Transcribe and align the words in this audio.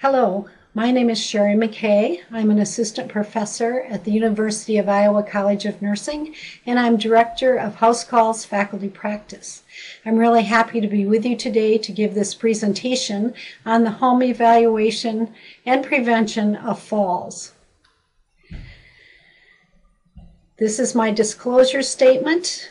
Hello, 0.00 0.46
my 0.74 0.92
name 0.92 1.10
is 1.10 1.18
Sherry 1.20 1.54
McKay. 1.54 2.20
I'm 2.30 2.52
an 2.52 2.60
assistant 2.60 3.08
professor 3.08 3.80
at 3.80 4.04
the 4.04 4.12
University 4.12 4.78
of 4.78 4.88
Iowa 4.88 5.24
College 5.24 5.64
of 5.64 5.82
Nursing, 5.82 6.36
and 6.64 6.78
I'm 6.78 6.96
director 6.96 7.56
of 7.56 7.74
House 7.74 8.04
Calls 8.04 8.44
Faculty 8.44 8.88
Practice. 8.88 9.64
I'm 10.06 10.16
really 10.16 10.44
happy 10.44 10.80
to 10.80 10.86
be 10.86 11.04
with 11.04 11.24
you 11.26 11.34
today 11.34 11.78
to 11.78 11.90
give 11.90 12.14
this 12.14 12.32
presentation 12.32 13.34
on 13.66 13.82
the 13.82 13.90
home 13.90 14.22
evaluation 14.22 15.34
and 15.66 15.84
prevention 15.84 16.54
of 16.54 16.78
falls. 16.80 17.54
This 20.58 20.78
is 20.78 20.94
my 20.94 21.10
disclosure 21.10 21.82
statement. 21.82 22.70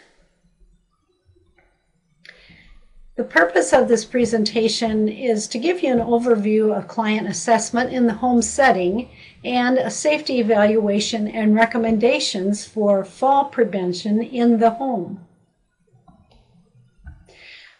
The 3.17 3.23
purpose 3.23 3.73
of 3.73 3.87
this 3.87 4.05
presentation 4.05 5.09
is 5.09 5.47
to 5.47 5.57
give 5.57 5.81
you 5.81 5.91
an 5.91 5.97
overview 5.97 6.77
of 6.77 6.87
client 6.87 7.27
assessment 7.27 7.91
in 7.91 8.05
the 8.05 8.13
home 8.13 8.43
setting 8.43 9.09
and 9.43 9.79
a 9.79 9.89
safety 9.89 10.39
evaluation 10.39 11.27
and 11.27 11.55
recommendations 11.55 12.63
for 12.63 13.03
fall 13.03 13.45
prevention 13.45 14.21
in 14.21 14.59
the 14.59 14.69
home. 14.69 15.26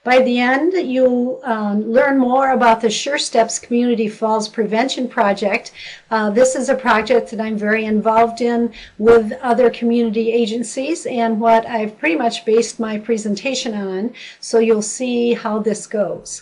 By 0.07 0.21
the 0.21 0.39
end, 0.39 0.71
you'll 0.71 1.41
um, 1.43 1.91
learn 1.91 2.17
more 2.17 2.51
about 2.51 2.79
the 2.79 2.89
Sure 2.89 3.17
Steps 3.17 3.59
Community 3.59 4.07
Falls 4.07 4.47
Prevention 4.47 5.09
Project. 5.09 5.73
Uh, 6.09 6.29
this 6.29 6.55
is 6.55 6.69
a 6.69 6.75
project 6.75 7.29
that 7.31 7.41
I'm 7.41 7.57
very 7.57 7.83
involved 7.83 8.39
in 8.39 8.71
with 8.97 9.33
other 9.41 9.69
community 9.69 10.31
agencies 10.31 11.05
and 11.07 11.41
what 11.41 11.65
I've 11.65 11.99
pretty 11.99 12.15
much 12.15 12.45
based 12.45 12.79
my 12.79 12.97
presentation 12.97 13.73
on, 13.73 14.13
so 14.39 14.59
you'll 14.59 14.81
see 14.81 15.33
how 15.33 15.59
this 15.59 15.85
goes. 15.85 16.41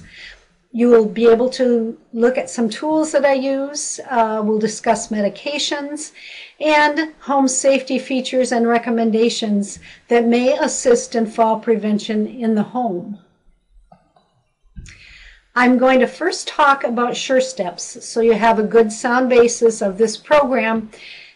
You 0.71 0.89
will 0.89 1.07
be 1.07 1.25
able 1.25 1.49
to 1.61 1.97
look 2.13 2.37
at 2.37 2.51
some 2.51 2.69
tools 2.69 3.13
that 3.13 3.25
I 3.25 3.33
use. 3.33 3.99
Uh, 4.07 4.43
we'll 4.45 4.59
discuss 4.59 5.07
medications 5.07 6.11
and 6.59 7.15
home 7.21 7.47
safety 7.47 7.97
features 7.97 8.51
and 8.51 8.67
recommendations 8.67 9.79
that 10.07 10.27
may 10.27 10.55
assist 10.55 11.15
in 11.15 11.25
fall 11.25 11.59
prevention 11.59 12.27
in 12.27 12.53
the 12.53 12.61
home. 12.61 13.21
I'm 15.57 15.77
going 15.77 16.01
to 16.01 16.07
first 16.07 16.49
talk 16.49 16.83
about 16.83 17.15
Sure 17.15 17.39
Steps 17.39 18.03
so 18.05 18.19
you 18.19 18.33
have 18.33 18.59
a 18.59 18.63
good 18.63 18.91
sound 18.91 19.29
basis 19.29 19.81
of 19.81 19.97
this 19.97 20.17
program 20.17 20.91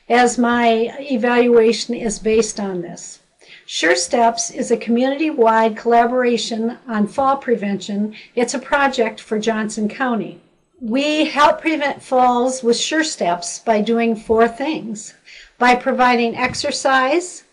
as 0.10 0.38
my 0.38 0.94
evaluation 1.00 1.96
is 1.96 2.20
based 2.20 2.60
on 2.60 2.82
this. 2.82 3.22
Sure 3.66 3.96
Steps 3.96 4.52
is 4.52 4.72
a 4.72 4.78
community-wide 4.78 5.78
collaboration 5.78 6.78
on 6.86 7.08
fall 7.08 7.38
prevention. 7.38 8.14
It's 8.36 8.54
a 8.54 8.60
project 8.60 9.22
for 9.22 9.40
Johnson 9.40 9.88
County. 9.88 10.42
We 10.82 11.24
help 11.24 11.62
prevent 11.62 12.04
falls 12.04 12.62
with 12.62 12.76
Sure 12.76 13.06
Steps 13.06 13.60
by 13.60 13.80
doing 13.80 14.18
four 14.18 14.50
things. 14.50 15.14
By 15.58 15.76
providing 15.76 16.36
exercise, 16.36 17.46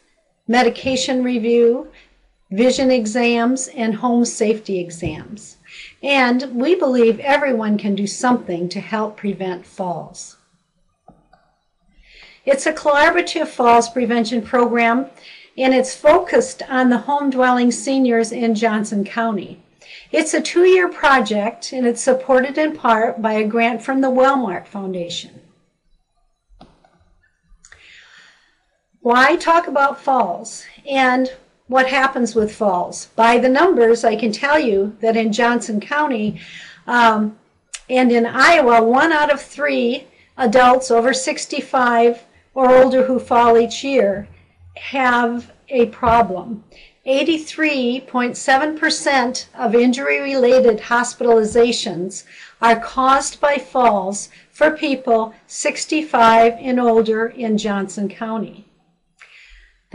medication 0.49 1.23
review, 1.23 1.93
vision 2.51 2.91
exams, 2.91 3.69
and 3.69 3.95
home 3.95 4.25
safety 4.25 4.81
exams. 4.81 5.59
And 6.03 6.55
we 6.55 6.75
believe 6.75 7.19
everyone 7.21 7.79
can 7.79 7.95
do 7.95 8.07
something 8.07 8.69
to 8.69 8.81
help 8.81 9.17
prevent 9.17 9.67
falls. 9.67 10.37
It's 12.45 12.67
a 12.67 12.73
collaborative 12.73 13.49
falls 13.49 13.89
prevention 13.89 14.43
program 14.43 15.07
and 15.59 15.75
it's 15.75 15.97
focused 15.97 16.63
on 16.69 16.91
the 16.91 16.99
home 16.99 17.31
dwelling 17.31 17.73
seniors 17.73 18.31
in 18.31 18.55
Johnson 18.55 19.05
County. 19.05 19.63
It's 20.13 20.35
a 20.35 20.41
two 20.41 20.65
year 20.65 20.89
project 20.89 21.73
and 21.73 21.87
it's 21.87 22.03
supported 22.03 22.57
in 22.59 22.77
part 22.77 23.21
by 23.21 23.33
a 23.35 23.47
grant 23.47 23.83
from 23.83 24.01
the 24.01 24.11
Wellmark 24.11 24.67
Foundation. 24.67 25.41
Why 29.01 29.37
talk 29.37 29.67
about 29.67 30.01
falls? 30.01 30.65
And 30.89 31.33
what 31.69 31.89
happens 31.89 32.35
with 32.35 32.55
falls. 32.55 33.07
By 33.17 33.39
the 33.39 33.49
numbers, 33.49 34.05
I 34.05 34.17
can 34.17 34.33
tell 34.33 34.59
you 34.59 34.97
that 35.01 35.17
in 35.17 35.33
Johnson 35.33 35.81
County 35.81 36.39
um, 36.87 37.39
and 37.89 38.13
in 38.13 38.27
Iowa, 38.27 38.83
one 38.83 39.13
out 39.13 39.33
of 39.33 39.41
three 39.41 40.07
adults 40.37 40.91
over 40.91 41.15
65 41.15 42.25
or 42.55 42.75
older 42.75 43.05
who 43.05 43.19
fall 43.19 43.59
each 43.59 43.83
year 43.83 44.29
have 44.77 45.53
a 45.69 45.87
problem. 45.87 46.63
83.7% 47.07 49.47
of 49.55 49.75
injury 49.75 50.21
related 50.21 50.81
hospitalizations 50.81 52.25
are 52.61 52.81
caused 52.81 53.41
by 53.41 53.57
falls 53.59 54.29
for 54.51 54.73
people 54.73 55.33
65 55.47 56.55
and 56.55 56.81
older 56.81 57.29
in 57.29 57.57
Johnson 57.59 58.09
County. 58.09 58.66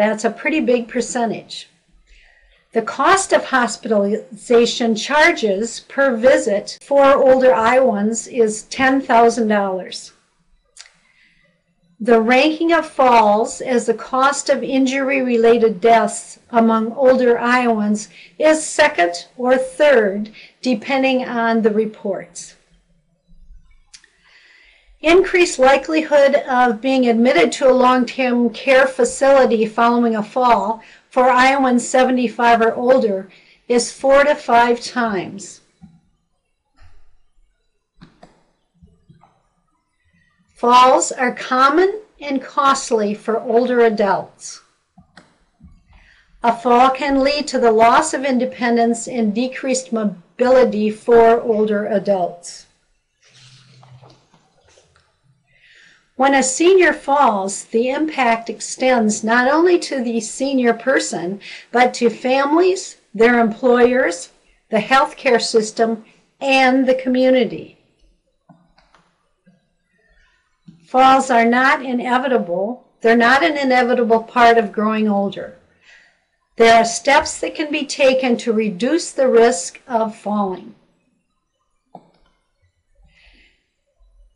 That's 0.01 0.25
a 0.25 0.31
pretty 0.31 0.61
big 0.61 0.87
percentage. 0.87 1.69
The 2.73 2.81
cost 2.81 3.33
of 3.33 3.45
hospitalization 3.45 4.95
charges 4.95 5.81
per 5.81 6.15
visit 6.15 6.79
for 6.81 7.13
older 7.13 7.53
Iowans 7.53 8.25
is 8.25 8.63
$10,000. 8.71 10.11
The 11.99 12.19
ranking 12.19 12.73
of 12.73 12.87
falls 12.87 13.61
as 13.61 13.85
the 13.85 13.93
cost 13.93 14.49
of 14.49 14.63
injury 14.63 15.21
related 15.21 15.79
deaths 15.79 16.39
among 16.49 16.93
older 16.93 17.37
Iowans 17.37 18.09
is 18.39 18.65
second 18.65 19.27
or 19.37 19.55
third, 19.55 20.31
depending 20.63 21.23
on 21.25 21.61
the 21.61 21.69
reports. 21.69 22.55
Increased 25.01 25.57
likelihood 25.57 26.35
of 26.47 26.79
being 26.79 27.07
admitted 27.07 27.51
to 27.53 27.67
a 27.67 27.73
long-term 27.73 28.51
care 28.51 28.85
facility 28.85 29.65
following 29.65 30.15
a 30.15 30.21
fall 30.21 30.83
for 31.09 31.29
Iowans 31.29 31.87
75 31.87 32.61
or 32.61 32.75
older 32.75 33.27
is 33.67 33.91
four 33.91 34.23
to 34.23 34.35
five 34.35 34.79
times. 34.79 35.61
Falls 40.53 41.11
are 41.11 41.33
common 41.33 42.01
and 42.19 42.39
costly 42.39 43.15
for 43.15 43.41
older 43.41 43.79
adults. 43.79 44.61
A 46.43 46.55
fall 46.55 46.91
can 46.91 47.23
lead 47.23 47.47
to 47.47 47.57
the 47.57 47.71
loss 47.71 48.13
of 48.13 48.23
independence 48.23 49.07
and 49.07 49.33
decreased 49.33 49.91
mobility 49.91 50.91
for 50.91 51.41
older 51.41 51.87
adults. 51.87 52.67
When 56.21 56.35
a 56.35 56.43
senior 56.43 56.93
falls, 56.93 57.63
the 57.63 57.89
impact 57.89 58.47
extends 58.47 59.23
not 59.23 59.47
only 59.51 59.79
to 59.79 60.03
the 60.03 60.19
senior 60.19 60.71
person, 60.71 61.41
but 61.71 61.95
to 61.95 62.11
families, 62.11 62.97
their 63.11 63.39
employers, 63.39 64.29
the 64.69 64.77
healthcare 64.77 65.41
system, 65.41 66.05
and 66.39 66.87
the 66.87 66.93
community. 66.93 67.79
Falls 70.85 71.31
are 71.31 71.43
not 71.43 71.83
inevitable. 71.83 72.85
They're 73.01 73.17
not 73.17 73.43
an 73.43 73.57
inevitable 73.57 74.21
part 74.21 74.59
of 74.59 74.71
growing 74.71 75.09
older. 75.09 75.57
There 76.55 76.75
are 76.75 76.85
steps 76.85 77.39
that 77.39 77.55
can 77.55 77.71
be 77.71 77.83
taken 77.83 78.37
to 78.37 78.53
reduce 78.53 79.09
the 79.11 79.27
risk 79.27 79.81
of 79.87 80.15
falling. 80.15 80.75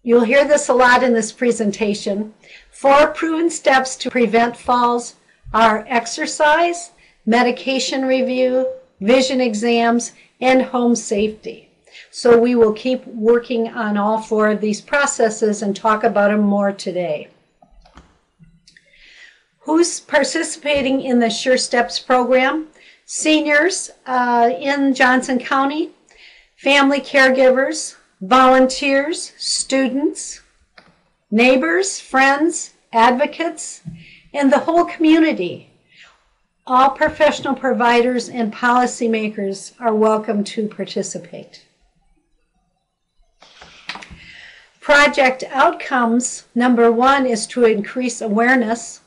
You'll 0.06 0.24
hear 0.24 0.46
this 0.48 0.70
a 0.70 0.74
lot 0.74 1.02
in 1.02 1.14
this 1.14 1.32
presentation. 1.32 2.36
Four 2.70 3.08
proven 3.08 3.50
steps 3.50 3.96
to 3.96 4.12
prevent 4.12 4.56
falls 4.56 5.16
are 5.52 5.84
exercise, 5.90 6.92
medication 7.26 8.06
review, 8.06 8.68
vision 9.02 9.42
exams, 9.42 10.12
and 10.40 10.62
home 10.62 10.96
safety. 10.96 11.70
So 12.12 12.38
we 12.38 12.54
will 12.54 12.74
keep 12.74 13.08
working 13.08 13.70
on 13.70 13.98
all 13.98 14.22
four 14.22 14.50
of 14.50 14.62
these 14.62 14.80
processes 14.80 15.64
and 15.64 15.76
talk 15.76 16.04
about 16.04 16.30
them 16.30 16.42
more 16.42 16.72
today. 16.72 17.30
Who's 19.62 20.00
participating 20.00 21.02
in 21.02 21.18
the 21.18 21.32
Sure 21.32 21.58
Steps 21.58 21.98
program? 22.00 22.68
Seniors 23.08 23.90
uh, 24.06 24.52
in 24.56 24.94
Johnson 24.94 25.40
County, 25.40 25.90
family 26.58 27.02
caregivers, 27.02 27.96
volunteers, 28.22 29.34
students, 29.38 30.42
neighbors, 31.30 32.00
friends, 32.00 32.74
advocates, 32.94 33.82
and 34.34 34.52
the 34.52 34.60
whole 34.60 34.86
community. 34.86 35.70
All 36.68 36.90
professional 36.90 37.56
providers 37.56 38.30
and 38.30 38.54
policymakers 38.54 39.74
are 39.80 39.94
welcome 39.94 40.44
to 40.46 40.68
participate. 40.68 41.66
Project 44.80 45.44
outcomes 45.50 46.46
number 46.56 46.92
one 46.92 47.26
is 47.26 47.48
to 47.48 47.66
increase 47.66 48.22
awareness. 48.22 49.02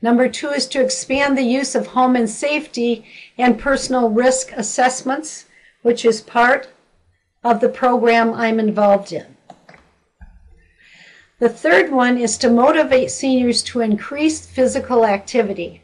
Number 0.00 0.28
two 0.28 0.48
is 0.50 0.66
to 0.68 0.80
expand 0.80 1.38
the 1.38 1.42
use 1.42 1.74
of 1.74 1.88
home 1.88 2.16
and 2.16 2.28
safety 2.28 3.04
and 3.38 3.58
personal 3.58 4.10
risk 4.10 4.52
assessments, 4.52 5.46
which 5.82 6.04
is 6.04 6.20
part 6.20 6.68
of 7.44 7.60
the 7.60 7.68
program 7.68 8.32
I'm 8.32 8.60
involved 8.60 9.12
in. 9.12 9.36
The 11.38 11.48
third 11.48 11.90
one 11.90 12.18
is 12.18 12.38
to 12.38 12.50
motivate 12.50 13.10
seniors 13.10 13.62
to 13.64 13.80
increase 13.80 14.46
physical 14.46 15.04
activity. 15.04 15.82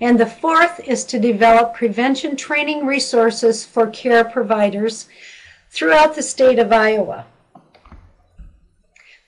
And 0.00 0.20
the 0.20 0.26
fourth 0.26 0.80
is 0.86 1.04
to 1.06 1.18
develop 1.18 1.74
prevention 1.74 2.36
training 2.36 2.86
resources 2.86 3.64
for 3.64 3.88
care 3.88 4.24
providers 4.24 5.08
throughout 5.70 6.14
the 6.14 6.22
state 6.22 6.60
of 6.60 6.72
Iowa. 6.72 7.26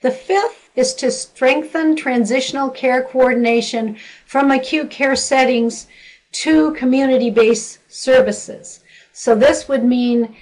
The 0.02 0.12
fifth 0.12 0.70
is 0.76 0.94
to 0.94 1.10
strengthen 1.10 1.96
transitional 1.96 2.70
care 2.70 3.02
coordination 3.02 3.96
from 4.24 4.50
acute 4.50 4.90
care 4.90 5.16
settings 5.16 5.88
to 6.32 6.72
community 6.74 7.28
based 7.28 7.80
services. 7.88 8.80
So, 9.12 9.34
this 9.34 9.68
would 9.68 9.84
mean 9.84 10.36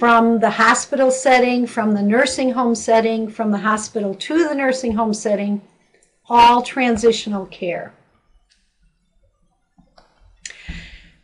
from 0.00 0.38
the 0.38 0.48
hospital 0.48 1.10
setting, 1.10 1.66
from 1.66 1.92
the 1.92 2.00
nursing 2.00 2.52
home 2.52 2.74
setting, 2.74 3.28
from 3.28 3.50
the 3.50 3.58
hospital 3.58 4.14
to 4.14 4.48
the 4.48 4.54
nursing 4.54 4.94
home 4.94 5.12
setting, 5.12 5.60
all 6.26 6.62
transitional 6.62 7.44
care. 7.44 7.92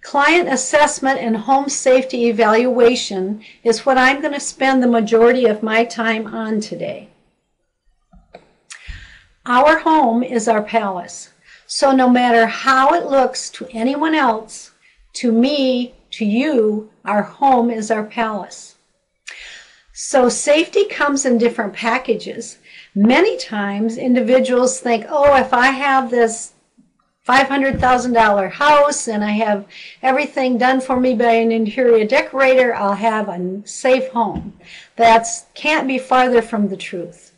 Client 0.02 0.46
assessment 0.50 1.18
and 1.18 1.38
home 1.38 1.70
safety 1.70 2.26
evaluation 2.26 3.42
is 3.64 3.86
what 3.86 3.96
I'm 3.96 4.20
going 4.20 4.34
to 4.34 4.40
spend 4.40 4.82
the 4.82 4.88
majority 4.88 5.46
of 5.46 5.62
my 5.62 5.82
time 5.86 6.26
on 6.26 6.60
today. 6.60 7.08
Our 9.46 9.78
home 9.78 10.22
is 10.22 10.48
our 10.48 10.62
palace. 10.62 11.30
So 11.66 11.92
no 11.92 12.10
matter 12.10 12.44
how 12.44 12.92
it 12.92 13.06
looks 13.06 13.48
to 13.52 13.66
anyone 13.70 14.14
else, 14.14 14.72
to 15.14 15.32
me, 15.32 15.94
to 16.16 16.24
you, 16.24 16.90
our 17.04 17.22
home 17.22 17.70
is 17.70 17.90
our 17.90 18.04
palace. 18.04 18.76
So 19.92 20.28
safety 20.28 20.84
comes 20.84 21.24
in 21.24 21.38
different 21.38 21.72
packages. 21.72 22.58
Many 22.94 23.38
times 23.38 23.96
individuals 23.96 24.80
think, 24.80 25.06
oh, 25.08 25.34
if 25.36 25.54
I 25.54 25.68
have 25.68 26.10
this 26.10 26.52
$500,000 27.26 28.50
house 28.52 29.08
and 29.08 29.24
I 29.24 29.32
have 29.32 29.66
everything 30.02 30.58
done 30.58 30.80
for 30.80 31.00
me 31.00 31.14
by 31.14 31.32
an 31.32 31.50
interior 31.50 32.06
decorator, 32.06 32.74
I'll 32.74 32.94
have 32.94 33.28
a 33.28 33.62
safe 33.64 34.08
home. 34.10 34.52
That 34.96 35.26
can't 35.54 35.88
be 35.88 35.98
farther 35.98 36.40
from 36.42 36.68
the 36.68 36.76
truth. 36.76 37.32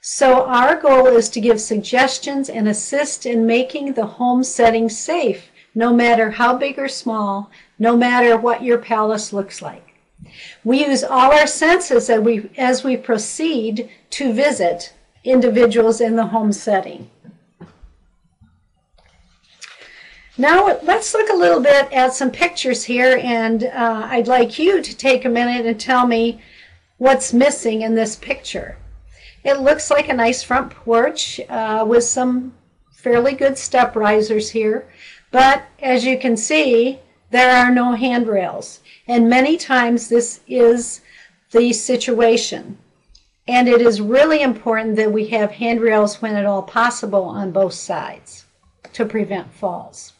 So 0.00 0.44
our 0.44 0.76
goal 0.80 1.06
is 1.06 1.28
to 1.30 1.40
give 1.40 1.60
suggestions 1.60 2.48
and 2.48 2.68
assist 2.68 3.24
in 3.24 3.46
making 3.46 3.94
the 3.94 4.06
home 4.06 4.44
setting 4.44 4.88
safe, 4.88 5.50
no 5.74 5.92
matter 5.92 6.32
how 6.32 6.56
big 6.56 6.78
or 6.78 6.88
small, 6.88 7.50
no 7.78 7.96
matter 7.96 8.36
what 8.36 8.62
your 8.62 8.78
palace 8.78 9.32
looks 9.32 9.62
like. 9.62 9.94
We 10.64 10.84
use 10.84 11.04
all 11.04 11.32
our 11.32 11.46
senses 11.46 12.10
as 12.10 12.20
we, 12.20 12.50
as 12.56 12.82
we 12.82 12.96
proceed 12.96 13.88
to 14.10 14.32
visit 14.32 14.92
individuals 15.24 16.00
in 16.00 16.16
the 16.16 16.26
home 16.26 16.52
setting. 16.52 17.10
Now 20.36 20.78
let's 20.84 21.14
look 21.14 21.30
a 21.30 21.36
little 21.36 21.60
bit 21.60 21.92
at 21.92 22.14
some 22.14 22.30
pictures 22.30 22.84
here 22.84 23.20
and 23.22 23.64
uh, 23.64 24.06
I'd 24.08 24.28
like 24.28 24.58
you 24.58 24.80
to 24.80 24.96
take 24.96 25.24
a 25.24 25.28
minute 25.28 25.66
and 25.66 25.80
tell 25.80 26.06
me 26.06 26.40
what's 26.98 27.32
missing 27.32 27.82
in 27.82 27.94
this 27.94 28.14
picture. 28.14 28.76
It 29.44 29.60
looks 29.60 29.90
like 29.90 30.08
a 30.08 30.14
nice 30.14 30.42
front 30.42 30.70
porch 30.70 31.40
uh, 31.48 31.84
with 31.86 32.04
some 32.04 32.54
fairly 32.92 33.34
good 33.34 33.58
step 33.58 33.96
risers 33.96 34.50
here, 34.50 34.88
but 35.32 35.64
as 35.80 36.04
you 36.04 36.18
can 36.18 36.36
see, 36.36 37.00
there 37.30 37.50
are 37.50 37.70
no 37.70 37.92
handrails. 37.92 38.80
And 39.06 39.28
many 39.28 39.56
times 39.56 40.08
this 40.08 40.40
is 40.46 41.00
the 41.50 41.72
situation. 41.72 42.78
And 43.46 43.68
it 43.68 43.80
is 43.80 44.00
really 44.00 44.42
important 44.42 44.96
that 44.96 45.12
we 45.12 45.28
have 45.28 45.52
handrails 45.52 46.20
when 46.20 46.36
at 46.36 46.46
all 46.46 46.62
possible 46.62 47.24
on 47.24 47.50
both 47.50 47.74
sides 47.74 48.44
to 48.92 49.06
prevent 49.06 49.52
falls. 49.52 50.12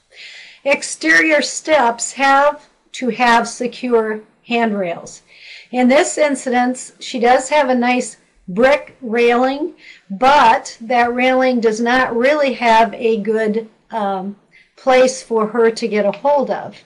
Exterior 0.65 1.43
steps 1.43 2.13
have 2.13 2.69
to 2.93 3.11
have 3.11 3.47
secure 3.47 4.23
handrails. 4.47 5.23
In 5.71 5.89
this 5.89 6.17
instance, 6.17 6.93
she 6.99 7.19
does 7.21 7.51
have 7.51 7.69
a 7.69 7.75
nice 7.75 8.17
brick 8.49 8.97
railing, 9.03 9.75
but 10.11 10.79
that 10.81 11.15
railing 11.15 11.61
does 11.61 11.81
not 11.81 12.17
really 12.17 12.55
have 12.55 12.95
a 12.95 13.19
good 13.19 13.69
um, 13.91 14.37
place 14.77 15.23
for 15.23 15.49
her 15.49 15.71
to 15.71 15.87
get 15.87 16.07
a 16.07 16.13
hold 16.13 16.51
of. 16.51 16.83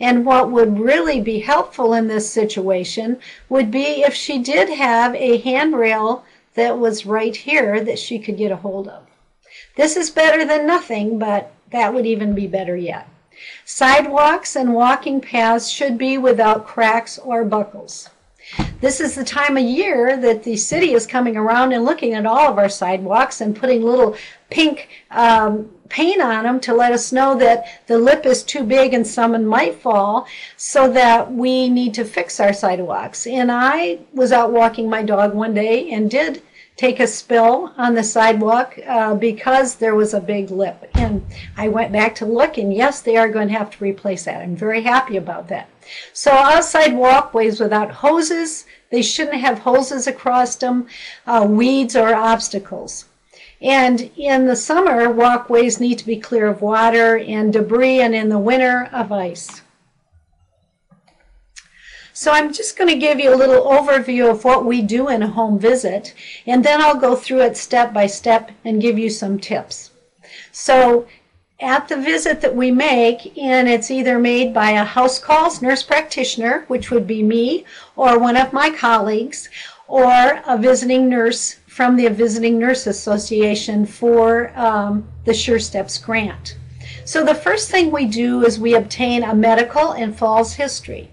And 0.00 0.26
what 0.26 0.50
would 0.50 0.80
really 0.80 1.20
be 1.20 1.40
helpful 1.40 1.94
in 1.94 2.08
this 2.08 2.30
situation 2.30 3.20
would 3.48 3.70
be 3.70 4.02
if 4.02 4.14
she 4.14 4.38
did 4.38 4.68
have 4.68 5.14
a 5.14 5.38
handrail 5.38 6.24
that 6.54 6.78
was 6.78 7.06
right 7.06 7.34
here 7.34 7.82
that 7.84 7.98
she 7.98 8.18
could 8.18 8.36
get 8.36 8.52
a 8.52 8.56
hold 8.56 8.88
of. 8.88 9.06
This 9.76 9.96
is 9.96 10.10
better 10.10 10.44
than 10.44 10.66
nothing, 10.66 11.18
but 11.18 11.52
that 11.70 11.94
would 11.94 12.06
even 12.06 12.34
be 12.34 12.46
better 12.46 12.76
yet. 12.76 13.08
Sidewalks 13.64 14.54
and 14.56 14.74
walking 14.74 15.20
paths 15.20 15.68
should 15.68 15.98
be 15.98 16.16
without 16.16 16.66
cracks 16.66 17.18
or 17.18 17.44
buckles. 17.44 18.10
This 18.84 19.00
is 19.00 19.14
the 19.14 19.24
time 19.24 19.56
of 19.56 19.62
year 19.62 20.14
that 20.18 20.42
the 20.42 20.58
city 20.58 20.92
is 20.92 21.06
coming 21.06 21.38
around 21.38 21.72
and 21.72 21.86
looking 21.86 22.12
at 22.12 22.26
all 22.26 22.50
of 22.50 22.58
our 22.58 22.68
sidewalks 22.68 23.40
and 23.40 23.56
putting 23.56 23.82
little 23.82 24.14
pink 24.50 24.90
um, 25.10 25.70
paint 25.88 26.20
on 26.20 26.44
them 26.44 26.60
to 26.60 26.74
let 26.74 26.92
us 26.92 27.10
know 27.10 27.34
that 27.38 27.64
the 27.86 27.96
lip 27.96 28.26
is 28.26 28.42
too 28.42 28.62
big 28.62 28.92
and 28.92 29.06
someone 29.06 29.46
might 29.46 29.76
fall 29.76 30.26
so 30.58 30.92
that 30.92 31.32
we 31.32 31.70
need 31.70 31.94
to 31.94 32.04
fix 32.04 32.38
our 32.38 32.52
sidewalks. 32.52 33.26
And 33.26 33.50
I 33.50 34.00
was 34.12 34.32
out 34.32 34.52
walking 34.52 34.90
my 34.90 35.02
dog 35.02 35.32
one 35.32 35.54
day 35.54 35.90
and 35.90 36.10
did 36.10 36.42
take 36.76 37.00
a 37.00 37.06
spill 37.06 37.72
on 37.78 37.94
the 37.94 38.04
sidewalk 38.04 38.78
uh, 38.86 39.14
because 39.14 39.76
there 39.76 39.94
was 39.94 40.12
a 40.12 40.20
big 40.20 40.50
lip. 40.50 40.90
And 40.92 41.24
I 41.56 41.68
went 41.68 41.90
back 41.90 42.14
to 42.16 42.26
look, 42.26 42.58
and 42.58 42.74
yes, 42.74 43.00
they 43.00 43.16
are 43.16 43.30
going 43.30 43.48
to 43.48 43.54
have 43.54 43.70
to 43.70 43.84
replace 43.84 44.26
that. 44.26 44.42
I'm 44.42 44.56
very 44.56 44.82
happy 44.82 45.16
about 45.16 45.48
that. 45.48 45.70
So 46.12 46.30
outside 46.30 46.94
walkways 46.94 47.60
without 47.60 47.90
hoses, 47.90 48.64
they 48.90 49.02
shouldn't 49.02 49.40
have 49.40 49.58
hoses 49.60 50.06
across 50.06 50.56
them, 50.56 50.86
uh, 51.26 51.46
weeds 51.48 51.96
or 51.96 52.14
obstacles. 52.14 53.06
And 53.60 54.10
in 54.16 54.46
the 54.46 54.56
summer, 54.56 55.10
walkways 55.10 55.80
need 55.80 55.98
to 55.98 56.06
be 56.06 56.16
clear 56.16 56.46
of 56.46 56.60
water 56.60 57.18
and 57.18 57.52
debris, 57.52 58.00
and 58.00 58.14
in 58.14 58.28
the 58.28 58.38
winter, 58.38 58.88
of 58.92 59.10
ice. 59.10 59.62
So 62.12 62.30
I'm 62.30 62.52
just 62.52 62.76
going 62.76 62.90
to 62.90 62.98
give 62.98 63.18
you 63.18 63.34
a 63.34 63.36
little 63.36 63.64
overview 63.64 64.30
of 64.30 64.44
what 64.44 64.64
we 64.64 64.82
do 64.82 65.08
in 65.08 65.22
a 65.22 65.26
home 65.26 65.58
visit, 65.58 66.14
and 66.46 66.64
then 66.64 66.80
I'll 66.80 67.00
go 67.00 67.16
through 67.16 67.40
it 67.40 67.56
step 67.56 67.92
by 67.92 68.06
step 68.06 68.52
and 68.64 68.80
give 68.80 68.96
you 68.98 69.10
some 69.10 69.40
tips. 69.40 69.90
So 70.52 71.06
at 71.64 71.88
the 71.88 71.96
visit 71.96 72.40
that 72.42 72.54
we 72.54 72.70
make, 72.70 73.36
and 73.38 73.68
it's 73.68 73.90
either 73.90 74.18
made 74.18 74.52
by 74.52 74.72
a 74.72 74.84
house 74.84 75.18
calls 75.18 75.62
nurse 75.62 75.82
practitioner, 75.82 76.64
which 76.68 76.90
would 76.90 77.06
be 77.06 77.22
me 77.22 77.64
or 77.96 78.18
one 78.18 78.36
of 78.36 78.52
my 78.52 78.70
colleagues, 78.70 79.48
or 79.88 80.42
a 80.46 80.58
visiting 80.58 81.08
nurse 81.08 81.56
from 81.66 81.96
the 81.96 82.08
Visiting 82.08 82.58
Nurse 82.58 82.86
Association 82.86 83.84
for 83.84 84.52
um, 84.56 85.08
the 85.24 85.34
Sure 85.34 85.58
Steps 85.58 85.98
grant. 85.98 86.56
So 87.04 87.24
the 87.24 87.34
first 87.34 87.70
thing 87.70 87.90
we 87.90 88.04
do 88.04 88.44
is 88.44 88.60
we 88.60 88.74
obtain 88.74 89.24
a 89.24 89.34
medical 89.34 89.92
and 89.92 90.16
falls 90.16 90.54
history. 90.54 91.10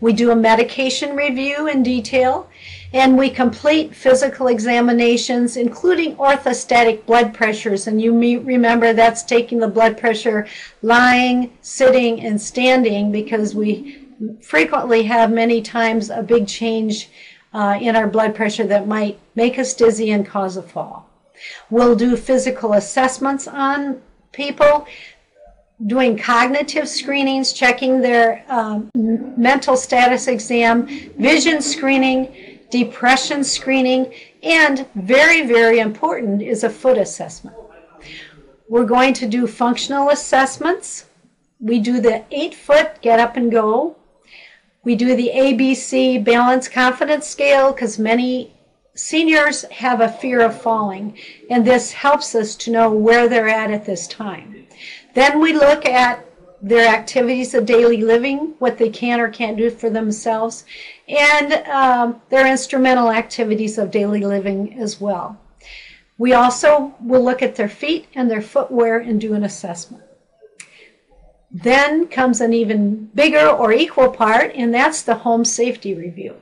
We 0.00 0.12
do 0.12 0.32
a 0.32 0.36
medication 0.36 1.14
review 1.14 1.68
in 1.68 1.82
detail, 1.82 2.50
and 2.92 3.16
we 3.16 3.30
complete 3.30 3.94
physical 3.94 4.48
examinations, 4.48 5.56
including 5.56 6.16
orthostatic 6.16 7.06
blood 7.06 7.32
pressures. 7.32 7.86
And 7.86 8.02
you 8.02 8.12
remember 8.40 8.92
that's 8.92 9.22
taking 9.22 9.60
the 9.60 9.68
blood 9.68 9.96
pressure 9.96 10.46
lying, 10.82 11.56
sitting, 11.60 12.20
and 12.20 12.40
standing 12.40 13.12
because 13.12 13.54
we 13.54 14.06
frequently 14.42 15.04
have 15.04 15.30
many 15.30 15.62
times 15.62 16.10
a 16.10 16.22
big 16.22 16.48
change 16.48 17.08
uh, 17.52 17.78
in 17.80 17.96
our 17.96 18.06
blood 18.06 18.34
pressure 18.34 18.66
that 18.66 18.86
might 18.86 19.18
make 19.34 19.58
us 19.58 19.74
dizzy 19.74 20.10
and 20.10 20.26
cause 20.26 20.56
a 20.56 20.62
fall. 20.62 21.08
We'll 21.70 21.96
do 21.96 22.16
physical 22.16 22.74
assessments 22.74 23.48
on 23.48 24.02
people 24.32 24.86
doing 25.86 26.18
cognitive 26.18 26.88
screenings, 26.88 27.52
checking 27.52 28.02
their 28.02 28.44
um, 28.48 28.90
mental 28.94 29.76
status 29.76 30.26
exam, 30.26 30.86
vision 31.16 31.62
screening, 31.62 32.59
depression 32.70 33.44
screening, 33.44 34.12
and 34.42 34.86
very, 34.94 35.46
very 35.46 35.78
important 35.78 36.42
is 36.42 36.64
a 36.64 36.70
foot 36.70 36.98
assessment. 36.98 37.56
We're 38.68 38.84
going 38.84 39.14
to 39.14 39.26
do 39.26 39.46
functional 39.46 40.10
assessments. 40.10 41.06
We 41.58 41.80
do 41.80 42.00
the 42.00 42.24
eight 42.30 42.54
foot 42.54 43.02
get 43.02 43.20
up 43.20 43.36
and 43.36 43.50
go. 43.50 43.96
We 44.84 44.94
do 44.94 45.14
the 45.14 45.30
ABC 45.34 46.24
balance 46.24 46.68
confidence 46.68 47.26
scale 47.26 47.72
because 47.72 47.98
many 47.98 48.54
seniors 48.94 49.62
have 49.64 50.00
a 50.00 50.08
fear 50.08 50.40
of 50.40 50.60
falling, 50.60 51.18
and 51.50 51.66
this 51.66 51.92
helps 51.92 52.34
us 52.34 52.54
to 52.56 52.70
know 52.70 52.90
where 52.90 53.28
they're 53.28 53.48
at 53.48 53.70
at 53.70 53.84
this 53.84 54.06
time. 54.06 54.66
Then 55.14 55.40
we 55.40 55.52
look 55.52 55.84
at 55.84 56.24
their 56.62 56.94
activities 56.94 57.54
of 57.54 57.66
daily 57.66 58.02
living, 58.02 58.54
what 58.58 58.78
they 58.78 58.90
can 58.90 59.18
or 59.20 59.28
can't 59.28 59.56
do 59.56 59.70
for 59.70 59.90
themselves, 59.90 60.64
and 61.10 61.52
um, 61.66 62.22
their 62.28 62.46
instrumental 62.46 63.10
activities 63.10 63.78
of 63.78 63.90
daily 63.90 64.20
living 64.20 64.74
as 64.74 65.00
well. 65.00 65.38
We 66.16 66.32
also 66.32 66.94
will 67.00 67.24
look 67.24 67.42
at 67.42 67.56
their 67.56 67.68
feet 67.68 68.06
and 68.14 68.30
their 68.30 68.42
footwear 68.42 68.98
and 68.98 69.20
do 69.20 69.34
an 69.34 69.42
assessment. 69.42 70.04
Then 71.50 72.06
comes 72.06 72.40
an 72.40 72.52
even 72.52 73.06
bigger 73.06 73.48
or 73.48 73.72
equal 73.72 74.10
part, 74.10 74.52
and 74.54 74.72
that's 74.72 75.02
the 75.02 75.16
home 75.16 75.44
safety 75.44 75.94
review. 75.94 76.36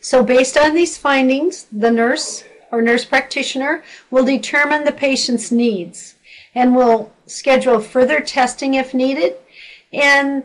So, 0.00 0.22
based 0.22 0.56
on 0.56 0.74
these 0.74 0.96
findings, 0.96 1.66
the 1.72 1.90
nurse 1.90 2.44
or 2.70 2.82
nurse 2.82 3.04
practitioner 3.04 3.82
will 4.10 4.24
determine 4.24 4.84
the 4.84 4.92
patient's 4.92 5.50
needs 5.50 6.14
and 6.54 6.76
will 6.76 7.12
schedule 7.26 7.80
further 7.80 8.20
testing 8.20 8.74
if 8.74 8.94
needed. 8.94 9.36
And 9.92 10.44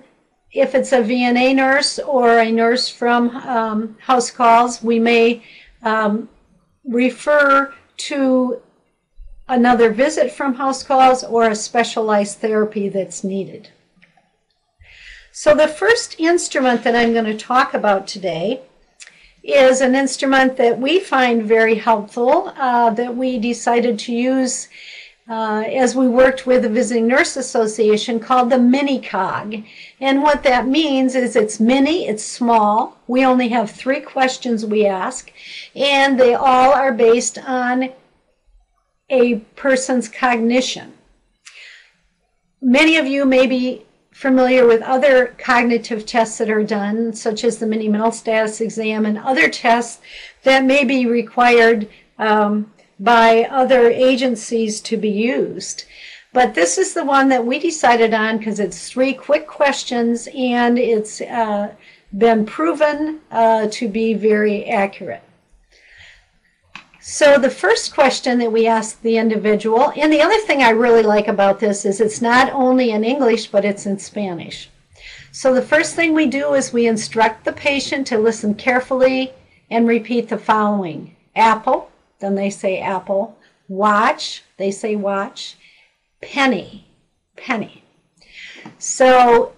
if 0.51 0.74
it's 0.74 0.91
a 0.91 1.01
VNA 1.01 1.56
nurse 1.56 2.00
or 2.00 2.39
a 2.39 2.51
nurse 2.51 2.89
from 2.89 3.29
um, 3.38 3.98
house 4.00 4.32
calls, 4.32 4.82
we 4.82 5.00
may 5.00 5.44
um, 5.84 6.29
refer 6.86 7.74
to 7.98 8.62
another 9.48 9.91
visit 9.91 10.32
from 10.32 10.56
house 10.56 10.84
calls 10.84 11.24
or 11.24 11.50
a 11.50 11.56
specialized 11.56 12.39
therapy 12.39 12.89
that's 12.89 13.24
needed. 13.24 13.70
So, 15.32 15.56
the 15.56 15.68
first 15.68 16.20
instrument 16.20 16.84
that 16.84 16.96
I'm 16.96 17.13
going 17.13 17.25
to 17.25 17.38
talk 17.38 17.74
about 17.74 18.08
today 18.08 18.62
is 19.44 19.82
an 19.82 19.96
instrument 19.96 20.58
that 20.58 20.79
we 20.79 21.00
find 21.00 21.44
very 21.44 21.75
helpful 21.75 22.53
uh, 22.58 22.89
that 22.91 23.15
we 23.15 23.39
decided 23.39 23.98
to 24.00 24.13
use 24.13 24.68
uh, 25.30 25.64
as 25.68 25.96
we 25.96 26.08
worked 26.08 26.48
with 26.48 26.64
the 26.64 26.70
Visiting 26.70 27.08
Nurse 27.08 27.38
Association 27.38 28.20
called 28.20 28.50
the 28.50 28.58
Mini 28.58 29.00
Cog. 29.00 29.64
And 30.02 30.24
what 30.24 30.42
that 30.44 30.68
means 30.68 31.14
is 31.14 31.36
it's 31.36 31.60
mini, 31.60 32.08
it's 32.08 32.24
small. 32.24 32.98
We 33.08 33.24
only 33.24 33.50
have 33.50 33.70
three 33.70 34.00
questions 34.00 34.66
we 34.66 34.88
ask, 34.88 35.32
and 35.76 36.20
they 36.20 36.34
all 36.34 36.74
are 36.74 36.92
based 36.92 37.38
on 37.38 37.92
a 39.10 39.36
person's 39.56 40.10
cognition. 40.10 40.94
Many 42.62 42.98
of 42.98 43.06
you 43.06 43.24
may 43.26 43.46
be 43.46 43.86
familiar 44.12 44.68
with 44.68 44.82
other 44.82 45.36
cognitive 45.38 46.06
tests 46.06 46.40
that 46.40 46.50
are 46.50 46.64
done, 46.64 47.14
such 47.14 47.44
as 47.44 47.60
the 47.60 47.68
mini 47.68 47.88
mental 47.88 48.12
status 48.12 48.60
exam 48.60 49.06
and 49.06 49.18
other 49.20 49.48
tests 49.48 50.02
that 50.44 50.66
may 50.66 50.84
be 50.84 51.06
required 51.06 51.88
um, 52.18 52.72
by 53.00 53.46
other 53.50 53.89
agencies 53.89 54.82
to 54.82 54.98
be 54.98 55.10
used. 55.10 55.86
But 56.32 56.53
this 56.53 56.77
is 56.77 56.94
the 56.94 57.06
one 57.06 57.29
that 57.29 57.46
we 57.46 57.58
decided 57.58 58.13
on 58.13 58.38
because 58.38 58.60
it's 58.60 58.89
three 58.89 59.13
quick 59.13 59.48
questions 59.48 60.27
and 60.36 60.77
it's 60.77 61.22
uh, 61.22 61.74
been 62.15 62.46
proven 62.46 63.22
uh, 63.32 63.68
to 63.72 63.88
be 63.88 64.13
very 64.13 64.65
accurate. 64.65 65.24
So 67.01 67.39
the 67.39 67.50
first 67.50 67.94
question 67.94 68.38
that 68.39 68.51
we 68.51 68.68
ask 68.68 69.01
the 69.01 69.18
individual, 69.18 69.91
and 69.96 70.13
the 70.13 70.22
other 70.22 70.38
thing 70.41 70.62
I 70.62 70.70
really 70.70 71.01
like 71.01 71.27
about 71.27 71.60
this 71.60 71.84
is 71.84 72.00
it's 72.00 72.22
not 72.22 72.51
only 72.53 72.91
in 72.91 73.03
English, 73.03 73.48
but 73.48 73.65
it's 73.65 73.88
in 73.88 73.98
Spanish. 73.98 74.70
So 75.32 75.53
the 75.53 75.62
first 75.62 75.96
thing 75.96 76.13
we 76.13 76.27
do 76.27 76.53
is 76.53 76.72
we 76.72 76.86
instruct 76.86 77.46
the 77.46 77.53
patient 77.53 78.06
to 78.08 78.18
listen 78.18 78.53
carefully 78.53 79.32
and 79.72 79.88
repeat 79.88 80.29
the 80.29 80.38
following. 80.38 81.15
Apple, 81.36 81.89
then 82.20 82.36
they 82.36 82.50
say 82.50 82.80
apple. 82.80 83.38
Watch, 83.68 84.44
they 84.58 84.72
say 84.72 84.96
watch. 84.96 85.58
Penny, 86.22 86.88
penny. 87.36 87.84
So 88.78 89.54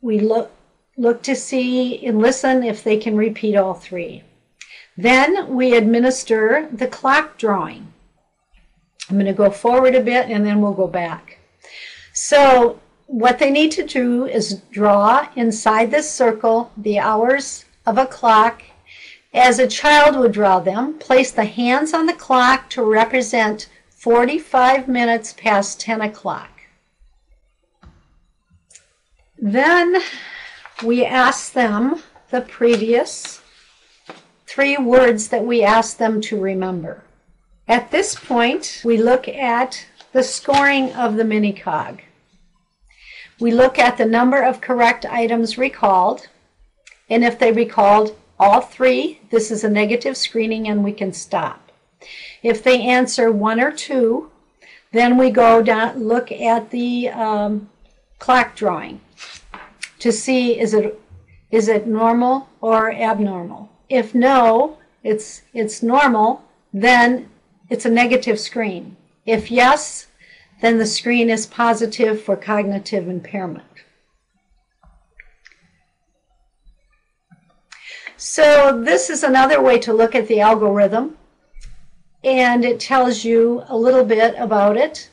we 0.00 0.20
look 0.20 0.52
look 0.96 1.22
to 1.22 1.34
see 1.34 2.06
and 2.06 2.20
listen 2.20 2.62
if 2.62 2.84
they 2.84 2.96
can 2.96 3.16
repeat 3.16 3.56
all 3.56 3.74
three. 3.74 4.22
Then 4.96 5.54
we 5.54 5.76
administer 5.76 6.68
the 6.72 6.86
clock 6.86 7.36
drawing. 7.36 7.92
I'm 9.10 9.16
going 9.16 9.26
to 9.26 9.32
go 9.32 9.50
forward 9.50 9.94
a 9.96 10.00
bit 10.00 10.28
and 10.28 10.46
then 10.46 10.60
we'll 10.60 10.72
go 10.72 10.86
back. 10.86 11.38
So 12.12 12.80
what 13.06 13.38
they 13.38 13.50
need 13.50 13.72
to 13.72 13.84
do 13.84 14.26
is 14.26 14.62
draw 14.70 15.28
inside 15.34 15.90
this 15.90 16.10
circle 16.10 16.70
the 16.76 17.00
hours 17.00 17.64
of 17.86 17.98
a 17.98 18.06
clock 18.06 18.62
as 19.34 19.58
a 19.58 19.66
child 19.66 20.16
would 20.16 20.32
draw 20.32 20.60
them. 20.60 20.94
Place 20.98 21.32
the 21.32 21.44
hands 21.44 21.92
on 21.92 22.06
the 22.06 22.12
clock 22.12 22.70
to 22.70 22.82
represent 22.82 23.68
45 23.90 24.86
minutes 24.86 25.32
past 25.32 25.80
10 25.80 26.00
o'clock. 26.00 26.50
Then 29.36 30.00
we 30.84 31.04
ask 31.04 31.52
them 31.52 32.02
the 32.30 32.40
previous 32.40 33.42
three 34.46 34.76
words 34.76 35.28
that 35.28 35.44
we 35.44 35.62
ask 35.62 35.96
them 35.96 36.20
to 36.20 36.40
remember. 36.40 37.02
At 37.66 37.90
this 37.90 38.14
point, 38.14 38.82
we 38.84 38.96
look 38.96 39.26
at 39.26 39.86
the 40.12 40.22
scoring 40.22 40.92
of 40.92 41.16
the 41.16 41.24
mini 41.24 41.52
cog. 41.52 42.02
We 43.40 43.50
look 43.50 43.78
at 43.80 43.98
the 43.98 44.04
number 44.04 44.40
of 44.40 44.60
correct 44.60 45.04
items 45.06 45.58
recalled, 45.58 46.28
and 47.10 47.24
if 47.24 47.38
they 47.38 47.50
recalled 47.50 48.16
all 48.38 48.60
three, 48.60 49.20
this 49.30 49.50
is 49.50 49.64
a 49.64 49.70
negative 49.70 50.16
screening 50.16 50.68
and 50.68 50.84
we 50.84 50.92
can 50.92 51.12
stop. 51.12 51.70
If 52.42 52.62
they 52.62 52.82
answer 52.82 53.30
one 53.30 53.60
or 53.60 53.72
two, 53.72 54.30
then 54.92 55.16
we 55.16 55.30
go 55.30 55.62
down, 55.62 56.04
look 56.04 56.30
at 56.30 56.70
the 56.70 57.08
um, 57.08 57.70
clock 58.18 58.54
drawing 58.54 59.00
to 59.98 60.12
see 60.12 60.58
is 60.58 60.74
it 60.74 61.00
is 61.50 61.68
it 61.68 61.86
normal 61.86 62.48
or 62.60 62.92
abnormal. 62.92 63.70
If 63.88 64.14
no, 64.14 64.78
it's, 65.04 65.42
it's 65.52 65.84
normal, 65.84 66.42
then 66.72 67.28
it's 67.70 67.84
a 67.84 67.90
negative 67.90 68.40
screen. 68.40 68.96
If 69.24 69.52
yes, 69.52 70.08
then 70.60 70.78
the 70.78 70.86
screen 70.86 71.30
is 71.30 71.46
positive 71.46 72.20
for 72.20 72.36
cognitive 72.36 73.08
impairment. 73.08 73.73
So 78.26 78.80
this 78.82 79.10
is 79.10 79.22
another 79.22 79.60
way 79.60 79.78
to 79.80 79.92
look 79.92 80.14
at 80.14 80.28
the 80.28 80.40
algorithm, 80.40 81.18
and 82.24 82.64
it 82.64 82.80
tells 82.80 83.22
you 83.22 83.64
a 83.68 83.76
little 83.76 84.02
bit 84.02 84.34
about 84.38 84.78
it. 84.78 85.10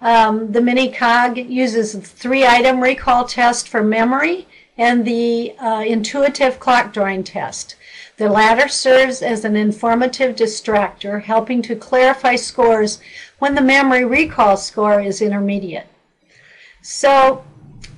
Um, 0.00 0.50
the 0.50 0.60
mini 0.60 0.90
cog 0.90 1.36
uses 1.38 1.94
a 1.94 2.00
three 2.00 2.44
item 2.44 2.80
recall 2.80 3.24
test 3.26 3.68
for 3.68 3.84
memory 3.84 4.48
and 4.76 5.04
the 5.04 5.54
uh, 5.60 5.84
intuitive 5.86 6.58
clock 6.58 6.92
drawing 6.92 7.22
test. 7.22 7.76
The 8.16 8.28
latter 8.28 8.66
serves 8.66 9.22
as 9.22 9.44
an 9.44 9.54
informative 9.54 10.34
distractor, 10.34 11.22
helping 11.22 11.62
to 11.62 11.76
clarify 11.76 12.34
scores 12.34 13.00
when 13.38 13.54
the 13.54 13.62
memory 13.62 14.04
recall 14.04 14.56
score 14.56 15.00
is 15.00 15.22
intermediate. 15.22 15.86
So 16.82 17.44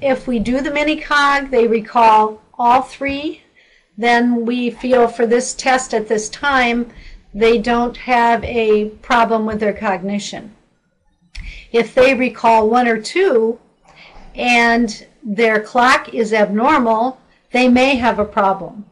if 0.02 0.26
we 0.26 0.38
do 0.38 0.60
the 0.60 0.70
mini 0.70 1.00
cog, 1.00 1.50
they 1.50 1.66
recall 1.66 2.42
all 2.58 2.82
three, 2.82 3.40
then 4.00 4.46
we 4.46 4.70
feel 4.70 5.08
for 5.08 5.26
this 5.26 5.54
test 5.54 5.92
at 5.92 6.08
this 6.08 6.28
time, 6.28 6.90
they 7.34 7.58
don't 7.58 7.96
have 7.96 8.42
a 8.44 8.88
problem 9.02 9.46
with 9.46 9.60
their 9.60 9.72
cognition. 9.72 10.54
If 11.70 11.94
they 11.94 12.14
recall 12.14 12.68
one 12.68 12.88
or 12.88 13.00
two 13.00 13.58
and 14.34 15.06
their 15.22 15.60
clock 15.60 16.12
is 16.14 16.32
abnormal, 16.32 17.20
they 17.52 17.68
may 17.68 17.96
have 17.96 18.18
a 18.18 18.24
problem. 18.24 18.86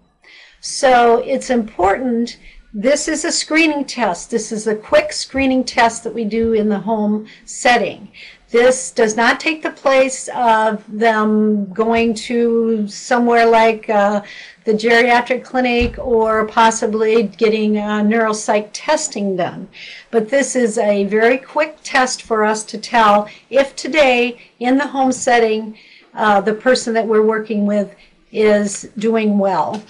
So 0.61 1.19
it's 1.19 1.51
important. 1.51 2.39
This 2.75 3.09
is 3.09 3.25
a 3.25 3.33
screening 3.33 3.85
test. 3.85 4.31
This 4.31 4.53
is 4.53 4.67
a 4.67 4.77
quick 4.77 5.13
screening 5.13 5.65
test 5.65 6.05
that 6.05 6.15
we 6.15 6.25
do 6.25 6.53
in 6.53 6.69
the 6.69 6.81
home 6.81 7.27
setting. 7.45 8.09
This 8.51 8.91
does 8.91 9.15
not 9.15 9.41
take 9.41 9.63
the 9.63 9.71
place 9.71 10.29
of 10.35 10.83
them 10.89 11.71
going 11.73 12.15
to 12.15 12.89
somewhere 12.89 13.45
like 13.47 13.91
uh, 13.91 14.23
the 14.69 14.75
geriatric 14.75 15.43
clinic 15.45 15.99
or 15.99 16.47
possibly 16.47 17.23
getting 17.23 17.79
uh, 17.79 18.03
neuropsych 18.03 18.69
testing 18.75 19.35
done. 19.35 19.67
But 20.11 20.29
this 20.29 20.55
is 20.55 20.77
a 20.77 21.05
very 21.05 21.39
quick 21.39 21.79
test 21.83 22.21
for 22.21 22.45
us 22.45 22.65
to 22.65 22.77
tell 22.77 23.31
if 23.49 23.75
today 23.75 24.39
in 24.59 24.77
the 24.77 24.89
home 24.89 25.11
setting 25.11 25.79
uh, 26.13 26.43
the 26.43 26.53
person 26.53 26.93
that 26.93 27.07
we're 27.07 27.25
working 27.25 27.65
with 27.65 27.95
is 28.31 28.91
doing 28.99 29.39
well. 29.39 29.83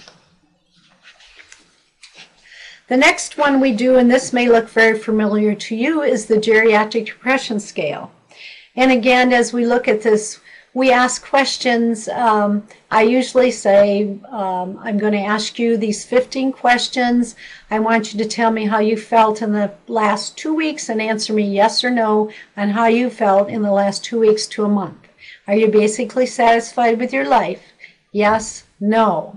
The 2.87 2.95
next 2.95 3.37
one 3.37 3.59
we 3.59 3.73
do, 3.73 3.97
and 3.97 4.09
this 4.09 4.31
may 4.31 4.47
look 4.47 4.69
very 4.69 4.97
familiar 4.97 5.55
to 5.55 5.75
you, 5.75 6.03
is 6.03 6.25
the 6.25 6.37
geriatric 6.37 7.07
depression 7.07 7.59
scale. 7.59 8.13
And 8.77 8.93
again, 8.93 9.33
as 9.33 9.51
we 9.51 9.65
look 9.65 9.89
at 9.89 10.03
this, 10.03 10.39
we 10.73 10.91
ask 10.91 11.25
questions. 11.25 12.07
Um, 12.09 12.67
I 12.91 13.01
usually 13.01 13.51
say, 13.51 14.17
um, 14.29 14.79
I'm 14.81 14.97
going 14.97 15.13
to 15.13 15.19
ask 15.19 15.57
you 15.57 15.77
these 15.77 16.05
15 16.05 16.51
questions. 16.51 17.35
I 17.71 17.79
want 17.79 18.13
you 18.13 18.23
to 18.23 18.29
tell 18.29 18.51
me 18.51 18.65
how 18.65 18.79
you 18.79 18.95
felt 18.97 19.41
in 19.41 19.51
the 19.51 19.71
last 19.87 20.37
two 20.37 20.53
weeks 20.53 20.89
and 20.89 21.01
answer 21.01 21.33
me 21.33 21.43
yes 21.43 21.83
or 21.83 21.89
no 21.89 22.31
on 22.55 22.69
how 22.69 22.85
you 22.85 23.09
felt 23.09 23.49
in 23.49 23.61
the 23.61 23.71
last 23.71 24.03
two 24.03 24.19
weeks 24.19 24.45
to 24.47 24.63
a 24.63 24.69
month. 24.69 25.07
Are 25.47 25.55
you 25.55 25.67
basically 25.67 26.27
satisfied 26.27 26.99
with 26.99 27.11
your 27.11 27.27
life? 27.27 27.63
Yes, 28.11 28.65
no. 28.79 29.35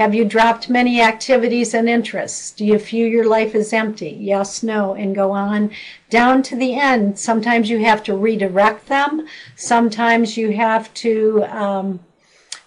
Have 0.00 0.14
you 0.14 0.24
dropped 0.24 0.70
many 0.70 1.02
activities 1.02 1.74
and 1.74 1.86
interests? 1.86 2.52
Do 2.52 2.64
you 2.64 2.78
feel 2.78 3.06
your 3.06 3.28
life 3.28 3.54
is 3.54 3.70
empty? 3.74 4.16
Yes, 4.18 4.62
no, 4.62 4.94
and 4.94 5.14
go 5.14 5.30
on 5.30 5.72
down 6.08 6.42
to 6.44 6.56
the 6.56 6.74
end. 6.74 7.18
Sometimes 7.18 7.68
you 7.68 7.84
have 7.84 8.02
to 8.04 8.16
redirect 8.16 8.86
them. 8.86 9.26
Sometimes 9.56 10.38
you 10.38 10.52
have 10.52 10.94
to 10.94 11.44
um, 11.50 12.00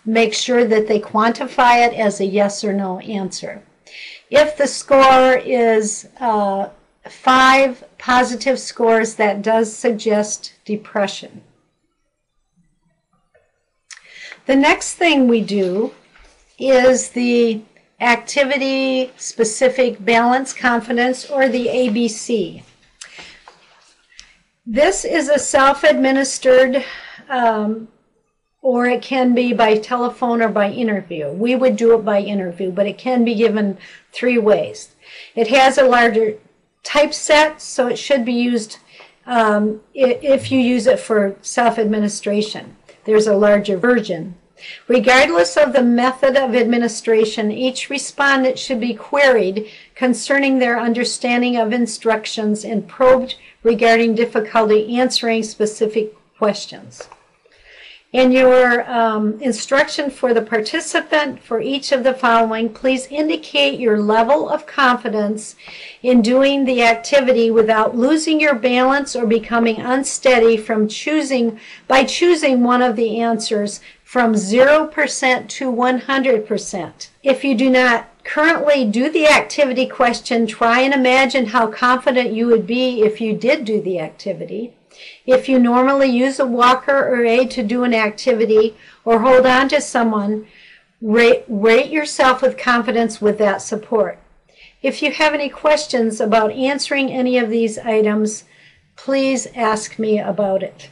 make 0.06 0.36
sure 0.36 0.64
that 0.64 0.88
they 0.88 1.00
quantify 1.00 1.88
it 1.88 1.96
as 1.96 2.20
a 2.20 2.26
yes 2.26 2.64
or 2.64 2.72
no 2.72 3.00
answer. 3.00 3.64
If 4.30 4.56
the 4.56 4.68
score 4.68 5.36
is 5.36 6.08
uh, 6.20 6.70
five 7.10 7.84
positive 7.98 8.60
scores, 8.60 9.16
that 9.16 9.42
does 9.42 9.76
suggest 9.76 10.54
depression. 10.66 11.42
The 14.46 14.56
next 14.56 14.94
thing 14.94 15.28
we 15.28 15.42
do 15.42 15.94
is 16.58 17.10
the 17.10 17.62
activity 18.00 19.12
specific 19.18 20.04
balance 20.04 20.54
confidence 20.54 21.30
or 21.30 21.48
the 21.48 21.68
ABC. 21.68 22.64
This 24.66 25.06
is 25.06 25.30
a 25.30 25.40
self 25.40 25.84
administered 25.84 26.84
um, 27.30 27.88
or 28.64 28.88
it 28.88 29.02
can 29.02 29.36
be 29.36 29.54
by 29.54 29.78
telephone 29.78 30.42
or 30.42 30.48
by 30.48 30.72
interview. 30.72 31.30
We 31.30 31.56
would 31.56 31.76
do 31.76 31.94
it 31.94 32.06
by 32.06 32.22
interview, 32.22 32.72
but 32.72 32.88
it 32.88 32.98
can 32.98 33.26
be 33.26 33.36
given 33.36 33.78
three 34.14 34.38
ways. 34.38 34.96
It 35.36 35.50
has 35.50 35.78
a 35.78 35.84
larger 35.84 36.38
typeset, 36.82 37.62
so 37.62 37.88
it 37.88 37.98
should 37.98 38.24
be 38.24 38.34
used 38.34 38.78
um, 39.26 39.82
if 39.94 40.50
you 40.50 40.60
use 40.60 40.88
it 40.88 41.00
for 41.00 41.36
self 41.42 41.78
administration. 41.78 42.78
There's 43.04 43.28
a 43.28 43.36
larger 43.36 43.78
version. 43.78 44.36
Regardless 44.88 45.58
of 45.58 45.74
the 45.74 45.84
method 45.84 46.36
of 46.36 46.56
administration, 46.56 47.52
each 47.52 47.90
respondent 47.90 48.60
should 48.60 48.80
be 48.80 48.94
queried 48.94 49.70
concerning 49.96 50.60
their 50.60 50.80
understanding 50.80 51.58
of 51.58 51.74
instructions 51.74 52.64
and 52.64 52.88
probed 52.88 53.36
regarding 53.64 54.16
difficulty 54.16 54.98
answering 54.98 55.44
specific 55.44 56.16
questions. 56.38 57.08
In 58.14 58.32
your 58.32 58.88
um, 58.88 59.40
instruction 59.42 60.12
for 60.12 60.36
the 60.36 60.42
participant 60.44 61.42
for 61.42 61.60
each 61.60 61.92
of 61.92 62.04
the 62.04 62.14
following, 62.14 62.70
please 62.70 63.08
indicate 63.08 63.80
your 63.80 64.00
level 64.00 64.48
of 64.48 64.68
confidence 64.68 65.56
in 66.04 66.22
doing 66.22 66.66
the 66.66 66.84
activity 66.84 67.50
without 67.50 67.98
losing 67.98 68.40
your 68.40 68.54
balance 68.54 69.16
or 69.16 69.26
becoming 69.26 69.82
unsteady 69.82 70.58
from 70.58 70.88
choosing 70.88 71.60
by 71.88 72.04
choosing 72.04 72.64
one 72.64 72.84
of 72.84 72.96
the 72.96 73.20
answers 73.20 73.82
from 74.14 74.36
0% 74.36 75.48
to 75.50 75.72
100%. 75.72 77.08
If 77.24 77.44
you 77.44 77.56
do 77.56 77.68
not 77.68 78.24
currently 78.24 78.86
do 78.86 79.10
the 79.10 79.26
activity 79.26 79.88
question, 79.88 80.46
try 80.46 80.82
and 80.82 80.94
imagine 80.94 81.48
how 81.48 81.66
confident 81.66 82.32
you 82.32 82.46
would 82.46 82.68
be 82.68 83.02
if 83.02 83.20
you 83.20 83.34
did 83.36 83.66
do 83.66 83.82
the 83.82 84.00
activity. 84.00 84.76
If 85.26 85.50
you 85.50 85.58
normally 85.58 86.10
use 86.10 86.40
a 86.40 86.46
walker 86.46 86.96
or 86.96 87.26
aid 87.26 87.50
to 87.52 87.64
do 87.64 87.84
an 87.84 87.96
activity 87.96 88.78
or 89.04 89.22
hold 89.22 89.48
on 89.48 89.68
to 89.70 89.82
someone, 89.82 90.46
rate, 91.02 91.46
rate 91.48 91.90
yourself 91.90 92.44
with 92.44 92.56
confidence 92.56 93.20
with 93.20 93.40
that 93.40 93.64
support. 93.64 94.20
If 94.84 95.02
you 95.02 95.12
have 95.12 95.34
any 95.34 95.50
questions 95.50 96.22
about 96.22 96.52
answering 96.52 97.10
any 97.10 97.40
of 97.40 97.50
these 97.50 97.80
items, 97.80 98.44
please 98.96 99.48
ask 99.56 99.98
me 99.98 100.20
about 100.20 100.62
it. 100.62 100.92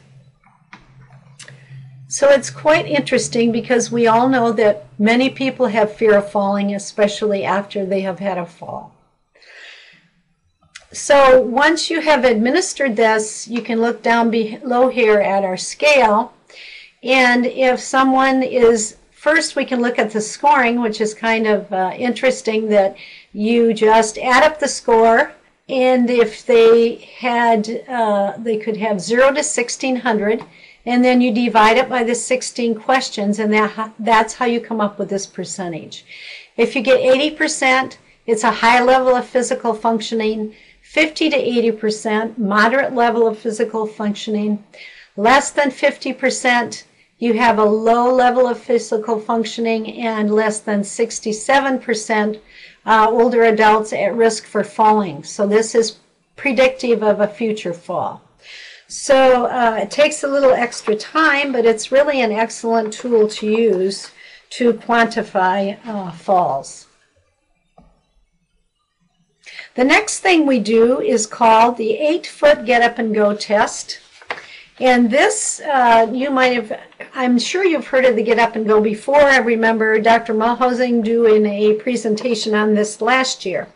So 2.11 2.27
it's 2.27 2.49
quite 2.49 2.87
interesting 2.87 3.53
because 3.53 3.89
we 3.89 4.05
all 4.05 4.27
know 4.27 4.51
that 4.51 4.83
many 4.99 5.29
people 5.29 5.67
have 5.67 5.95
fear 5.95 6.17
of 6.17 6.29
falling, 6.29 6.75
especially 6.75 7.45
after 7.45 7.85
they 7.85 8.01
have 8.01 8.19
had 8.19 8.37
a 8.37 8.45
fall. 8.45 8.93
So 10.91 11.39
once 11.39 11.89
you 11.89 12.01
have 12.01 12.25
administered 12.25 12.97
this, 12.97 13.47
you 13.47 13.61
can 13.61 13.79
look 13.79 14.03
down 14.03 14.29
below 14.29 14.89
here 14.89 15.21
at 15.21 15.45
our 15.45 15.55
scale. 15.55 16.33
And 17.01 17.45
if 17.45 17.79
someone 17.79 18.43
is, 18.43 18.97
first 19.11 19.55
we 19.55 19.63
can 19.63 19.81
look 19.81 19.97
at 19.97 20.11
the 20.11 20.19
scoring, 20.19 20.81
which 20.81 20.99
is 20.99 21.13
kind 21.13 21.47
of 21.47 21.71
uh, 21.71 21.93
interesting 21.97 22.67
that 22.67 22.97
you 23.31 23.73
just 23.73 24.17
add 24.17 24.43
up 24.43 24.59
the 24.59 24.67
score. 24.67 25.31
And 25.69 26.09
if 26.09 26.45
they 26.45 26.95
had, 27.19 27.85
uh, 27.87 28.33
they 28.37 28.57
could 28.57 28.75
have 28.75 28.99
0 28.99 29.27
to 29.27 29.35
1600, 29.35 30.43
and 30.85 31.03
then 31.03 31.21
you 31.21 31.31
divide 31.33 31.77
it 31.77 31.89
by 31.89 32.03
the 32.03 32.15
16 32.15 32.75
questions, 32.75 33.39
and 33.39 33.53
that, 33.53 33.93
that's 33.99 34.35
how 34.35 34.45
you 34.45 34.59
come 34.59 34.81
up 34.81 34.97
with 34.97 35.09
this 35.09 35.25
percentage. 35.25 36.05
If 36.57 36.75
you 36.75 36.81
get 36.81 37.01
80%, 37.01 37.97
it's 38.25 38.43
a 38.43 38.51
high 38.51 38.81
level 38.83 39.15
of 39.15 39.25
physical 39.25 39.73
functioning. 39.73 40.55
50 40.81 41.29
to 41.29 41.37
80%, 41.37 42.37
moderate 42.37 42.93
level 42.93 43.27
of 43.27 43.37
physical 43.37 43.85
functioning. 43.85 44.63
Less 45.15 45.51
than 45.51 45.69
50%, 45.69 46.83
you 47.19 47.33
have 47.33 47.59
a 47.59 47.63
low 47.63 48.13
level 48.13 48.47
of 48.47 48.59
physical 48.59 49.19
functioning, 49.19 50.01
and 50.01 50.33
less 50.33 50.59
than 50.59 50.81
67% 50.81 52.39
uh, 52.85 53.07
older 53.09 53.43
adults 53.43 53.93
at 53.93 54.15
risk 54.15 54.45
for 54.45 54.63
falling. 54.63 55.23
So 55.23 55.45
this 55.45 55.75
is 55.75 55.99
predictive 56.35 57.03
of 57.03 57.19
a 57.19 57.27
future 57.27 57.73
fall. 57.73 58.21
So 58.91 59.45
uh, 59.45 59.79
it 59.83 59.89
takes 59.89 60.21
a 60.21 60.27
little 60.27 60.51
extra 60.51 60.97
time, 60.97 61.53
but 61.53 61.65
it's 61.65 61.93
really 61.93 62.19
an 62.19 62.33
excellent 62.33 62.91
tool 62.91 63.29
to 63.29 63.47
use 63.49 64.11
to 64.49 64.73
quantify 64.73 65.79
uh, 65.87 66.11
falls. 66.11 66.87
The 69.75 69.85
next 69.85 70.19
thing 70.19 70.45
we 70.45 70.59
do 70.59 70.99
is 70.99 71.25
called 71.25 71.77
the 71.77 71.93
eight 71.93 72.27
foot 72.27 72.65
get 72.65 72.81
up 72.81 72.99
and 72.99 73.15
go 73.15 73.33
test. 73.33 74.01
And 74.77 75.09
this, 75.09 75.61
uh, 75.61 76.11
you 76.11 76.29
might 76.29 76.51
have, 76.61 76.77
I'm 77.15 77.39
sure 77.39 77.63
you've 77.63 77.87
heard 77.87 78.03
of 78.03 78.17
the 78.17 78.23
get 78.23 78.39
up 78.39 78.57
and 78.57 78.67
go 78.67 78.81
before. 78.81 79.21
I 79.21 79.37
remember 79.37 80.01
Dr. 80.01 80.33
Mulhausen 80.33 81.01
doing 81.01 81.45
a 81.45 81.75
presentation 81.75 82.53
on 82.53 82.73
this 82.73 82.99
last 82.99 83.45
year. 83.45 83.69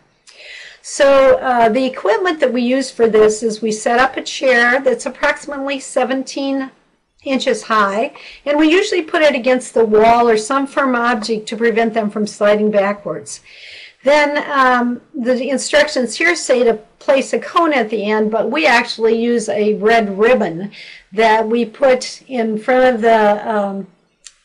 So 0.87 1.39
uh, 1.39 1.69
the 1.69 1.83
equipment 1.83 2.39
that 2.41 2.53
we 2.53 2.61
use 2.61 2.91
for 2.91 3.07
this 3.07 3.41
is 3.41 3.59
we 3.59 3.71
set 3.71 3.97
up 3.97 4.17
a 4.17 4.21
chair 4.21 4.79
that's 4.79 5.07
approximately 5.07 5.79
17 5.79 6.69
inches 7.23 7.63
high, 7.63 8.13
and 8.45 8.59
we 8.59 8.71
usually 8.71 9.01
put 9.01 9.23
it 9.23 9.33
against 9.33 9.73
the 9.73 9.83
wall 9.83 10.29
or 10.29 10.37
some 10.37 10.67
firm 10.67 10.95
object 10.95 11.47
to 11.47 11.57
prevent 11.57 11.95
them 11.95 12.11
from 12.11 12.27
sliding 12.27 12.69
backwards. 12.69 13.41
Then 14.03 14.45
um, 14.47 15.01
the 15.15 15.49
instructions 15.49 16.17
here 16.17 16.35
say 16.35 16.63
to 16.63 16.75
place 16.99 17.33
a 17.33 17.39
cone 17.39 17.73
at 17.73 17.89
the 17.89 18.05
end, 18.05 18.29
but 18.29 18.51
we 18.51 18.67
actually 18.67 19.19
use 19.19 19.49
a 19.49 19.73
red 19.73 20.19
ribbon 20.19 20.71
that 21.13 21.49
we 21.49 21.65
put 21.65 22.21
in 22.27 22.59
front 22.59 22.93
of 22.93 23.01
the 23.01 23.51
um, 23.51 23.87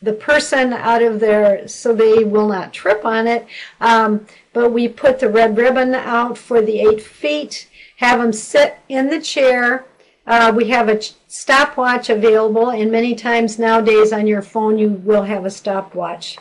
the 0.02 0.12
person 0.12 0.72
out 0.72 1.02
of 1.02 1.20
there 1.20 1.68
so 1.68 1.94
they 1.94 2.24
will 2.24 2.48
not 2.48 2.72
trip 2.72 3.04
on 3.04 3.26
it. 3.26 3.46
Um, 3.80 4.26
but 4.52 4.72
we 4.72 4.88
put 4.88 5.20
the 5.20 5.28
red 5.28 5.56
ribbon 5.56 5.94
out 5.94 6.38
for 6.38 6.62
the 6.62 6.80
eight 6.80 7.02
feet, 7.02 7.68
have 7.98 8.20
them 8.20 8.32
sit 8.32 8.78
in 8.88 9.08
the 9.10 9.20
chair. 9.20 9.84
Uh, 10.26 10.52
we 10.54 10.68
have 10.68 10.88
a 10.88 11.00
stopwatch 11.28 12.08
available, 12.08 12.70
and 12.70 12.90
many 12.90 13.14
times 13.14 13.58
nowadays 13.58 14.12
on 14.12 14.26
your 14.26 14.42
phone 14.42 14.78
you 14.78 14.88
will 14.88 15.24
have 15.24 15.44
a 15.44 15.50
stopwatch 15.50 16.38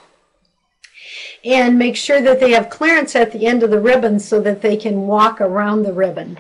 and 1.43 1.78
make 1.80 1.95
sure 1.95 2.22
that 2.22 2.39
they 2.39 2.52
have 2.52 2.69
clearance 2.69 3.15
at 3.15 3.32
the 3.32 3.45
end 3.45 3.63
of 3.63 3.69
the 3.69 3.80
ribbon 3.80 4.19
so 4.19 4.41
that 4.41 4.62
they 4.62 4.76
can 4.76 5.08
walk 5.08 5.39
around 5.39 5.84
the 5.84 5.93
ribbon. 5.93 6.38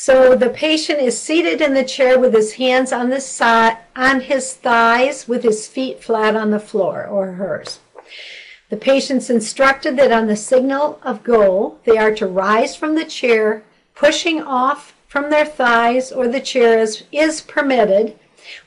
So 0.00 0.36
the 0.36 0.48
patient 0.48 1.00
is 1.00 1.20
seated 1.20 1.60
in 1.60 1.74
the 1.74 1.82
chair 1.82 2.20
with 2.20 2.32
his 2.32 2.52
hands 2.52 2.92
on 2.92 3.10
the 3.10 3.20
side, 3.20 3.78
on 3.96 4.20
his 4.20 4.54
thighs 4.54 5.26
with 5.26 5.42
his 5.42 5.66
feet 5.66 6.04
flat 6.04 6.36
on 6.36 6.52
the 6.52 6.60
floor 6.60 7.04
or 7.04 7.32
hers. 7.32 7.80
The 8.68 8.76
patient's 8.76 9.28
instructed 9.28 9.96
that 9.96 10.12
on 10.12 10.28
the 10.28 10.36
signal 10.36 11.00
of 11.02 11.24
go, 11.24 11.78
they 11.84 11.98
are 11.98 12.14
to 12.14 12.28
rise 12.28 12.76
from 12.76 12.94
the 12.94 13.04
chair, 13.04 13.64
pushing 13.96 14.40
off 14.40 14.94
from 15.08 15.30
their 15.30 15.44
thighs 15.44 16.12
or 16.12 16.28
the 16.28 16.40
chair 16.40 16.78
is, 16.78 17.02
is 17.10 17.40
permitted 17.40 18.16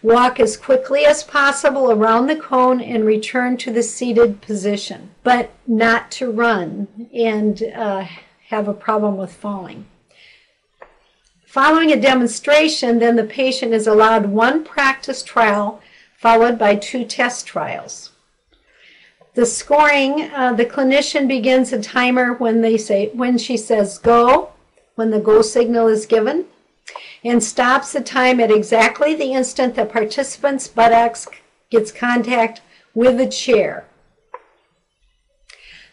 Walk 0.04 0.38
as 0.38 0.58
quickly 0.58 1.06
as 1.06 1.24
possible 1.24 1.92
around 1.92 2.28
the 2.28 2.36
cone 2.36 2.82
and 2.82 3.06
return 3.06 3.56
to 3.58 3.72
the 3.72 3.84
seated 3.84 4.42
position, 4.42 5.12
but 5.24 5.52
not 5.66 6.12
to 6.12 6.30
run 6.30 7.08
and 7.14 7.64
uh, 7.74 8.06
have 8.50 8.68
a 8.68 8.74
problem 8.74 9.16
with 9.16 9.32
falling. 9.32 9.86
Following 11.52 11.92
a 11.92 12.00
demonstration, 12.00 13.00
then 13.00 13.18
the 13.18 13.26
patient 13.26 13.74
is 13.74 13.86
allowed 13.86 14.28
one 14.28 14.64
practice 14.64 15.22
trial 15.22 15.82
followed 16.16 16.58
by 16.58 16.76
two 16.76 17.04
test 17.04 17.46
trials. 17.46 18.12
The 19.34 19.46
scoring, 19.46 20.32
uh, 20.34 20.54
the 20.54 20.64
clinician 20.64 21.28
begins 21.28 21.74
a 21.74 21.82
timer 21.82 22.36
when 22.36 22.62
they 22.62 22.78
say 22.78 23.10
when 23.10 23.38
she 23.38 23.58
says 23.58 23.98
go, 23.98 24.54
when 24.96 25.10
the 25.10 25.20
go 25.20 25.42
signal 25.42 25.90
is 25.90 26.06
given 26.06 26.46
and 27.22 27.44
stops 27.44 27.92
the 27.92 28.00
time 28.00 28.40
at 28.40 28.50
exactly 28.50 29.14
the 29.14 29.34
instant 29.34 29.76
the 29.76 29.86
participant's 29.86 30.70
buttocks 30.70 31.28
gets 31.70 31.92
contact 31.92 32.62
with 32.94 33.18
the 33.18 33.28
chair. 33.28 33.84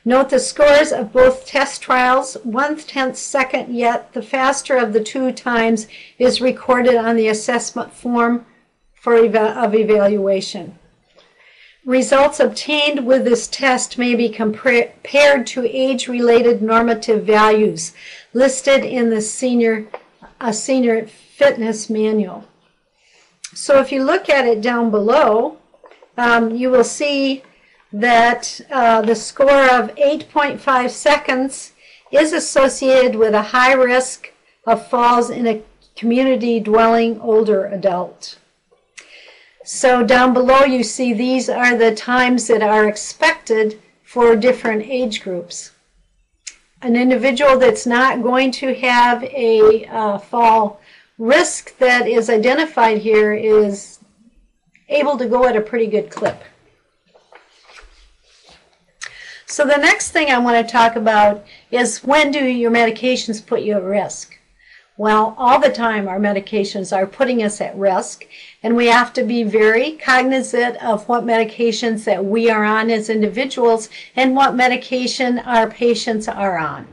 Note 0.04 0.30
the 0.30 0.38
scores 0.38 0.92
of 0.92 1.12
both 1.12 1.44
test 1.44 1.82
trials, 1.82 2.36
one 2.42 2.76
tenth 2.76 3.16
second, 3.16 3.74
yet 3.74 4.12
the 4.12 4.22
faster 4.22 4.76
of 4.76 4.92
the 4.92 5.02
two 5.02 5.32
times 5.32 5.86
is 6.18 6.40
recorded 6.40 6.94
on 6.94 7.16
the 7.16 7.28
assessment 7.28 7.92
form 7.92 8.46
for 8.94 9.16
of 9.16 9.74
evaluation. 9.74 10.78
Results 11.84 12.38
obtained 12.38 13.06
with 13.06 13.24
this 13.24 13.46
test 13.46 13.96
may 13.96 14.14
be 14.14 14.28
compared 14.28 15.46
to 15.46 15.64
age-related 15.64 16.60
normative 16.60 17.24
values 17.24 17.94
listed 18.34 18.84
in 18.84 19.10
the 19.10 19.22
senior, 19.22 19.86
a 20.40 20.52
senior 20.52 21.06
fitness 21.06 21.88
manual. 21.88 22.44
So 23.54 23.80
if 23.80 23.90
you 23.90 24.04
look 24.04 24.28
at 24.28 24.46
it 24.46 24.60
down 24.60 24.90
below, 24.90 25.58
um, 26.16 26.54
you 26.54 26.70
will 26.70 26.84
see 26.84 27.42
that 27.92 28.60
uh, 28.70 29.02
the 29.02 29.14
score 29.14 29.64
of 29.64 29.94
8.5 29.94 30.90
seconds 30.90 31.72
is 32.10 32.32
associated 32.32 33.16
with 33.16 33.34
a 33.34 33.42
high 33.42 33.72
risk 33.72 34.32
of 34.66 34.86
falls 34.88 35.30
in 35.30 35.46
a 35.46 35.62
community 35.96 36.60
dwelling 36.60 37.20
older 37.20 37.66
adult. 37.66 38.38
So 39.64 40.02
down 40.02 40.32
below 40.32 40.64
you 40.64 40.82
see 40.82 41.12
these 41.12 41.48
are 41.48 41.76
the 41.76 41.94
times 41.94 42.46
that 42.46 42.62
are 42.62 42.88
expected 42.88 43.80
for 44.02 44.36
different 44.36 44.82
age 44.82 45.22
groups. 45.22 45.72
An 46.80 46.96
individual 46.96 47.58
that's 47.58 47.86
not 47.86 48.22
going 48.22 48.52
to 48.52 48.74
have 48.74 49.24
a 49.24 49.84
uh, 49.86 50.18
fall 50.18 50.80
risk 51.18 51.76
that 51.78 52.06
is 52.06 52.30
identified 52.30 52.98
here 52.98 53.34
is 53.34 53.98
able 54.88 55.18
to 55.18 55.26
go 55.26 55.44
at 55.44 55.56
a 55.56 55.60
pretty 55.60 55.86
good 55.86 56.10
clip. 56.10 56.42
So 59.50 59.64
the 59.64 59.78
next 59.78 60.10
thing 60.10 60.30
I 60.30 60.38
want 60.38 60.64
to 60.64 60.72
talk 60.72 60.94
about 60.94 61.42
is 61.70 62.04
when 62.04 62.30
do 62.30 62.44
your 62.44 62.70
medications 62.70 63.44
put 63.44 63.62
you 63.62 63.76
at 63.76 63.82
risk? 63.82 64.38
Well, 64.98 65.34
all 65.38 65.58
the 65.58 65.70
time 65.70 66.06
our 66.06 66.18
medications 66.18 66.94
are 66.94 67.06
putting 67.06 67.42
us 67.42 67.58
at 67.62 67.74
risk, 67.74 68.26
and 68.62 68.76
we 68.76 68.88
have 68.88 69.14
to 69.14 69.22
be 69.22 69.44
very 69.44 69.92
cognizant 69.92 70.76
of 70.84 71.08
what 71.08 71.24
medications 71.24 72.04
that 72.04 72.26
we 72.26 72.50
are 72.50 72.64
on 72.64 72.90
as 72.90 73.08
individuals 73.08 73.88
and 74.14 74.36
what 74.36 74.54
medication 74.54 75.38
our 75.38 75.70
patients 75.70 76.28
are 76.28 76.58
on. 76.58 76.86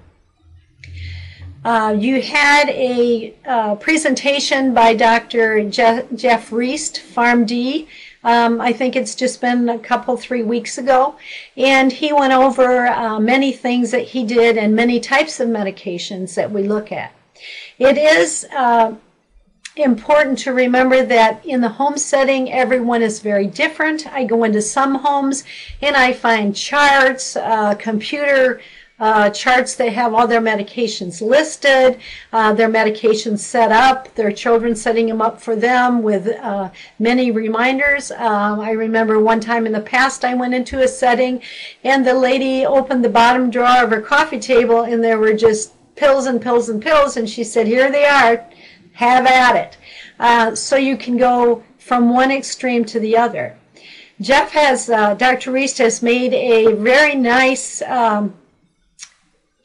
Uh, 1.65 1.93
you 1.97 2.21
had 2.21 2.69
a 2.69 3.35
uh, 3.45 3.75
presentation 3.75 4.73
by 4.73 4.93
Dr. 4.93 5.67
Je- 5.67 6.05
Jeff 6.15 6.51
Reist, 6.51 7.01
PharmD. 7.01 7.87
Um, 8.25 8.59
I 8.59 8.73
think 8.73 8.95
it's 8.95 9.13
just 9.13 9.39
been 9.39 9.69
a 9.69 9.77
couple, 9.77 10.17
three 10.17 10.41
weeks 10.41 10.79
ago. 10.79 11.15
And 11.55 11.91
he 11.91 12.11
went 12.11 12.33
over 12.33 12.87
uh, 12.87 13.19
many 13.19 13.51
things 13.51 13.91
that 13.91 14.01
he 14.01 14.25
did 14.25 14.57
and 14.57 14.75
many 14.75 14.99
types 14.99 15.39
of 15.39 15.47
medications 15.47 16.33
that 16.33 16.51
we 16.51 16.63
look 16.63 16.91
at. 16.91 17.13
It 17.77 17.97
is 17.97 18.47
uh, 18.55 18.95
important 19.75 20.39
to 20.39 20.53
remember 20.53 21.05
that 21.05 21.45
in 21.45 21.61
the 21.61 21.69
home 21.69 21.97
setting, 21.97 22.51
everyone 22.51 23.03
is 23.03 23.19
very 23.19 23.45
different. 23.45 24.07
I 24.07 24.23
go 24.23 24.43
into 24.43 24.61
some 24.61 24.95
homes 24.95 25.43
and 25.81 25.95
I 25.95 26.11
find 26.11 26.55
charts, 26.55 27.35
uh, 27.35 27.75
computer 27.75 28.59
uh, 28.99 29.29
charts 29.29 29.75
that 29.75 29.91
have 29.93 30.13
all 30.13 30.27
their 30.27 30.41
medications 30.41 31.21
listed, 31.21 31.99
uh, 32.31 32.53
their 32.53 32.69
medications 32.69 33.39
set 33.39 33.71
up, 33.71 34.13
their 34.15 34.31
children 34.31 34.75
setting 34.75 35.07
them 35.07 35.21
up 35.21 35.41
for 35.41 35.55
them 35.55 36.01
with 36.01 36.27
uh, 36.27 36.69
many 36.99 37.31
reminders. 37.31 38.11
Um, 38.11 38.59
I 38.59 38.71
remember 38.71 39.19
one 39.19 39.39
time 39.39 39.65
in 39.65 39.73
the 39.73 39.81
past 39.81 40.23
I 40.23 40.33
went 40.33 40.53
into 40.53 40.81
a 40.81 40.87
setting 40.87 41.41
and 41.83 42.05
the 42.05 42.13
lady 42.13 42.65
opened 42.65 43.03
the 43.03 43.09
bottom 43.09 43.49
drawer 43.49 43.83
of 43.83 43.89
her 43.89 44.01
coffee 44.01 44.39
table 44.39 44.83
and 44.83 45.03
there 45.03 45.19
were 45.19 45.33
just 45.33 45.73
pills 45.95 46.25
and 46.25 46.41
pills 46.41 46.69
and 46.69 46.81
pills, 46.81 47.17
and 47.17 47.29
she 47.29 47.43
said, 47.43 47.67
Here 47.67 47.91
they 47.91 48.05
are, 48.05 48.45
have 48.93 49.25
at 49.25 49.55
it. 49.55 49.77
Uh, 50.19 50.55
so 50.55 50.75
you 50.75 50.97
can 50.97 51.17
go 51.17 51.63
from 51.77 52.09
one 52.09 52.31
extreme 52.31 52.85
to 52.85 52.99
the 52.99 53.17
other. 53.17 53.57
Jeff 54.21 54.51
has, 54.51 54.89
uh, 54.89 55.13
Dr. 55.15 55.51
Reist 55.51 55.77
has 55.79 56.01
made 56.01 56.33
a 56.33 56.73
very 56.73 57.15
nice 57.15 57.81
um, 57.81 58.33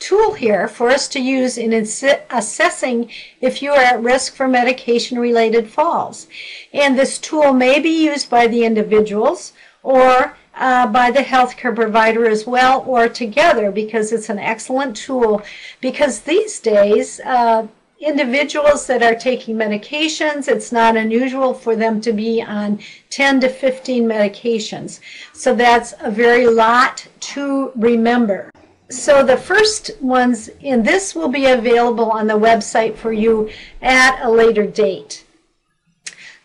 tool 0.01 0.33
here 0.33 0.67
for 0.67 0.89
us 0.89 1.07
to 1.09 1.21
use 1.21 1.57
in 1.57 1.73
assessing 1.73 3.11
if 3.41 3.63
you 3.63 3.71
are 3.71 3.81
at 3.81 4.03
risk 4.03 4.35
for 4.35 4.49
medication 4.49 5.19
related 5.19 5.71
falls. 5.71 6.27
And 6.73 6.99
this 6.99 7.19
tool 7.19 7.53
may 7.53 7.79
be 7.79 8.05
used 8.05 8.29
by 8.29 8.49
the 8.49 8.65
individuals 8.65 9.53
or 9.83 10.37
uh, 10.55 10.87
by 10.89 11.11
the 11.11 11.21
healthcare 11.21 11.75
provider 11.75 12.29
as 12.29 12.47
well 12.47 12.83
or 12.87 13.09
together 13.09 13.71
because 13.71 14.13
it's 14.13 14.29
an 14.29 14.39
excellent 14.39 14.97
tool. 14.97 15.43
Because 15.81 16.21
these 16.21 16.59
days, 16.59 17.21
uh, 17.21 17.69
individuals 18.01 18.87
that 18.87 19.03
are 19.03 19.15
taking 19.15 19.57
medications, 19.57 20.49
it's 20.49 20.73
not 20.73 20.97
unusual 20.97 21.53
for 21.53 21.77
them 21.77 22.01
to 22.01 22.13
be 22.13 22.43
on 22.43 22.81
10 23.11 23.41
to 23.41 23.49
15 23.49 24.05
medications. 24.05 25.01
So 25.35 25.55
that's 25.55 25.95
a 26.01 26.11
very 26.11 26.47
lot 26.47 27.07
to 27.21 27.73
remember. 27.77 28.51
So 28.91 29.23
the 29.23 29.37
first 29.37 29.93
ones 30.01 30.51
in 30.61 30.83
this 30.83 31.15
will 31.15 31.29
be 31.29 31.47
available 31.47 32.11
on 32.11 32.27
the 32.27 32.35
website 32.35 32.97
for 32.97 33.13
you 33.13 33.49
at 33.81 34.21
a 34.21 34.29
later 34.29 34.67
date. 34.67 35.25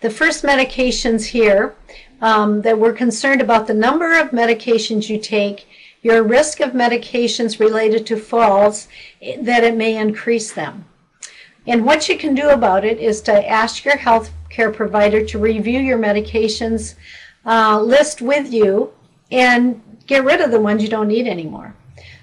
The 0.02 0.12
first 0.12 0.44
medications 0.44 1.26
here 1.26 1.74
um, 2.22 2.62
that 2.62 2.78
we're 2.78 2.94
concerned 2.94 3.42
about 3.42 3.66
the 3.66 3.74
number 3.74 4.20
of 4.20 4.30
medications 4.30 5.10
you 5.10 5.20
take, 5.20 5.68
your 6.04 6.22
risk 6.22 6.60
of 6.60 6.74
medications 6.74 7.60
related 7.60 8.06
to 8.06 8.18
falls, 8.18 8.88
that 9.40 9.64
it 9.64 9.76
may 9.76 9.98
increase 9.98 10.54
them. 10.54 10.86
And 11.66 11.84
what 11.84 12.08
you 12.08 12.16
can 12.16 12.36
do 12.36 12.50
about 12.50 12.86
it 12.86 13.00
is 13.00 13.22
to 13.22 13.50
ask 13.50 13.84
your 13.84 13.98
health 13.98 14.32
care 14.52 14.72
provider 14.72 15.26
to 15.26 15.40
review 15.40 15.80
your 15.80 15.98
medications 15.98 16.94
uh, 17.44 17.82
list 17.82 18.22
with 18.22 18.54
you 18.54 18.94
and 19.32 19.82
get 20.06 20.24
rid 20.24 20.42
of 20.42 20.52
the 20.52 20.62
ones 20.62 20.84
you 20.84 20.90
don't 20.90 21.08
need 21.08 21.28
anymore. 21.28 21.74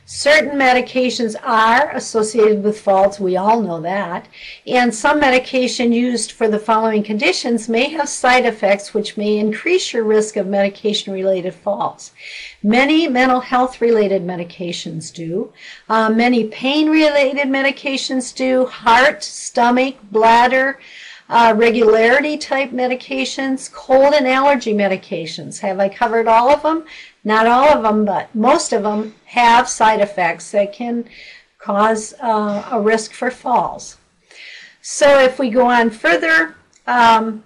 Certain 0.04 0.58
medications 0.58 1.36
are 1.44 1.90
associated 1.94 2.64
with 2.64 2.80
falls, 2.80 3.20
we 3.20 3.36
all 3.36 3.60
know 3.60 3.80
that, 3.80 4.26
and 4.66 4.92
some 4.92 5.20
medication 5.20 5.92
used 5.92 6.32
for 6.32 6.48
the 6.48 6.58
following 6.58 7.04
conditions 7.04 7.68
may 7.68 7.88
have 7.88 8.08
side 8.08 8.44
effects 8.44 8.92
which 8.92 9.16
may 9.16 9.38
increase 9.38 9.92
your 9.92 10.02
risk 10.02 10.36
of 10.36 10.48
medication 10.48 11.12
related 11.12 11.54
falls. 11.54 12.10
Many 12.64 13.06
mental 13.06 13.40
health 13.40 13.80
related 13.80 14.22
medications 14.22 15.14
do, 15.14 15.52
uh, 15.88 16.10
many 16.10 16.48
pain 16.48 16.90
related 16.90 17.46
medications 17.46 18.34
do, 18.34 18.66
heart, 18.66 19.22
stomach, 19.22 19.96
bladder. 20.10 20.80
Uh, 21.28 21.54
regularity 21.56 22.36
type 22.36 22.72
medications, 22.72 23.72
cold 23.72 24.12
and 24.12 24.28
allergy 24.28 24.74
medications. 24.74 25.60
Have 25.60 25.78
I 25.78 25.88
covered 25.88 26.26
all 26.26 26.50
of 26.50 26.62
them? 26.62 26.84
Not 27.24 27.46
all 27.46 27.68
of 27.68 27.82
them, 27.82 28.04
but 28.04 28.34
most 28.34 28.72
of 28.72 28.82
them 28.82 29.14
have 29.26 29.68
side 29.68 30.00
effects 30.00 30.50
that 30.50 30.72
can 30.72 31.04
cause 31.58 32.14
uh, 32.20 32.68
a 32.70 32.80
risk 32.80 33.12
for 33.12 33.30
falls. 33.30 33.96
So 34.80 35.20
if 35.20 35.38
we 35.38 35.48
go 35.48 35.66
on 35.66 35.90
further, 35.90 36.56
um, 36.86 37.44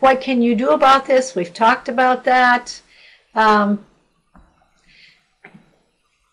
what 0.00 0.20
can 0.20 0.42
you 0.42 0.56
do 0.56 0.70
about 0.70 1.06
this? 1.06 1.36
We've 1.36 1.54
talked 1.54 1.88
about 1.88 2.24
that. 2.24 2.80
Um, 3.34 3.86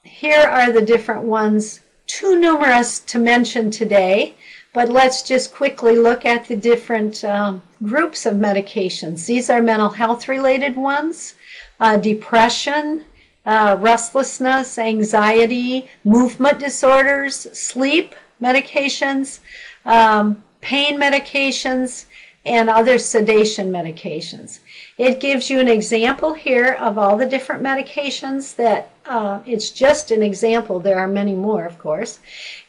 here 0.02 0.42
are 0.42 0.72
the 0.72 0.82
different 0.82 1.24
ones, 1.24 1.82
too 2.08 2.40
numerous 2.40 3.00
to 3.00 3.20
mention 3.20 3.70
today, 3.70 4.36
but 4.74 4.90
let's 4.90 5.22
just 5.22 5.54
quickly 5.54 5.98
look 5.98 6.26
at 6.26 6.48
the 6.48 6.56
different 6.56 7.24
um, 7.24 7.62
groups 7.84 8.26
of 8.26 8.36
medications. 8.36 9.28
These 9.28 9.50
are 9.50 9.62
mental 9.62 9.90
health 9.90 10.28
related 10.28 10.76
ones 10.76 11.36
uh, 11.82 11.98
depression, 11.98 13.04
uh, 13.46 13.76
restlessness, 13.80 14.78
anxiety, 14.78 15.90
movement 16.06 16.60
disorders, 16.60 17.36
sleep 17.52 18.16
medications, 18.42 19.40
um, 19.84 20.44
pain 20.62 21.00
medications, 21.00 22.06
and 22.46 22.70
other 22.70 22.98
sedation 22.98 23.72
medications. 23.72 24.60
It 24.98 25.20
gives 25.20 25.50
you 25.50 25.60
an 25.60 25.68
example 25.68 26.34
here 26.34 26.74
of 26.80 26.98
all 26.98 27.18
the 27.18 27.26
different 27.26 27.62
medications 27.64 28.56
that 28.56 28.92
uh, 29.06 29.42
it's 29.46 29.70
just 29.72 30.12
an 30.12 30.24
example. 30.24 30.80
There 30.80 31.00
are 31.00 31.08
many 31.08 31.36
more, 31.36 31.66
of 31.66 31.78
course. 31.78 32.20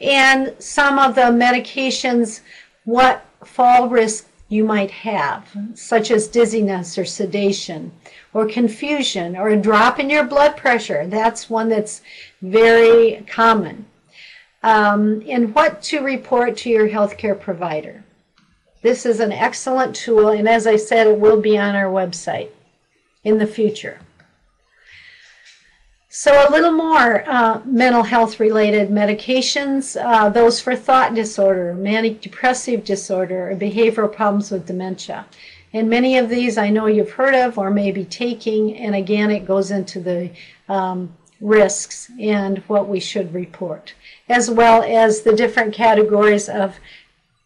And 0.01 0.55
some 0.59 0.99
of 0.99 1.15
the 1.15 1.23
medications, 1.23 2.41
what 2.85 3.25
fall 3.45 3.89
risk 3.89 4.27
you 4.53 4.65
might 4.65 4.91
have, 4.91 5.51
such 5.75 6.11
as 6.11 6.29
dizziness 6.29 6.99
or 6.99 7.07
sedation, 7.07 7.91
or 8.35 8.47
confusion, 8.47 9.35
or 9.35 9.49
a 9.49 9.57
drop 9.57 9.99
in 9.99 10.11
your 10.11 10.25
blood 10.25 10.57
pressure. 10.59 11.07
That's 11.07 11.49
one 11.49 11.71
that's 11.71 12.03
very 12.43 13.25
common. 13.27 13.87
Um, 14.63 15.23
and 15.27 15.55
what 15.55 15.83
to 15.85 16.01
report 16.01 16.59
to 16.59 16.71
your 16.71 16.89
healthcare 16.89 17.39
provider. 17.39 18.05
This 18.83 19.07
is 19.07 19.21
an 19.21 19.33
excellent 19.33 19.97
tool, 19.97 20.29
and 20.29 20.49
as 20.49 20.67
I 20.67 20.77
said, 20.77 21.07
it 21.07 21.19
will 21.19 21.41
be 21.41 21.57
on 21.57 21.75
our 21.75 21.91
website 21.91 22.51
in 23.25 23.39
the 23.39 23.47
future. 23.47 24.01
So, 26.15 26.47
a 26.47 26.53
little 26.53 26.73
more 26.73 27.25
uh, 27.27 27.63
mental 27.65 28.03
health 28.03 28.39
related 28.39 28.91
medications, 28.91 29.97
uh, 29.99 30.29
those 30.29 30.61
for 30.61 30.77
thought 30.77 31.15
disorder, 31.15 31.73
manic 31.73 32.21
depressive 32.21 32.85
disorder, 32.85 33.51
or 33.51 33.57
behavioral 33.57 34.13
problems 34.13 34.51
with 34.51 34.67
dementia. 34.67 35.25
And 35.73 35.89
many 35.89 36.19
of 36.19 36.29
these 36.29 36.59
I 36.59 36.69
know 36.69 36.85
you've 36.85 37.13
heard 37.13 37.35
of 37.35 37.57
or 37.57 37.71
may 37.71 37.93
be 37.93 38.05
taking, 38.05 38.77
and 38.77 38.95
again, 38.95 39.31
it 39.31 39.47
goes 39.47 39.71
into 39.71 40.01
the 40.01 40.31
um, 40.69 41.17
risks 41.41 42.11
and 42.21 42.59
what 42.67 42.91
we 42.91 43.01
should 43.01 43.33
report, 43.33 43.95
as 44.29 44.51
well 44.51 44.83
as 44.83 45.23
the 45.23 45.35
different 45.35 45.73
categories 45.73 46.47
of 46.47 46.79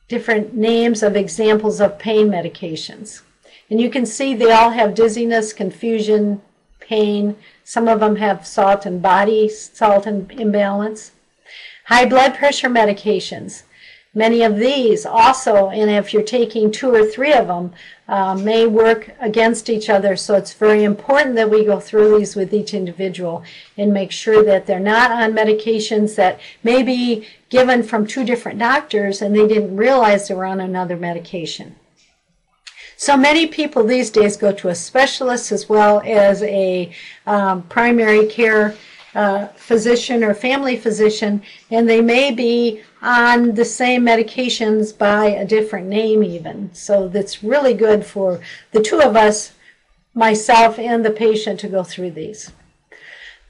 different 0.08 0.56
names 0.56 1.04
of 1.04 1.14
examples 1.14 1.80
of 1.80 2.00
pain 2.00 2.26
medications. 2.30 3.22
And 3.70 3.80
you 3.80 3.90
can 3.90 4.06
see 4.06 4.34
they 4.34 4.50
all 4.50 4.70
have 4.70 4.96
dizziness, 4.96 5.52
confusion, 5.52 6.42
pain. 6.80 7.36
Some 7.68 7.88
of 7.88 7.98
them 7.98 8.14
have 8.14 8.46
salt 8.46 8.86
and 8.86 9.02
body 9.02 9.48
salt 9.48 10.06
and 10.06 10.30
imbalance. 10.30 11.10
High 11.86 12.06
blood 12.06 12.36
pressure 12.36 12.68
medications. 12.68 13.64
Many 14.14 14.44
of 14.44 14.56
these 14.56 15.04
also, 15.04 15.70
and 15.70 15.90
if 15.90 16.12
you're 16.12 16.22
taking 16.22 16.70
two 16.70 16.94
or 16.94 17.04
three 17.04 17.32
of 17.32 17.48
them, 17.48 17.72
uh, 18.06 18.36
may 18.36 18.68
work 18.68 19.10
against 19.20 19.68
each 19.68 19.90
other. 19.90 20.14
So 20.14 20.36
it's 20.36 20.52
very 20.52 20.84
important 20.84 21.34
that 21.34 21.50
we 21.50 21.64
go 21.64 21.80
through 21.80 22.16
these 22.16 22.36
with 22.36 22.54
each 22.54 22.72
individual 22.72 23.42
and 23.76 23.92
make 23.92 24.12
sure 24.12 24.44
that 24.44 24.66
they're 24.66 24.78
not 24.78 25.10
on 25.10 25.32
medications 25.32 26.14
that 26.14 26.38
may 26.62 26.84
be 26.84 27.26
given 27.48 27.82
from 27.82 28.06
two 28.06 28.22
different 28.22 28.60
doctors 28.60 29.20
and 29.20 29.34
they 29.34 29.48
didn't 29.48 29.76
realize 29.76 30.28
they 30.28 30.34
were 30.36 30.44
on 30.44 30.60
another 30.60 30.96
medication. 30.96 31.74
So 32.98 33.14
many 33.14 33.46
people 33.46 33.84
these 33.84 34.10
days 34.10 34.38
go 34.38 34.52
to 34.52 34.68
a 34.68 34.74
specialist 34.74 35.52
as 35.52 35.68
well 35.68 36.00
as 36.04 36.42
a 36.42 36.90
um, 37.26 37.62
primary 37.64 38.26
care 38.26 38.74
uh, 39.14 39.48
physician 39.48 40.24
or 40.24 40.32
family 40.34 40.76
physician, 40.76 41.42
and 41.70 41.88
they 41.88 42.00
may 42.00 42.30
be 42.30 42.82
on 43.02 43.54
the 43.54 43.64
same 43.64 44.04
medications 44.04 44.96
by 44.96 45.26
a 45.26 45.46
different 45.46 45.88
name, 45.88 46.24
even. 46.24 46.70
So 46.74 47.08
that's 47.08 47.44
really 47.44 47.74
good 47.74 48.04
for 48.04 48.40
the 48.72 48.82
two 48.82 49.00
of 49.00 49.14
us, 49.14 49.52
myself 50.14 50.78
and 50.78 51.04
the 51.04 51.10
patient, 51.10 51.60
to 51.60 51.68
go 51.68 51.84
through 51.84 52.12
these. 52.12 52.52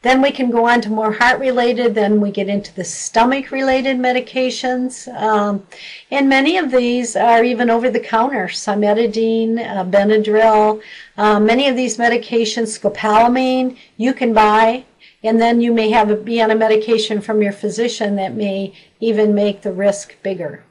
Then 0.07 0.23
we 0.23 0.31
can 0.31 0.53
go 0.53 0.69
on 0.69 0.81
to 0.83 0.89
more 0.89 1.11
heart 1.11 1.41
related. 1.41 1.97
Then 1.97 2.21
we 2.21 2.31
get 2.31 2.49
into 2.49 2.73
the 2.73 2.85
stomach 2.85 3.51
related 3.51 3.97
medications. 3.97 5.13
Um, 5.21 5.67
and 6.13 6.29
many 6.29 6.59
of 6.59 6.71
these 6.71 7.17
are 7.17 7.43
even 7.43 7.71
over 7.71 7.91
the 7.91 7.99
counter 7.99 8.47
cimetidine, 8.47 9.59
uh, 9.59 9.85
Benadryl. 9.85 10.81
Uh, 11.17 11.41
many 11.41 11.67
of 11.67 11.75
these 11.75 11.99
medications, 11.99 12.79
scopolamine, 12.79 13.77
you 13.97 14.15
can 14.15 14.33
buy. 14.33 14.85
And 15.25 15.41
then 15.41 15.61
you 15.61 15.73
may 15.73 15.91
have 15.91 16.09
a, 16.09 16.15
be 16.15 16.41
on 16.41 16.53
a 16.53 16.55
medication 16.55 17.21
from 17.21 17.43
your 17.43 17.53
physician 17.53 18.15
that 18.15 18.33
may 18.33 18.75
even 19.01 19.35
make 19.35 19.63
the 19.63 19.73
risk 19.73 20.15
bigger. 20.23 20.63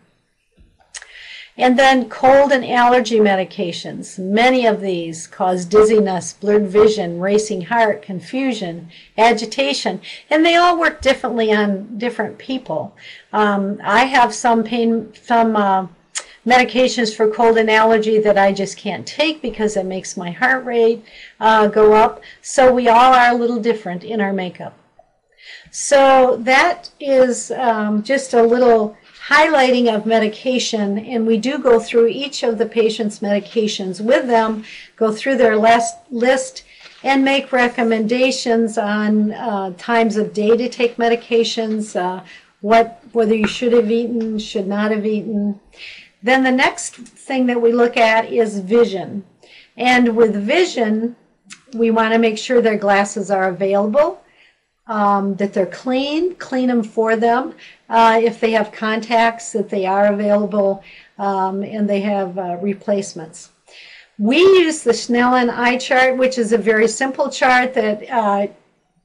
And 1.57 1.79
then 1.79 2.09
cold 2.09 2.51
and 2.51 2.65
allergy 2.65 3.19
medications. 3.19 4.19
Many 4.19 4.65
of 4.65 4.81
these 4.81 5.25
cause 5.25 5.63
dizziness, 5.63 6.33
blurred 6.33 6.67
vision, 6.67 7.21
racing 7.21 7.61
heart, 7.61 8.01
confusion, 8.01 8.89
agitation, 9.17 10.01
and 10.29 10.45
they 10.45 10.55
all 10.55 10.77
work 10.77 11.01
differently 11.01 11.53
on 11.53 11.97
different 11.97 12.37
people. 12.37 12.93
Um, 13.31 13.79
I 13.81 14.03
have 14.03 14.33
some 14.33 14.65
pain, 14.65 15.13
some 15.21 15.55
uh, 15.55 15.87
medications 16.45 17.15
for 17.15 17.31
cold 17.31 17.57
and 17.57 17.71
allergy 17.71 18.19
that 18.19 18.37
I 18.37 18.51
just 18.51 18.77
can't 18.77 19.07
take 19.07 19.41
because 19.41 19.75
it 19.75 19.85
makes 19.85 20.17
my 20.17 20.31
heart 20.31 20.65
rate 20.65 21.03
uh, 21.39 21.67
go 21.67 21.93
up. 21.93 22.21
So 22.41 22.73
we 22.73 22.87
all 22.87 23.13
are 23.13 23.31
a 23.31 23.37
little 23.37 23.59
different 23.59 24.03
in 24.03 24.21
our 24.21 24.33
makeup. 24.33 24.77
So 25.71 26.37
that 26.41 26.89
is 26.99 27.51
um, 27.51 28.03
just 28.03 28.33
a 28.33 28.43
little 28.43 28.97
highlighting 29.29 29.93
of 29.93 30.05
medication, 30.05 30.99
and 30.99 31.25
we 31.25 31.37
do 31.37 31.57
go 31.57 31.79
through 31.79 32.07
each 32.07 32.43
of 32.43 32.57
the 32.57 32.65
patient's 32.65 33.19
medications 33.19 33.99
with 33.99 34.27
them, 34.27 34.63
go 34.95 35.11
through 35.11 35.35
their 35.35 35.57
last 35.57 35.97
list, 36.11 36.63
and 37.03 37.23
make 37.23 37.51
recommendations 37.51 38.77
on 38.77 39.31
uh, 39.31 39.73
times 39.77 40.15
of 40.15 40.33
day 40.33 40.55
to 40.55 40.69
take 40.69 40.97
medications, 40.97 41.95
uh, 41.95 42.23
what 42.61 43.01
whether 43.13 43.35
you 43.35 43.47
should 43.47 43.73
have 43.73 43.91
eaten, 43.91 44.37
should 44.37 44.67
not 44.67 44.91
have 44.91 45.05
eaten. 45.05 45.59
Then 46.21 46.43
the 46.43 46.51
next 46.51 46.95
thing 46.95 47.45
that 47.47 47.61
we 47.61 47.71
look 47.71 47.97
at 47.97 48.31
is 48.31 48.59
vision, 48.59 49.23
and 49.75 50.15
with 50.15 50.35
vision, 50.35 51.15
we 51.73 51.89
want 51.89 52.13
to 52.13 52.19
make 52.19 52.37
sure 52.37 52.61
their 52.61 52.77
glasses 52.77 53.31
are 53.31 53.49
available 53.49 54.21
um, 54.87 55.35
that 55.35 55.53
they're 55.53 55.65
clean, 55.65 56.35
clean 56.35 56.67
them 56.67 56.83
for 56.83 57.15
them. 57.15 57.53
Uh, 57.89 58.19
if 58.21 58.39
they 58.39 58.51
have 58.51 58.71
contacts, 58.71 59.51
that 59.51 59.69
they 59.69 59.85
are 59.85 60.13
available 60.13 60.83
um, 61.17 61.63
and 61.63 61.89
they 61.89 62.01
have 62.01 62.37
uh, 62.37 62.57
replacements. 62.61 63.49
We 64.17 64.37
use 64.37 64.83
the 64.83 64.91
Snellen 64.91 65.49
eye 65.49 65.77
chart, 65.77 66.17
which 66.17 66.37
is 66.37 66.53
a 66.53 66.57
very 66.57 66.87
simple 66.87 67.29
chart 67.29 67.73
that 67.73 68.09
uh, 68.09 68.47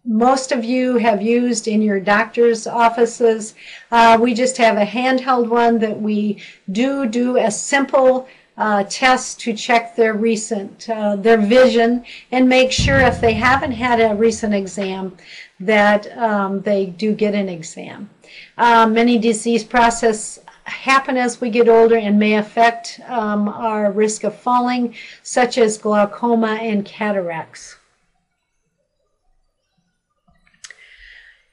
most 0.04 0.52
of 0.52 0.64
you 0.64 0.96
have 0.98 1.20
used 1.20 1.68
in 1.68 1.82
your 1.82 2.00
doctor's 2.00 2.66
offices. 2.66 3.54
Uh, 3.90 4.18
we 4.20 4.34
just 4.34 4.56
have 4.56 4.76
a 4.76 4.86
handheld 4.86 5.48
one 5.48 5.78
that 5.80 6.00
we 6.00 6.42
do 6.70 7.06
do 7.06 7.36
a 7.36 7.50
simple 7.50 8.28
uh, 8.61 8.85
tests 8.90 9.35
to 9.35 9.55
check 9.55 9.96
their 9.96 10.12
recent 10.12 10.88
uh, 10.90 11.16
their 11.16 11.38
vision 11.38 12.05
and 12.31 12.46
make 12.46 12.70
sure 12.70 12.99
if 13.01 13.18
they 13.18 13.33
haven't 13.33 13.73
had 13.73 13.99
a 14.01 14.14
recent 14.14 14.53
exam 14.55 15.16
that 15.59 16.07
um, 16.18 16.61
they 16.61 16.85
do 16.85 17.14
get 17.14 17.35
an 17.35 17.49
exam. 17.49 18.11
Uh, 18.59 18.87
many 18.87 19.16
disease 19.16 19.64
processes 19.64 20.40
happen 20.64 21.16
as 21.16 21.40
we 21.40 21.49
get 21.49 21.70
older 21.70 21.96
and 21.96 22.18
may 22.18 22.35
affect 22.35 23.01
um, 23.09 23.49
our 23.49 23.90
risk 23.90 24.25
of 24.25 24.37
falling, 24.37 24.94
such 25.23 25.57
as 25.57 25.79
glaucoma 25.79 26.59
and 26.61 26.85
cataracts. 26.85 27.77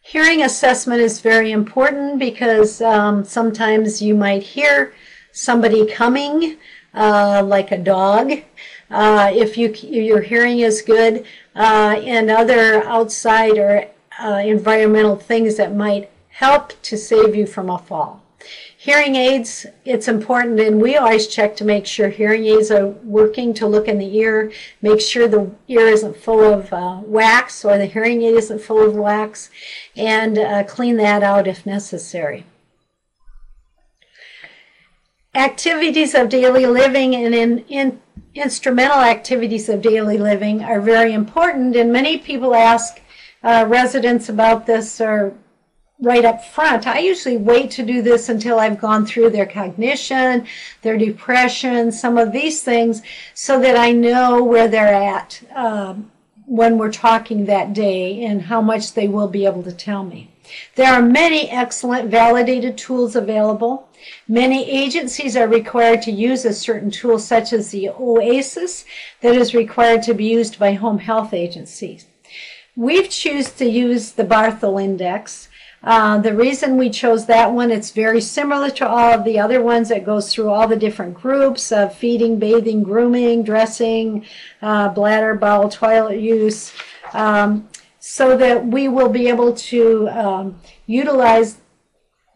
Hearing 0.02 0.42
assessment 0.44 1.02
is 1.02 1.22
very 1.22 1.52
important 1.52 2.20
because 2.20 2.82
um, 2.82 3.24
sometimes 3.24 4.02
you 4.02 4.14
might 4.14 4.44
hear 4.44 4.94
somebody 5.38 5.86
coming, 5.86 6.58
uh, 6.94 7.44
like 7.46 7.72
a 7.72 7.78
dog, 7.78 8.32
uh, 8.90 9.32
if 9.34 9.58
you, 9.58 9.70
your 9.70 10.22
hearing 10.22 10.60
is 10.60 10.82
good, 10.82 11.26
uh, 11.56 12.00
and 12.04 12.30
other 12.30 12.84
outside 12.86 13.58
or 13.58 13.88
uh, 14.20 14.42
environmental 14.44 15.16
things 15.16 15.58
that 15.58 15.76
might 15.76 16.10
help 16.30 16.74
to 16.84 16.98
save 16.98 17.36
you 17.36 17.46
from 17.46 17.70
a 17.70 17.78
fall. 17.78 18.22
Hearing 18.80 19.16
aids, 19.16 19.66
it's 19.86 20.08
important, 20.08 20.60
and 20.60 20.82
we 20.82 20.96
always 20.96 21.28
check 21.28 21.56
to 21.58 21.66
make 21.66 21.86
sure 21.86 22.10
hearing 22.10 22.46
aids 22.46 22.72
are 22.72 22.88
working 22.88 23.54
to 23.56 23.68
look 23.68 23.88
in 23.88 23.98
the 23.98 24.16
ear, 24.18 24.52
make 24.82 25.02
sure 25.02 25.28
the 25.28 25.52
ear 25.68 25.88
isn't 25.88 26.16
full 26.16 26.42
of 26.42 26.72
uh, 26.72 27.02
wax 27.04 27.66
or 27.66 27.78
the 27.78 27.88
hearing 27.88 28.22
aid 28.22 28.36
isn't 28.36 28.62
full 28.62 28.82
of 28.82 28.96
wax, 28.96 29.50
and 29.96 30.38
uh, 30.38 30.64
clean 30.64 30.96
that 30.98 31.24
out 31.24 31.48
if 31.48 31.66
necessary. 31.66 32.46
Activities 35.38 36.16
of 36.16 36.30
daily 36.30 36.66
living 36.66 37.16
and 37.16 37.36
in, 37.36 37.60
in 37.70 38.02
instrumental 38.34 38.98
activities 38.98 39.70
of 39.70 39.84
daily 39.84 40.18
living 40.18 40.64
are 40.64 40.82
very 40.82 41.14
important, 41.14 41.76
and 41.76 41.94
many 41.94 42.18
people 42.18 42.56
ask, 42.56 43.00
uh, 43.44 43.64
residents 43.68 44.30
about 44.30 44.66
this 44.66 45.00
are 45.00 45.32
right 46.02 46.26
up 46.26 46.44
front. 46.44 46.88
I 46.88 47.00
usually 47.00 47.38
wait 47.38 47.70
to 47.72 47.84
do 47.84 48.02
this 48.02 48.30
until 48.30 48.60
I've 48.60 48.82
gone 48.82 49.06
through 49.06 49.30
their 49.30 49.46
cognition, 49.46 50.48
their 50.82 50.98
depression, 50.98 51.92
some 51.92 52.18
of 52.18 52.32
these 52.32 52.64
things, 52.64 53.04
so 53.36 53.60
that 53.62 53.78
I 53.78 53.92
know 53.92 54.44
where 54.44 54.68
they're 54.68 54.92
at 54.92 55.40
um, 55.56 56.12
when 56.48 56.80
we're 56.80 56.92
talking 56.92 57.46
that 57.46 57.74
day 57.74 58.24
and 58.24 58.42
how 58.42 58.60
much 58.60 58.94
they 58.94 59.08
will 59.08 59.28
be 59.28 59.46
able 59.46 59.62
to 59.62 59.72
tell 59.72 60.04
me. 60.04 60.32
There 60.76 60.92
are 60.92 61.02
many 61.02 61.50
excellent 61.50 62.10
validated 62.10 62.78
tools 62.78 63.16
available. 63.16 63.90
Many 64.28 64.70
agencies 64.70 65.36
are 65.36 65.48
required 65.48 66.02
to 66.04 66.12
use 66.12 66.46
a 66.46 66.54
certain 66.54 66.92
tool, 66.92 67.20
such 67.20 67.54
as 67.54 67.72
the 67.72 67.90
OASIS, 67.90 68.86
that 69.22 69.36
is 69.36 69.54
required 69.54 70.04
to 70.04 70.14
be 70.14 70.26
used 70.26 70.60
by 70.60 70.74
home 70.74 71.00
health 71.00 71.34
agencies. 71.34 72.06
We've 72.76 73.10
choose 73.10 73.50
to 73.54 73.66
use 73.66 74.12
the 74.12 74.24
Barthel 74.24 74.82
Index. 74.82 75.50
Uh, 75.84 76.18
the 76.18 76.36
reason 76.36 76.78
we 76.78 76.90
chose 76.90 77.26
that 77.28 77.52
one, 77.52 77.72
it's 77.72 77.92
very 77.92 78.20
similar 78.20 78.70
to 78.70 78.88
all 78.88 79.14
of 79.14 79.24
the 79.24 79.40
other 79.40 79.62
ones. 79.62 79.90
It 79.90 80.06
goes 80.06 80.34
through 80.34 80.50
all 80.50 80.68
the 80.68 80.76
different 80.76 81.14
groups 81.14 81.72
of 81.72 81.96
feeding, 81.96 82.40
bathing, 82.40 82.84
grooming, 82.84 83.44
dressing, 83.44 84.26
uh, 84.62 84.90
bladder, 84.90 85.36
bowel, 85.36 85.70
toilet 85.70 86.20
use, 86.20 86.74
um, 87.14 87.68
so 88.10 88.38
that 88.38 88.66
we 88.66 88.88
will 88.88 89.10
be 89.10 89.28
able 89.28 89.52
to 89.54 90.08
um, 90.12 90.58
utilize 90.86 91.58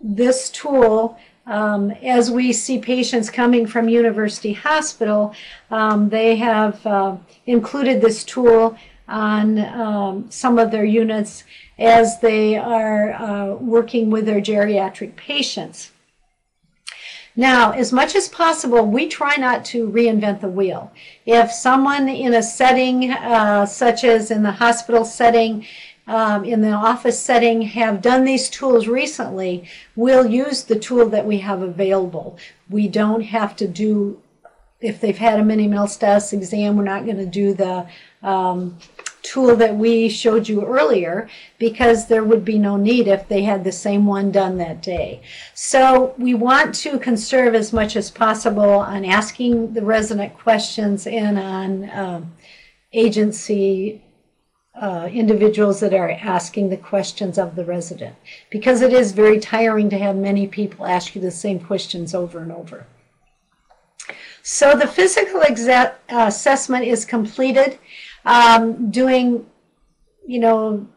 this 0.01 0.49
tool 0.49 1.17
um, 1.45 1.91
as 2.03 2.29
we 2.29 2.51
see 2.51 2.77
patients 2.77 3.29
coming 3.29 3.65
from 3.65 3.87
University 3.87 4.51
Hospital. 4.51 5.33
Um, 5.71 6.09
they 6.09 6.35
have 6.35 6.85
uh, 6.85 7.15
included 7.45 8.01
this 8.01 8.25
tool 8.25 8.77
on 9.07 9.59
um, 9.59 10.29
some 10.29 10.59
of 10.59 10.71
their 10.71 10.83
units 10.83 11.45
as 11.79 12.19
they 12.19 12.57
are 12.57 13.13
uh, 13.13 13.55
working 13.55 14.09
with 14.09 14.25
their 14.25 14.41
geriatric 14.41 15.15
patients. 15.15 15.91
Now, 17.35 17.71
as 17.71 17.93
much 17.93 18.15
as 18.15 18.27
possible, 18.27 18.85
we 18.85 19.07
try 19.07 19.35
not 19.37 19.63
to 19.65 19.89
reinvent 19.89 20.41
the 20.41 20.49
wheel. 20.49 20.91
If 21.25 21.51
someone 21.51 22.09
in 22.09 22.33
a 22.33 22.43
setting, 22.43 23.11
uh, 23.11 23.65
such 23.65 24.03
as 24.03 24.31
in 24.31 24.43
the 24.43 24.51
hospital 24.51 25.05
setting, 25.05 25.65
um, 26.07 26.43
in 26.43 26.61
the 26.61 26.71
office 26.71 27.19
setting 27.19 27.61
have 27.61 28.01
done 28.01 28.25
these 28.25 28.49
tools 28.49 28.87
recently, 28.87 29.69
we'll 29.95 30.25
use 30.25 30.63
the 30.63 30.77
tool 30.77 31.07
that 31.09 31.25
we 31.25 31.37
have 31.37 31.61
available. 31.61 32.37
We 32.69 32.89
don't 32.89 33.21
have 33.21 33.55
to 33.57 33.67
do, 33.67 34.21
if 34.81 34.99
they've 34.99 35.17
had 35.17 35.39
a 35.39 35.45
mini 35.45 35.71
status 35.87 36.33
exam, 36.33 36.75
we're 36.75 36.83
not 36.83 37.05
going 37.05 37.17
to 37.17 37.25
do 37.25 37.53
the 37.53 37.87
um, 38.23 38.77
tool 39.23 39.55
that 39.55 39.75
we 39.75 40.09
showed 40.09 40.49
you 40.49 40.65
earlier 40.65 41.29
because 41.59 42.07
there 42.07 42.23
would 42.23 42.43
be 42.43 42.57
no 42.57 42.75
need 42.75 43.07
if 43.07 43.27
they 43.27 43.43
had 43.43 43.63
the 43.63 43.71
same 43.71 44.05
one 44.05 44.31
done 44.31 44.57
that 44.57 44.81
day. 44.81 45.21
So 45.53 46.13
we 46.17 46.33
want 46.33 46.73
to 46.75 46.97
conserve 46.97 47.53
as 47.55 47.71
much 47.71 47.95
as 47.95 48.09
possible 48.09 48.63
on 48.63 49.05
asking 49.05 49.73
the 49.73 49.83
resident 49.83 50.37
questions 50.37 51.05
and 51.07 51.37
on 51.37 51.89
um, 51.91 52.33
agency 52.93 54.01
uh, 54.73 55.09
individuals 55.11 55.79
that 55.81 55.93
are 55.93 56.11
asking 56.11 56.69
the 56.69 56.77
questions 56.77 57.37
of 57.37 57.55
the 57.55 57.65
resident 57.65 58.15
because 58.49 58.81
it 58.81 58.93
is 58.93 59.11
very 59.11 59.39
tiring 59.39 59.89
to 59.89 59.97
have 59.97 60.15
many 60.15 60.47
people 60.47 60.85
ask 60.85 61.13
you 61.13 61.21
the 61.21 61.29
same 61.29 61.59
questions 61.59 62.15
over 62.15 62.39
and 62.39 62.51
over. 62.51 62.85
So 64.43 64.75
the 64.75 64.87
physical 64.87 65.41
exa- 65.41 65.93
uh, 66.09 66.25
assessment 66.27 66.85
is 66.85 67.05
completed 67.05 67.77
um, 68.25 68.91
doing, 68.91 69.45
you 70.25 70.39
know, 70.39 70.87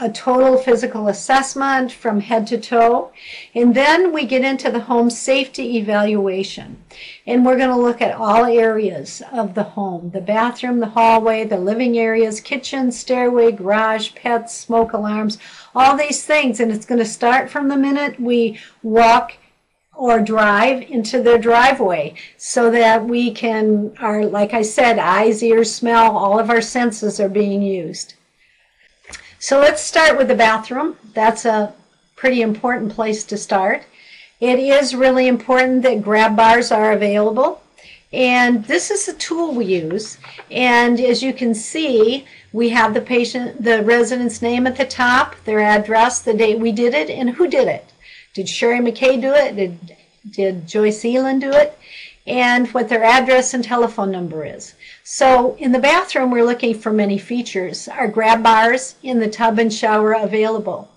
a 0.00 0.10
total 0.10 0.56
physical 0.56 1.08
assessment 1.08 1.92
from 1.92 2.20
head 2.20 2.46
to 2.46 2.58
toe. 2.58 3.12
And 3.54 3.74
then 3.74 4.12
we 4.12 4.24
get 4.24 4.42
into 4.42 4.70
the 4.70 4.80
home 4.80 5.10
safety 5.10 5.76
evaluation. 5.76 6.82
And 7.26 7.44
we're 7.44 7.58
going 7.58 7.68
to 7.68 7.76
look 7.76 8.00
at 8.00 8.14
all 8.14 8.46
areas 8.46 9.22
of 9.30 9.54
the 9.54 9.62
home 9.62 10.10
the 10.10 10.20
bathroom, 10.22 10.80
the 10.80 10.86
hallway, 10.86 11.44
the 11.44 11.58
living 11.58 11.98
areas, 11.98 12.40
kitchen, 12.40 12.90
stairway, 12.90 13.52
garage, 13.52 14.14
pets, 14.14 14.56
smoke 14.56 14.94
alarms, 14.94 15.36
all 15.74 15.96
these 15.96 16.24
things. 16.24 16.60
And 16.60 16.72
it's 16.72 16.86
going 16.86 17.00
to 17.00 17.04
start 17.04 17.50
from 17.50 17.68
the 17.68 17.76
minute 17.76 18.18
we 18.18 18.58
walk 18.82 19.34
or 20.00 20.18
drive 20.18 20.80
into 20.90 21.22
their 21.22 21.36
driveway 21.36 22.14
so 22.38 22.70
that 22.70 23.04
we 23.04 23.30
can, 23.30 23.92
our, 24.00 24.24
like 24.24 24.54
I 24.54 24.62
said, 24.62 24.98
eyes, 24.98 25.42
ears, 25.42 25.74
smell, 25.74 26.16
all 26.16 26.38
of 26.38 26.48
our 26.48 26.62
senses 26.62 27.20
are 27.20 27.28
being 27.28 27.60
used. 27.60 28.14
So 29.38 29.60
let's 29.60 29.82
start 29.82 30.16
with 30.16 30.28
the 30.28 30.34
bathroom. 30.34 30.96
That's 31.12 31.44
a 31.44 31.74
pretty 32.16 32.40
important 32.40 32.92
place 32.92 33.24
to 33.24 33.36
start. 33.36 33.84
It 34.40 34.58
is 34.58 34.94
really 34.94 35.28
important 35.28 35.82
that 35.82 36.02
grab 36.02 36.34
bars 36.34 36.72
are 36.72 36.92
available. 36.92 37.60
And 38.10 38.64
this 38.64 38.90
is 38.90 39.06
a 39.06 39.12
tool 39.12 39.54
we 39.54 39.66
use. 39.66 40.16
And 40.50 40.98
as 40.98 41.22
you 41.22 41.34
can 41.34 41.54
see, 41.54 42.24
we 42.54 42.70
have 42.70 42.94
the 42.94 43.02
patient, 43.02 43.62
the 43.62 43.82
resident's 43.82 44.40
name 44.40 44.66
at 44.66 44.78
the 44.78 44.86
top, 44.86 45.36
their 45.44 45.60
address, 45.60 46.22
the 46.22 46.32
date 46.32 46.58
we 46.58 46.72
did 46.72 46.94
it, 46.94 47.10
and 47.10 47.28
who 47.28 47.46
did 47.46 47.68
it. 47.68 47.84
Did 48.32 48.48
Sherry 48.48 48.78
McKay 48.78 49.20
do 49.20 49.32
it? 49.34 49.56
Did, 49.56 49.96
did 50.30 50.68
Joyce 50.68 51.04
Elan 51.04 51.40
do 51.40 51.50
it? 51.50 51.76
And 52.26 52.68
what 52.68 52.88
their 52.88 53.02
address 53.02 53.54
and 53.54 53.64
telephone 53.64 54.12
number 54.12 54.44
is. 54.44 54.74
So 55.02 55.56
in 55.58 55.72
the 55.72 55.80
bathroom, 55.80 56.30
we're 56.30 56.44
looking 56.44 56.78
for 56.78 56.92
many 56.92 57.18
features. 57.18 57.88
Are 57.88 58.06
grab 58.06 58.42
bars 58.42 58.94
in 59.02 59.18
the 59.18 59.28
tub 59.28 59.58
and 59.58 59.72
shower 59.72 60.12
available? 60.12 60.88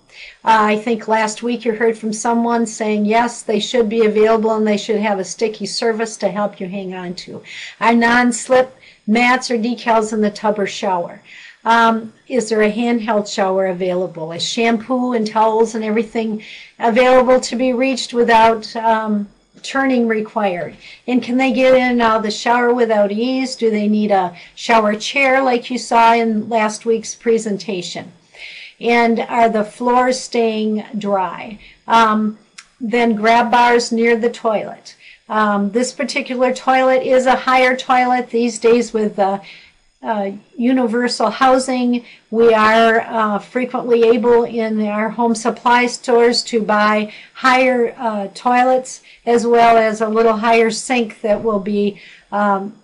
Uh, 0.44 0.62
I 0.62 0.76
think 0.76 1.08
last 1.08 1.42
week 1.42 1.64
you 1.64 1.72
heard 1.72 1.98
from 1.98 2.12
someone 2.12 2.66
saying 2.66 3.06
yes, 3.06 3.42
they 3.42 3.58
should 3.58 3.88
be 3.88 4.04
available 4.04 4.54
and 4.54 4.66
they 4.66 4.76
should 4.76 5.00
have 5.00 5.18
a 5.18 5.24
sticky 5.24 5.66
surface 5.66 6.16
to 6.18 6.28
help 6.28 6.60
you 6.60 6.68
hang 6.68 6.94
on 6.94 7.14
to. 7.14 7.42
Are 7.80 7.94
non-slip 7.94 8.76
mats 9.06 9.50
or 9.50 9.58
decals 9.58 10.12
in 10.12 10.20
the 10.20 10.30
tub 10.30 10.58
or 10.58 10.66
shower? 10.66 11.20
Um, 11.64 12.12
is 12.28 12.48
there 12.48 12.62
a 12.62 12.72
handheld 12.72 13.32
shower 13.32 13.66
available? 13.66 14.32
Is 14.32 14.42
shampoo 14.42 15.12
and 15.12 15.26
towels 15.26 15.74
and 15.74 15.84
everything 15.84 16.42
available 16.78 17.40
to 17.40 17.56
be 17.56 17.72
reached 17.72 18.12
without 18.12 18.74
um, 18.76 19.28
turning 19.62 20.06
required? 20.06 20.76
And 21.06 21.22
can 21.22 21.38
they 21.38 21.52
get 21.52 21.74
in 21.74 21.82
and 21.82 22.02
of 22.02 22.22
the 22.22 22.30
shower 22.30 22.72
without 22.72 23.12
ease? 23.12 23.56
Do 23.56 23.70
they 23.70 23.88
need 23.88 24.10
a 24.10 24.36
shower 24.54 24.94
chair 24.94 25.42
like 25.42 25.70
you 25.70 25.78
saw 25.78 26.14
in 26.14 26.48
last 26.48 26.84
week's 26.84 27.14
presentation? 27.14 28.12
And 28.80 29.20
are 29.20 29.48
the 29.48 29.64
floors 29.64 30.20
staying 30.20 30.84
dry? 30.98 31.58
Um, 31.86 32.38
then 32.80 33.14
grab 33.14 33.50
bars 33.50 33.90
near 33.90 34.16
the 34.16 34.30
toilet. 34.30 34.96
Um, 35.28 35.70
this 35.70 35.92
particular 35.92 36.52
toilet 36.52 37.02
is 37.02 37.24
a 37.24 37.34
higher 37.34 37.74
toilet 37.74 38.28
these 38.28 38.58
days 38.58 38.92
with 38.92 39.18
uh, 39.18 39.40
uh, 40.04 40.32
universal 40.56 41.30
housing. 41.30 42.04
We 42.30 42.52
are 42.52 43.00
uh, 43.00 43.38
frequently 43.38 44.02
able 44.02 44.44
in 44.44 44.86
our 44.86 45.08
home 45.08 45.34
supply 45.34 45.86
stores 45.86 46.42
to 46.44 46.62
buy 46.62 47.12
higher 47.32 47.94
uh, 47.96 48.28
toilets 48.34 49.02
as 49.24 49.46
well 49.46 49.78
as 49.78 50.00
a 50.00 50.08
little 50.08 50.36
higher 50.36 50.70
sink 50.70 51.22
that 51.22 51.42
will 51.42 51.60
be 51.60 52.00
um, 52.30 52.74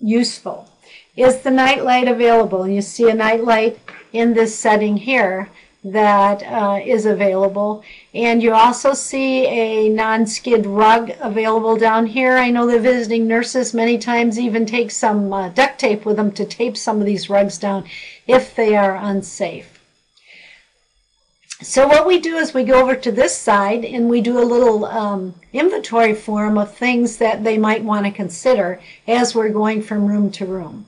useful. 0.00 0.68
Is 1.16 1.40
the 1.40 1.50
nightlight 1.50 2.08
available? 2.08 2.66
You 2.66 2.80
see 2.80 3.10
a 3.10 3.14
nightlight 3.14 3.78
in 4.12 4.34
this 4.34 4.58
setting 4.58 4.96
here 4.96 5.50
that 5.84 6.42
uh, 6.42 6.80
is 6.84 7.06
available. 7.06 7.82
And 8.12 8.42
you 8.42 8.52
also 8.52 8.94
see 8.94 9.46
a 9.46 9.88
non-skid 9.88 10.66
rug 10.66 11.12
available 11.20 11.76
down 11.76 12.06
here. 12.06 12.36
I 12.36 12.50
know 12.50 12.66
the 12.66 12.80
visiting 12.80 13.26
nurses 13.26 13.72
many 13.72 13.98
times 13.98 14.38
even 14.38 14.66
take 14.66 14.90
some 14.90 15.32
uh, 15.32 15.48
duct 15.50 15.78
tape 15.78 16.04
with 16.04 16.16
them 16.16 16.32
to 16.32 16.44
tape 16.44 16.76
some 16.76 17.00
of 17.00 17.06
these 17.06 17.30
rugs 17.30 17.58
down 17.58 17.84
if 18.26 18.54
they 18.54 18.76
are 18.76 18.96
unsafe. 18.96 19.78
So 21.60 21.88
what 21.88 22.06
we 22.06 22.20
do 22.20 22.36
is 22.36 22.54
we 22.54 22.62
go 22.62 22.80
over 22.80 22.94
to 22.94 23.10
this 23.10 23.36
side 23.36 23.84
and 23.84 24.08
we 24.08 24.20
do 24.20 24.38
a 24.38 24.46
little 24.46 24.84
um, 24.84 25.34
inventory 25.52 26.14
form 26.14 26.56
of 26.56 26.72
things 26.72 27.16
that 27.16 27.42
they 27.42 27.58
might 27.58 27.82
want 27.82 28.06
to 28.06 28.12
consider 28.12 28.80
as 29.08 29.34
we're 29.34 29.48
going 29.48 29.82
from 29.82 30.06
room 30.06 30.30
to 30.32 30.46
room. 30.46 30.86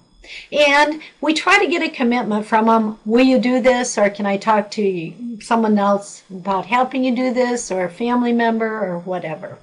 And 0.53 1.01
we 1.21 1.35
try 1.35 1.59
to 1.59 1.71
get 1.71 1.83
a 1.83 1.88
commitment 1.88 2.47
from 2.47 2.66
them. 2.66 2.99
Will 3.05 3.25
you 3.25 3.38
do 3.38 3.61
this? 3.61 3.97
Or 3.99 4.11
can 4.11 4.27
I 4.27 4.37
talk 4.37 4.71
to 4.73 4.83
you, 4.83 5.40
someone 5.40 5.79
else 5.79 6.23
about 6.31 6.66
helping 6.66 7.05
you 7.05 7.14
do 7.14 7.33
this 7.33 7.71
or 7.71 7.85
a 7.85 7.90
family 7.90 8.33
member 8.33 8.85
or 8.85 8.99
whatever? 8.99 9.59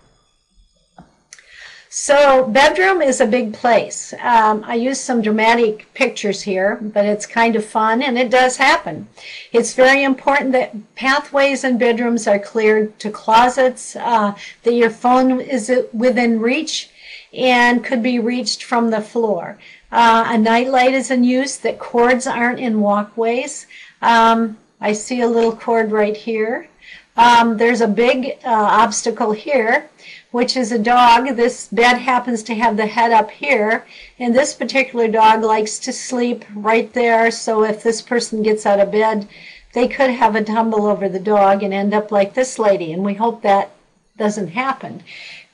So 1.90 2.46
bedroom 2.46 3.02
is 3.02 3.22
a 3.22 3.26
big 3.26 3.54
place. 3.54 4.14
Um, 4.22 4.64
I 4.66 4.76
use 4.76 5.00
some 5.00 5.22
dramatic 5.22 5.92
pictures 5.94 6.42
here, 6.42 6.78
but 6.82 7.06
it's 7.06 7.26
kind 7.26 7.56
of 7.56 7.66
fun 7.66 8.02
and 8.02 8.18
it 8.18 8.30
does 8.30 8.58
happen. 8.58 9.08
It's 9.54 9.74
very 9.74 10.04
important 10.04 10.52
that 10.52 10.76
pathways 10.96 11.64
and 11.64 11.80
bedrooms 11.80 12.28
are 12.28 12.40
cleared 12.40 13.00
to 13.00 13.10
closets, 13.10 13.96
uh, 13.96 14.36
that 14.64 14.74
your 14.74 14.90
phone 14.90 15.40
is 15.40 15.72
within 15.94 16.40
reach 16.42 16.90
and 17.34 17.84
could 17.84 18.04
be 18.04 18.20
reached 18.20 18.64
from 18.64 18.90
the 18.90 19.02
floor. 19.02 19.58
Uh, 19.92 20.26
a 20.28 20.38
nightlight 20.38 20.94
is 20.94 21.12
in 21.12 21.24
use, 21.24 21.58
that 21.58 21.80
cords 21.80 22.28
aren't 22.28 22.60
in 22.60 22.82
walkways. 22.82 23.68
Um, 24.02 24.58
I 24.82 24.94
see 24.94 25.22
a 25.22 25.28
little 25.28 25.56
cord 25.56 25.92
right 25.92 26.16
here. 26.16 26.68
Um, 27.16 27.58
there's 27.58 27.82
a 27.82 27.88
big 27.88 28.38
uh, 28.46 28.50
obstacle 28.52 29.32
here, 29.32 29.90
which 30.32 30.56
is 30.56 30.72
a 30.72 30.78
dog. 30.78 31.36
This 31.36 31.68
bed 31.68 31.98
happens 31.98 32.44
to 32.44 32.56
have 32.56 32.78
the 32.78 32.86
head 32.86 33.12
up 33.12 33.32
here, 33.32 33.88
and 34.20 34.36
this 34.36 34.54
particular 34.54 35.08
dog 35.08 35.42
likes 35.42 35.80
to 35.80 35.92
sleep 35.92 36.46
right 36.54 36.92
there. 36.94 37.32
So 37.32 37.64
if 37.64 37.82
this 37.82 38.02
person 38.02 38.44
gets 38.44 38.66
out 38.66 38.80
of 38.80 38.92
bed, 38.92 39.28
they 39.74 39.88
could 39.88 40.12
have 40.12 40.36
a 40.36 40.44
tumble 40.44 40.86
over 40.86 41.10
the 41.10 41.20
dog 41.20 41.64
and 41.64 41.74
end 41.74 41.94
up 41.94 42.12
like 42.12 42.34
this 42.34 42.60
lady, 42.60 42.94
and 42.94 43.04
we 43.04 43.16
hope 43.16 43.42
that 43.42 43.72
doesn't 44.18 44.50
happen. 44.50 45.04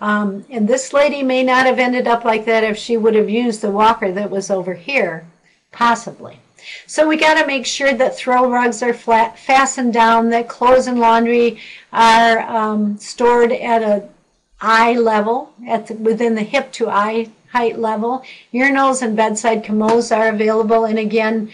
Um, 0.03 0.45
and 0.49 0.67
this 0.67 0.91
lady 0.91 1.23
may 1.23 1.43
not 1.43 1.65
have 1.65 1.79
ended 1.79 2.09
up 2.09 2.25
like 2.25 2.43
that 2.43 2.65
if 2.65 2.77
she 2.77 2.97
would 2.97 3.15
have 3.15 3.29
used 3.29 3.61
the 3.61 3.71
walker 3.71 4.11
that 4.11 4.29
was 4.29 4.51
over 4.51 4.73
here, 4.73 5.25
possibly. 5.71 6.39
So 6.85 7.07
we 7.07 7.15
got 7.15 7.39
to 7.39 7.47
make 7.47 7.65
sure 7.65 7.93
that 7.93 8.13
throw 8.13 8.51
rugs 8.51 8.83
are 8.83 8.93
flat, 8.93 9.39
fastened 9.39 9.93
down, 9.93 10.29
that 10.31 10.49
clothes 10.49 10.87
and 10.87 10.99
laundry 10.99 11.57
are 11.93 12.41
um, 12.41 12.97
stored 12.97 13.53
at 13.53 13.81
a 13.81 14.09
eye 14.59 14.91
level, 14.91 15.53
at 15.65 15.87
the, 15.87 15.93
within 15.93 16.35
the 16.35 16.43
hip 16.43 16.73
to 16.73 16.89
eye 16.89 17.29
height 17.53 17.79
level. 17.79 18.25
Urinals 18.53 19.01
and 19.01 19.15
bedside 19.15 19.63
commodes 19.63 20.11
are 20.11 20.27
available, 20.27 20.83
and 20.83 20.99
again, 20.99 21.49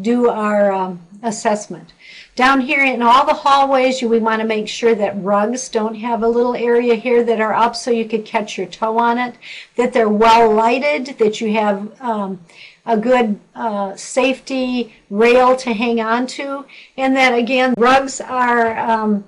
do 0.00 0.28
our 0.28 0.70
um, 0.70 1.00
assessment. 1.24 1.92
Down 2.36 2.62
here 2.62 2.84
in 2.84 3.00
all 3.00 3.24
the 3.24 3.32
hallways, 3.32 4.02
you, 4.02 4.08
we 4.08 4.18
want 4.18 4.40
to 4.40 4.46
make 4.46 4.66
sure 4.66 4.94
that 4.96 5.22
rugs 5.22 5.68
don't 5.68 5.94
have 5.94 6.20
a 6.22 6.28
little 6.28 6.56
area 6.56 6.96
here 6.96 7.22
that 7.22 7.40
are 7.40 7.54
up 7.54 7.76
so 7.76 7.92
you 7.92 8.06
could 8.06 8.24
catch 8.24 8.58
your 8.58 8.66
toe 8.66 8.98
on 8.98 9.18
it, 9.18 9.36
that 9.76 9.92
they're 9.92 10.08
well 10.08 10.52
lighted, 10.52 11.16
that 11.18 11.40
you 11.40 11.52
have 11.52 12.00
um, 12.00 12.40
a 12.84 12.96
good 12.96 13.38
uh, 13.54 13.94
safety 13.94 14.92
rail 15.10 15.54
to 15.56 15.72
hang 15.72 16.00
on 16.00 16.26
to, 16.26 16.64
and 16.96 17.14
that 17.14 17.38
again, 17.38 17.72
rugs 17.78 18.20
are 18.20 18.76
um, 18.78 19.24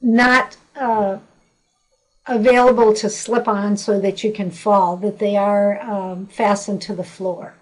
not 0.00 0.56
uh, 0.74 1.18
available 2.26 2.92
to 2.92 3.08
slip 3.08 3.46
on 3.46 3.76
so 3.76 4.00
that 4.00 4.24
you 4.24 4.32
can 4.32 4.50
fall, 4.50 4.96
that 4.96 5.20
they 5.20 5.36
are 5.36 5.80
um, 5.80 6.26
fastened 6.26 6.82
to 6.82 6.94
the 6.94 7.04
floor. 7.04 7.54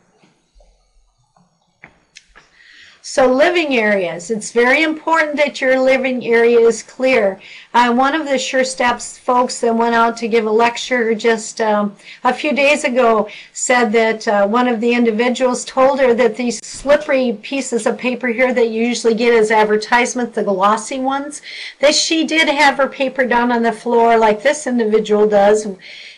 So 3.09 3.32
living 3.32 3.76
areas, 3.76 4.32
it's 4.32 4.50
very 4.50 4.82
important 4.82 5.36
that 5.36 5.61
your 5.61 5.78
living 5.78 6.26
area 6.26 6.59
is 6.59 6.82
clear. 6.82 7.40
Uh, 7.72 7.94
one 7.94 8.16
of 8.16 8.26
the 8.26 8.36
Sure 8.36 8.64
Steps 8.64 9.16
folks 9.16 9.61
that 9.61 9.76
went 9.76 9.94
out 9.94 10.16
to 10.16 10.26
give 10.26 10.44
a 10.44 10.50
lecture 10.50 11.14
just 11.14 11.61
um, 11.61 11.94
a 12.24 12.34
few 12.34 12.52
days 12.52 12.82
ago 12.82 13.28
said 13.52 13.92
that 13.92 14.26
uh, 14.26 14.48
one 14.48 14.66
of 14.66 14.80
the 14.80 14.92
individuals 14.92 15.64
told 15.64 16.00
her 16.00 16.14
that 16.14 16.36
these 16.36 16.59
slippery 16.66 17.38
pieces 17.42 17.86
of 17.86 17.96
paper 17.96 18.26
here 18.26 18.52
that 18.52 18.70
you 18.70 18.82
usually 18.84 19.14
get 19.14 19.32
as 19.32 19.52
advertisements, 19.52 20.34
the 20.34 20.42
glossy 20.42 20.98
ones, 20.98 21.42
that 21.78 21.94
she 21.94 22.26
did 22.26 22.48
have 22.48 22.76
her 22.76 22.88
paper 22.88 23.24
down 23.24 23.52
on 23.52 23.62
the 23.62 23.70
floor 23.70 24.18
like 24.18 24.42
this 24.42 24.66
individual 24.66 25.28
does 25.28 25.68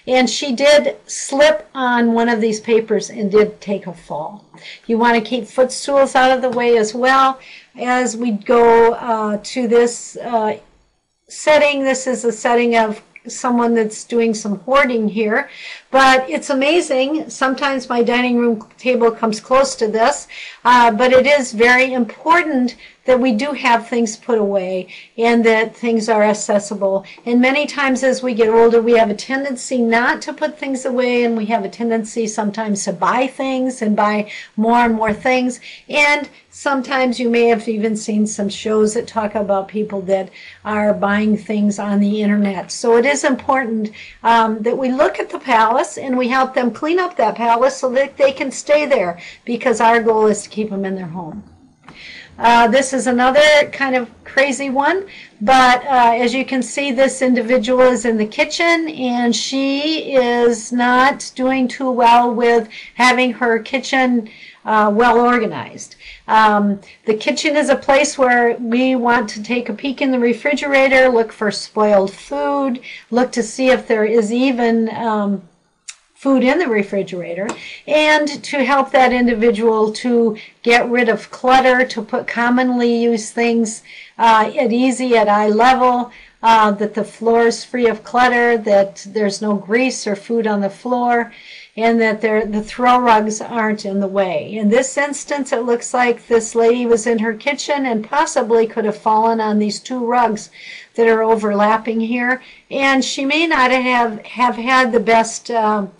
and 0.08 0.28
she 0.28 0.54
did 0.54 0.96
slip 1.06 1.68
on 1.74 2.14
one 2.14 2.30
of 2.30 2.40
these 2.40 2.60
papers 2.60 3.10
and 3.10 3.30
did 3.30 3.60
take 3.60 3.86
a 3.86 3.92
fall. 3.92 4.42
You 4.86 4.96
want 4.96 5.16
to 5.16 5.30
keep 5.30 5.46
footstools 5.46 6.14
out 6.14 6.34
of 6.34 6.40
the 6.40 6.48
way 6.48 6.78
as 6.78 6.94
well 6.94 7.38
as 7.78 8.16
we 8.16 8.30
go 8.30 8.94
uh, 8.94 9.38
to 9.42 9.68
this 9.68 10.16
uh, 10.16 10.58
setting. 11.28 11.84
This 11.84 12.06
is 12.06 12.24
a 12.24 12.32
setting 12.32 12.74
of 12.74 13.02
someone 13.26 13.74
that's 13.74 14.04
doing 14.04 14.32
some 14.32 14.60
hoarding 14.60 15.08
here. 15.08 15.50
But 15.90 16.28
it's 16.30 16.48
amazing. 16.48 17.28
Sometimes 17.28 17.90
my 17.90 18.02
dining 18.02 18.38
room 18.38 18.66
table 18.78 19.10
comes 19.10 19.40
close 19.40 19.74
to 19.76 19.88
this, 19.88 20.26
uh, 20.64 20.90
but 20.90 21.12
it 21.12 21.26
is 21.26 21.52
very 21.52 21.92
important 21.92 22.76
that 23.08 23.18
we 23.18 23.32
do 23.32 23.52
have 23.52 23.88
things 23.88 24.18
put 24.18 24.36
away 24.36 24.86
and 25.16 25.42
that 25.42 25.74
things 25.74 26.10
are 26.10 26.22
accessible. 26.22 27.06
And 27.24 27.40
many 27.40 27.66
times 27.66 28.04
as 28.04 28.22
we 28.22 28.34
get 28.34 28.50
older, 28.50 28.82
we 28.82 28.98
have 28.98 29.08
a 29.08 29.14
tendency 29.14 29.78
not 29.78 30.20
to 30.22 30.34
put 30.34 30.58
things 30.58 30.84
away 30.84 31.24
and 31.24 31.34
we 31.34 31.46
have 31.46 31.64
a 31.64 31.70
tendency 31.70 32.26
sometimes 32.26 32.84
to 32.84 32.92
buy 32.92 33.26
things 33.26 33.80
and 33.80 33.96
buy 33.96 34.30
more 34.56 34.80
and 34.80 34.94
more 34.94 35.14
things. 35.14 35.58
And 35.88 36.28
sometimes 36.50 37.18
you 37.18 37.30
may 37.30 37.46
have 37.46 37.66
even 37.66 37.96
seen 37.96 38.26
some 38.26 38.50
shows 38.50 38.92
that 38.92 39.06
talk 39.06 39.34
about 39.34 39.68
people 39.68 40.02
that 40.02 40.28
are 40.66 40.92
buying 40.92 41.38
things 41.38 41.78
on 41.78 42.00
the 42.00 42.20
internet. 42.20 42.70
So 42.70 42.98
it 42.98 43.06
is 43.06 43.24
important 43.24 43.90
um, 44.22 44.60
that 44.64 44.76
we 44.76 44.92
look 44.92 45.18
at 45.18 45.30
the 45.30 45.38
palace 45.38 45.96
and 45.96 46.18
we 46.18 46.28
help 46.28 46.52
them 46.52 46.70
clean 46.72 46.98
up 46.98 47.16
that 47.16 47.36
palace 47.36 47.78
so 47.78 47.90
that 47.92 48.18
they 48.18 48.32
can 48.32 48.50
stay 48.50 48.84
there 48.84 49.18
because 49.46 49.80
our 49.80 50.02
goal 50.02 50.26
is 50.26 50.42
to 50.42 50.50
keep 50.50 50.68
them 50.68 50.84
in 50.84 50.94
their 50.94 51.06
home. 51.06 51.42
Uh, 52.38 52.68
this 52.68 52.92
is 52.92 53.08
another 53.08 53.68
kind 53.72 53.96
of 53.96 54.08
crazy 54.22 54.70
one, 54.70 55.04
but 55.40 55.84
uh, 55.86 56.14
as 56.14 56.32
you 56.32 56.44
can 56.44 56.62
see, 56.62 56.92
this 56.92 57.20
individual 57.20 57.80
is 57.80 58.04
in 58.04 58.16
the 58.16 58.26
kitchen 58.26 58.88
and 58.88 59.34
she 59.34 60.14
is 60.14 60.70
not 60.70 61.32
doing 61.34 61.66
too 61.66 61.90
well 61.90 62.32
with 62.32 62.68
having 62.94 63.32
her 63.32 63.58
kitchen 63.58 64.30
uh, 64.64 64.88
well 64.94 65.18
organized. 65.18 65.96
Um, 66.28 66.80
the 67.06 67.14
kitchen 67.14 67.56
is 67.56 67.70
a 67.70 67.76
place 67.76 68.16
where 68.16 68.56
we 68.58 68.94
want 68.94 69.28
to 69.30 69.42
take 69.42 69.68
a 69.68 69.74
peek 69.74 70.00
in 70.00 70.12
the 70.12 70.18
refrigerator, 70.20 71.08
look 71.08 71.32
for 71.32 71.50
spoiled 71.50 72.14
food, 72.14 72.80
look 73.10 73.32
to 73.32 73.42
see 73.42 73.70
if 73.70 73.88
there 73.88 74.04
is 74.04 74.32
even 74.32 74.94
um, 74.94 75.42
food 76.18 76.42
in 76.42 76.58
the 76.58 76.66
refrigerator 76.66 77.46
and 77.86 78.42
to 78.42 78.64
help 78.64 78.90
that 78.90 79.12
individual 79.12 79.92
to 79.92 80.36
get 80.64 80.90
rid 80.90 81.08
of 81.08 81.30
clutter, 81.30 81.86
to 81.86 82.02
put 82.02 82.26
commonly 82.26 82.92
used 82.92 83.32
things 83.32 83.84
uh, 84.18 84.50
at 84.58 84.72
easy, 84.72 85.16
at 85.16 85.28
eye 85.28 85.48
level, 85.48 86.10
uh, 86.42 86.72
that 86.72 86.94
the 86.94 87.04
floor 87.04 87.46
is 87.46 87.64
free 87.64 87.86
of 87.86 88.02
clutter, 88.02 88.58
that 88.58 89.06
there's 89.08 89.40
no 89.40 89.54
grease 89.54 90.08
or 90.08 90.16
food 90.16 90.44
on 90.44 90.60
the 90.60 90.68
floor, 90.68 91.32
and 91.76 92.00
that 92.00 92.20
the 92.20 92.62
throw 92.64 92.98
rugs 92.98 93.40
aren't 93.40 93.84
in 93.84 94.00
the 94.00 94.08
way. 94.08 94.56
In 94.56 94.70
this 94.70 94.98
instance, 94.98 95.52
it 95.52 95.62
looks 95.62 95.94
like 95.94 96.26
this 96.26 96.56
lady 96.56 96.84
was 96.84 97.06
in 97.06 97.20
her 97.20 97.34
kitchen 97.34 97.86
and 97.86 98.04
possibly 98.04 98.66
could 98.66 98.84
have 98.84 98.98
fallen 98.98 99.40
on 99.40 99.60
these 99.60 99.78
two 99.78 100.04
rugs 100.04 100.50
that 100.98 101.06
are 101.06 101.22
overlapping 101.22 102.00
here, 102.00 102.42
and 102.72 103.04
she 103.04 103.24
may 103.24 103.46
not 103.46 103.70
have, 103.70 104.20
have 104.26 104.56
had 104.56 104.90
the 104.90 104.98
best 104.98 105.48
um, 105.48 105.92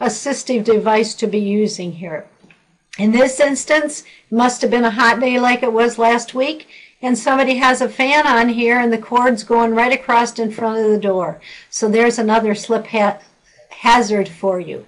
assistive 0.00 0.64
device 0.64 1.12
to 1.12 1.26
be 1.26 1.38
using 1.38 1.92
here. 1.92 2.26
In 2.98 3.12
this 3.12 3.38
instance, 3.38 4.00
it 4.00 4.34
must 4.34 4.62
have 4.62 4.70
been 4.70 4.86
a 4.86 4.90
hot 4.90 5.20
day 5.20 5.38
like 5.38 5.62
it 5.62 5.74
was 5.74 5.98
last 5.98 6.32
week, 6.32 6.66
and 7.02 7.18
somebody 7.18 7.56
has 7.56 7.82
a 7.82 7.88
fan 7.88 8.26
on 8.26 8.48
here 8.48 8.80
and 8.80 8.90
the 8.90 8.96
cord's 8.96 9.44
going 9.44 9.74
right 9.74 9.92
across 9.92 10.38
in 10.38 10.50
front 10.50 10.78
of 10.78 10.90
the 10.90 10.98
door. 10.98 11.38
So 11.68 11.90
there's 11.90 12.18
another 12.18 12.54
slip 12.54 12.86
ha 12.86 13.18
hazard 13.68 14.26
for 14.26 14.58
you. 14.58 14.86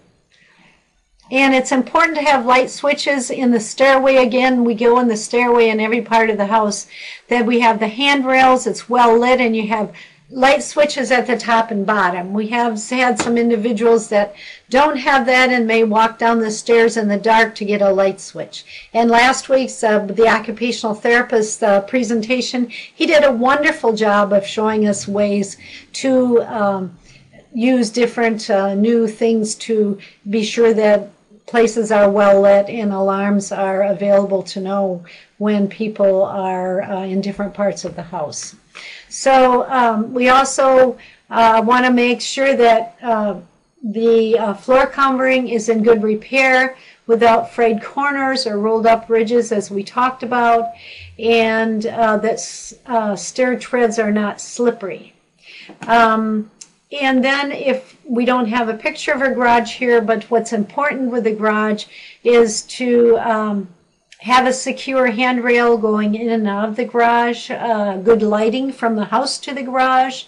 And 1.30 1.54
it's 1.54 1.72
important 1.72 2.16
to 2.16 2.24
have 2.24 2.46
light 2.46 2.70
switches 2.70 3.30
in 3.30 3.50
the 3.50 3.60
stairway. 3.60 4.16
Again, 4.16 4.64
we 4.64 4.74
go 4.74 4.98
in 4.98 5.08
the 5.08 5.16
stairway 5.16 5.68
in 5.68 5.78
every 5.78 6.00
part 6.00 6.30
of 6.30 6.38
the 6.38 6.46
house. 6.46 6.86
Then 7.28 7.44
we 7.44 7.60
have 7.60 7.80
the 7.80 7.88
handrails, 7.88 8.66
it's 8.66 8.88
well 8.88 9.18
lit, 9.18 9.40
and 9.40 9.54
you 9.54 9.68
have 9.68 9.92
light 10.30 10.62
switches 10.62 11.10
at 11.10 11.26
the 11.26 11.36
top 11.36 11.70
and 11.70 11.86
bottom. 11.86 12.32
We 12.32 12.48
have 12.48 12.82
had 12.90 13.18
some 13.18 13.36
individuals 13.36 14.08
that 14.08 14.34
don't 14.68 14.96
have 14.96 15.26
that 15.26 15.50
and 15.50 15.66
may 15.66 15.84
walk 15.84 16.18
down 16.18 16.38
the 16.38 16.50
stairs 16.50 16.96
in 16.96 17.08
the 17.08 17.18
dark 17.18 17.54
to 17.56 17.64
get 17.64 17.82
a 17.82 17.92
light 17.92 18.20
switch. 18.20 18.88
And 18.92 19.10
last 19.10 19.48
week's 19.48 19.82
uh, 19.82 20.00
the 20.00 20.28
occupational 20.28 20.94
therapist 20.94 21.62
uh, 21.62 21.82
presentation, 21.82 22.68
he 22.68 23.06
did 23.06 23.24
a 23.24 23.32
wonderful 23.32 23.94
job 23.94 24.32
of 24.32 24.46
showing 24.46 24.86
us 24.86 25.08
ways 25.08 25.56
to 25.94 26.42
um, 26.42 26.98
use 27.54 27.90
different 27.90 28.50
uh, 28.50 28.74
new 28.74 29.08
things 29.08 29.54
to 29.54 29.98
be 30.28 30.42
sure 30.42 30.74
that 30.74 31.10
places 31.48 31.90
are 31.90 32.10
well 32.10 32.42
lit 32.42 32.68
and 32.68 32.92
alarms 32.92 33.50
are 33.50 33.82
available 33.84 34.42
to 34.42 34.60
know 34.60 35.02
when 35.38 35.66
people 35.66 36.24
are 36.24 36.82
uh, 36.82 37.04
in 37.04 37.20
different 37.20 37.54
parts 37.54 37.84
of 37.84 37.96
the 37.96 38.02
house. 38.02 38.54
So 39.08 39.68
um, 39.68 40.12
we 40.12 40.28
also 40.28 40.98
uh, 41.30 41.62
want 41.64 41.86
to 41.86 41.92
make 41.92 42.20
sure 42.20 42.54
that 42.54 42.96
uh, 43.02 43.40
the 43.82 44.38
uh, 44.38 44.54
floor 44.54 44.86
covering 44.86 45.48
is 45.48 45.68
in 45.68 45.82
good 45.82 46.02
repair 46.02 46.76
without 47.06 47.50
frayed 47.50 47.82
corners 47.82 48.46
or 48.46 48.58
rolled 48.58 48.86
up 48.86 49.08
ridges 49.08 49.50
as 49.50 49.70
we 49.70 49.82
talked 49.82 50.22
about 50.22 50.72
and 51.18 51.86
uh, 51.86 52.18
that 52.18 52.38
uh, 52.86 53.16
stair 53.16 53.58
treads 53.58 53.98
are 53.98 54.12
not 54.12 54.40
slippery. 54.40 55.14
Um, 55.86 56.50
and 56.90 57.22
then 57.22 57.52
if 57.52 57.96
we 58.04 58.24
don't 58.24 58.46
have 58.46 58.68
a 58.68 58.74
picture 58.74 59.12
of 59.12 59.20
a 59.20 59.30
garage 59.30 59.76
here, 59.76 60.00
but 60.00 60.24
what's 60.24 60.52
important 60.52 61.10
with 61.10 61.24
the 61.24 61.34
garage 61.34 61.84
is 62.24 62.62
to 62.62 63.18
um, 63.18 63.68
have 64.20 64.46
a 64.46 64.52
secure 64.52 65.08
handrail 65.08 65.76
going 65.76 66.14
in 66.14 66.30
and 66.30 66.48
out 66.48 66.68
of 66.68 66.76
the 66.76 66.84
garage, 66.84 67.50
uh, 67.50 67.98
good 67.98 68.22
lighting 68.22 68.72
from 68.72 68.96
the 68.96 69.06
house 69.06 69.38
to 69.38 69.52
the 69.52 69.62
garage, 69.62 70.24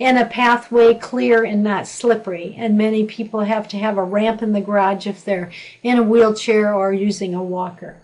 and 0.00 0.18
a 0.18 0.24
pathway 0.24 0.94
clear 0.94 1.44
and 1.44 1.62
not 1.62 1.86
slippery. 1.86 2.54
And 2.58 2.76
many 2.76 3.04
people 3.04 3.40
have 3.40 3.68
to 3.68 3.78
have 3.78 3.96
a 3.96 4.04
ramp 4.04 4.42
in 4.42 4.52
the 4.52 4.60
garage 4.60 5.06
if 5.06 5.24
they're 5.24 5.52
in 5.82 5.98
a 5.98 6.02
wheelchair 6.02 6.74
or 6.74 6.92
using 6.92 7.34
a 7.34 7.42
walker. 7.42 7.98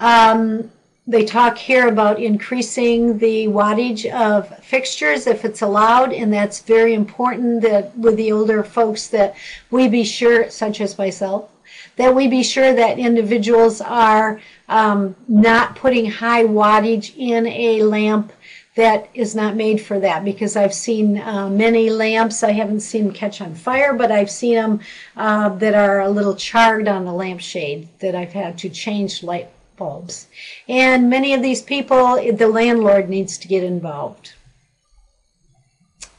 Um, 0.00 0.70
they 1.06 1.24
talk 1.24 1.58
here 1.58 1.88
about 1.88 2.18
increasing 2.18 3.18
the 3.18 3.46
wattage 3.48 4.10
of 4.10 4.48
fixtures 4.64 5.26
if 5.26 5.44
it's 5.44 5.60
allowed, 5.60 6.12
and 6.12 6.32
that's 6.32 6.60
very 6.60 6.94
important 6.94 7.60
that 7.60 7.96
with 7.98 8.16
the 8.16 8.32
older 8.32 8.64
folks 8.64 9.08
that 9.08 9.36
we 9.70 9.86
be 9.86 10.02
sure, 10.02 10.48
such 10.48 10.80
as 10.80 10.96
myself, 10.96 11.50
that 11.96 12.14
we 12.14 12.26
be 12.26 12.42
sure 12.42 12.72
that 12.72 12.98
individuals 12.98 13.82
are 13.82 14.40
um, 14.68 15.14
not 15.28 15.76
putting 15.76 16.10
high 16.10 16.44
wattage 16.44 17.14
in 17.16 17.46
a 17.48 17.82
lamp 17.82 18.32
that 18.74 19.08
is 19.14 19.34
not 19.34 19.54
made 19.54 19.80
for 19.80 20.00
that 20.00 20.24
because 20.24 20.56
I've 20.56 20.74
seen 20.74 21.20
uh, 21.20 21.48
many 21.48 21.90
lamps. 21.90 22.42
I 22.42 22.52
haven't 22.52 22.80
seen 22.80 23.04
them 23.04 23.14
catch 23.14 23.40
on 23.40 23.54
fire, 23.54 23.94
but 23.94 24.10
I've 24.10 24.30
seen 24.30 24.54
them 24.54 24.80
uh, 25.16 25.50
that 25.50 25.74
are 25.74 26.00
a 26.00 26.10
little 26.10 26.34
charred 26.34 26.88
on 26.88 27.04
the 27.04 27.12
lampshade 27.12 27.88
that 28.00 28.16
I've 28.16 28.32
had 28.32 28.58
to 28.58 28.68
change 28.68 29.22
light 29.22 29.48
bulbs. 29.76 30.26
And 30.68 31.10
many 31.10 31.34
of 31.34 31.42
these 31.42 31.62
people, 31.62 32.16
the 32.16 32.48
landlord 32.48 33.08
needs 33.08 33.38
to 33.38 33.48
get 33.48 33.62
involved. 33.62 34.34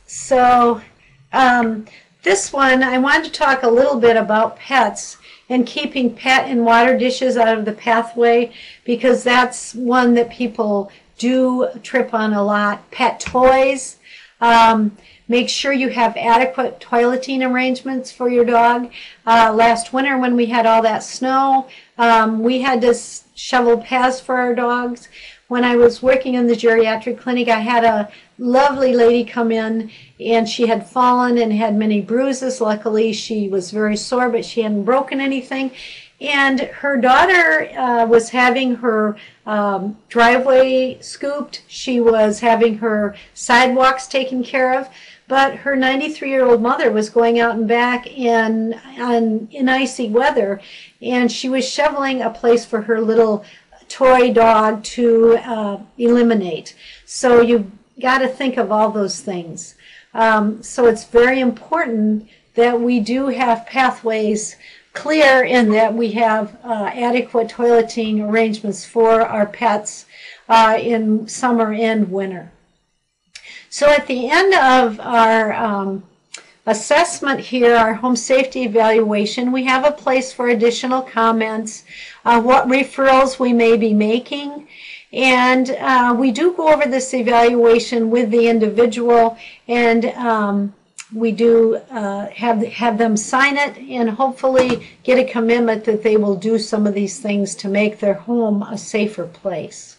So 0.05 0.81
um, 1.33 1.85
this 2.23 2.53
one, 2.53 2.83
I 2.83 2.97
wanted 2.97 3.25
to 3.25 3.31
talk 3.31 3.63
a 3.63 3.69
little 3.69 3.99
bit 3.99 4.17
about 4.17 4.57
pets 4.57 5.17
and 5.49 5.67
keeping 5.67 6.15
pet 6.15 6.49
and 6.49 6.65
water 6.65 6.97
dishes 6.97 7.37
out 7.37 7.57
of 7.57 7.65
the 7.65 7.71
pathway 7.71 8.51
because 8.83 9.23
that's 9.23 9.75
one 9.75 10.15
that 10.15 10.31
people 10.31 10.91
do 11.17 11.67
trip 11.83 12.13
on 12.13 12.33
a 12.33 12.43
lot. 12.43 12.89
Pet 12.91 13.19
toys. 13.19 13.97
Um, 14.41 14.97
Make 15.27 15.49
sure 15.49 15.73
you 15.73 15.89
have 15.89 16.15
adequate 16.17 16.79
toileting 16.79 17.41
arrangements 17.49 18.11
for 18.11 18.29
your 18.29 18.45
dog. 18.45 18.91
Uh, 19.25 19.51
last 19.53 19.91
winter, 19.91 20.17
when 20.17 20.35
we 20.35 20.45
had 20.45 20.65
all 20.65 20.83
that 20.83 21.03
snow, 21.03 21.67
um, 21.97 22.43
we 22.43 22.61
had 22.61 22.81
to 22.81 22.95
shovel 23.33 23.79
paths 23.79 24.19
for 24.19 24.37
our 24.37 24.53
dogs. 24.53 25.09
When 25.47 25.63
I 25.63 25.75
was 25.75 26.01
working 26.01 26.35
in 26.35 26.47
the 26.47 26.53
geriatric 26.53 27.19
clinic, 27.19 27.49
I 27.49 27.59
had 27.59 27.83
a 27.83 28.09
lovely 28.37 28.93
lady 28.93 29.23
come 29.23 29.51
in 29.51 29.91
and 30.19 30.47
she 30.49 30.67
had 30.67 30.89
fallen 30.89 31.37
and 31.37 31.53
had 31.53 31.75
many 31.75 32.01
bruises. 32.01 32.61
Luckily, 32.61 33.13
she 33.13 33.47
was 33.47 33.71
very 33.71 33.97
sore, 33.97 34.29
but 34.29 34.45
she 34.45 34.61
hadn't 34.61 34.85
broken 34.85 35.21
anything. 35.21 35.71
And 36.21 36.61
her 36.61 36.97
daughter 36.97 37.69
uh, 37.77 38.05
was 38.05 38.29
having 38.29 38.75
her 38.75 39.17
um, 39.45 39.97
driveway 40.07 40.97
scooped. 41.01 41.61
She 41.67 41.99
was 41.99 42.39
having 42.39 42.77
her 42.77 43.15
sidewalks 43.33 44.07
taken 44.07 44.43
care 44.43 44.79
of. 44.79 44.89
But 45.27 45.55
her 45.57 45.75
93 45.75 46.29
year 46.29 46.45
old 46.45 46.61
mother 46.61 46.91
was 46.91 47.09
going 47.09 47.39
out 47.39 47.55
and 47.55 47.67
back 47.67 48.05
in, 48.07 48.79
in, 48.97 49.47
in 49.51 49.69
icy 49.69 50.09
weather, 50.09 50.61
and 51.01 51.31
she 51.31 51.49
was 51.49 51.67
shoveling 51.67 52.21
a 52.21 52.29
place 52.29 52.65
for 52.65 52.81
her 52.83 53.01
little 53.01 53.43
toy 53.89 54.31
dog 54.33 54.83
to 54.83 55.37
uh, 55.37 55.79
eliminate. 55.97 56.75
So 57.05 57.41
you've 57.41 57.71
got 57.99 58.19
to 58.19 58.27
think 58.27 58.57
of 58.57 58.71
all 58.71 58.91
those 58.91 59.21
things. 59.21 59.75
Um, 60.13 60.61
so 60.63 60.85
it's 60.85 61.05
very 61.05 61.39
important 61.39 62.27
that 62.55 62.79
we 62.79 62.99
do 62.99 63.27
have 63.27 63.65
pathways 63.65 64.55
clear 64.93 65.43
in 65.43 65.71
that 65.71 65.93
we 65.93 66.13
have 66.13 66.57
uh, 66.63 66.89
adequate 66.93 67.49
toileting 67.49 68.25
arrangements 68.25 68.85
for 68.85 69.21
our 69.21 69.45
pets 69.45 70.05
uh, 70.47 70.77
in 70.79 71.27
summer 71.27 71.73
and 71.73 72.11
winter. 72.11 72.51
So 73.77 73.89
at 73.89 74.07
the 74.07 74.29
end 74.29 74.53
of 74.53 75.01
our 75.01 75.51
um, 75.51 76.05
assessment 76.65 77.41
here, 77.41 77.75
our 77.75 77.95
home 77.95 78.15
safety 78.15 78.63
evaluation, 78.63 79.51
we 79.51 79.65
have 79.65 79.83
a 79.83 79.91
place 79.91 80.31
for 80.31 80.47
additional 80.47 81.01
comments, 81.01 81.83
uh, 82.23 82.41
what 82.41 82.69
referrals 82.69 83.37
we 83.37 83.51
may 83.51 83.75
be 83.75 83.93
making, 83.93 84.69
and 85.11 85.71
uh, 85.71 86.15
we 86.17 86.31
do 86.31 86.53
go 86.53 86.69
over 86.69 86.87
this 86.87 87.13
evaluation 87.13 88.09
with 88.09 88.31
the 88.31 88.47
individual 88.47 89.37
and 89.67 90.05
um, 90.05 90.73
we 91.13 91.33
do 91.33 91.75
uh, 91.91 92.27
have 92.29 92.65
have 92.67 92.97
them 92.97 93.17
sign 93.17 93.57
it 93.57 93.77
and 93.77 94.09
hopefully 94.11 94.87
get 95.03 95.19
a 95.19 95.29
commitment 95.29 95.83
that 95.83 96.01
they 96.01 96.15
will 96.15 96.37
do 96.37 96.57
some 96.57 96.87
of 96.87 96.93
these 96.93 97.19
things 97.19 97.53
to 97.55 97.67
make 97.67 97.99
their 97.99 98.13
home 98.13 98.63
a 98.63 98.77
safer 98.77 99.25
place 99.25 99.94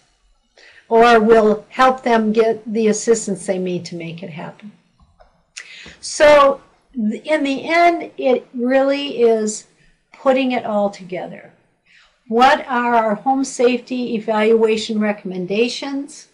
or 0.88 1.20
will 1.20 1.64
help 1.70 2.02
them 2.02 2.32
get 2.32 2.62
the 2.72 2.86
assistance 2.86 3.46
they 3.46 3.58
need 3.58 3.84
to 3.84 3.96
make 3.96 4.22
it 4.22 4.30
happen. 4.30 4.72
So 6.00 6.60
in 6.96 7.44
the 7.44 7.68
end, 7.68 8.10
it 8.16 8.46
really 8.54 9.20
is 9.20 9.66
putting 10.12 10.52
it 10.52 10.64
all 10.64 10.90
together. 10.90 11.52
What 12.28 12.66
are 12.66 12.94
our 12.94 13.14
home 13.14 13.44
safety 13.44 14.14
evaluation 14.14 14.98
recommendations? 14.98 16.28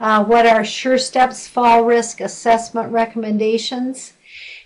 Uh, 0.00 0.24
what 0.24 0.46
are 0.46 0.64
Sure 0.64 0.98
Steps 0.98 1.46
fall 1.46 1.84
risk 1.84 2.20
assessment 2.20 2.90
recommendations? 2.92 4.14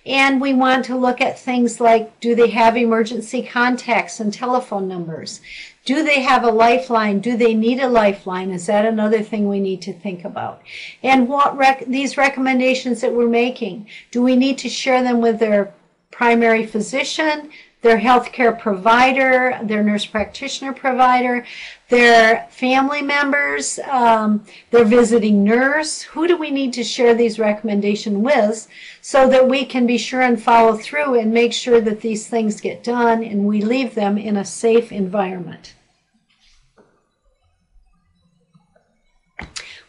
And 0.04 0.40
we 0.40 0.52
want 0.52 0.84
to 0.86 0.96
look 0.96 1.20
at 1.20 1.38
things 1.38 1.80
like 1.80 2.18
do 2.20 2.34
they 2.34 2.48
have 2.50 2.76
emergency 2.76 3.42
contacts 3.42 4.18
and 4.18 4.32
telephone 4.32 4.88
numbers? 4.88 5.40
Do 5.84 6.04
they 6.04 6.22
have 6.22 6.44
a 6.44 6.50
lifeline? 6.50 7.20
Do 7.20 7.36
they 7.36 7.54
need 7.54 7.80
a 7.80 7.88
lifeline? 7.88 8.50
Is 8.52 8.66
that 8.66 8.86
another 8.86 9.22
thing 9.22 9.48
we 9.48 9.58
need 9.58 9.82
to 9.82 9.92
think 9.92 10.24
about? 10.24 10.62
And 11.02 11.28
what 11.28 11.56
rec- 11.56 11.86
these 11.86 12.16
recommendations 12.16 13.00
that 13.00 13.12
we're 13.12 13.28
making, 13.28 13.88
do 14.12 14.22
we 14.22 14.36
need 14.36 14.58
to 14.58 14.68
share 14.68 15.02
them 15.02 15.20
with 15.20 15.40
their 15.40 15.74
primary 16.12 16.64
physician, 16.66 17.50
their 17.82 17.98
healthcare 17.98 18.56
provider, 18.58 19.58
their 19.64 19.82
nurse 19.82 20.06
practitioner 20.06 20.72
provider, 20.72 21.44
their 21.88 22.46
family 22.48 23.02
members, 23.02 23.80
um, 23.90 24.44
their 24.70 24.84
visiting 24.84 25.42
nurse. 25.44 26.02
Who 26.02 26.28
do 26.28 26.36
we 26.36 26.50
need 26.50 26.72
to 26.74 26.84
share 26.84 27.14
these 27.14 27.40
recommendations 27.40 28.16
with 28.16 28.68
so 29.00 29.28
that 29.28 29.48
we 29.48 29.64
can 29.64 29.86
be 29.86 29.98
sure 29.98 30.22
and 30.22 30.40
follow 30.40 30.76
through 30.76 31.18
and 31.18 31.34
make 31.34 31.52
sure 31.52 31.80
that 31.80 32.00
these 32.00 32.28
things 32.28 32.60
get 32.60 32.84
done 32.84 33.22
and 33.24 33.44
we 33.46 33.60
leave 33.60 33.94
them 33.94 34.16
in 34.16 34.36
a 34.36 34.44
safe 34.44 34.92
environment? 34.92 35.74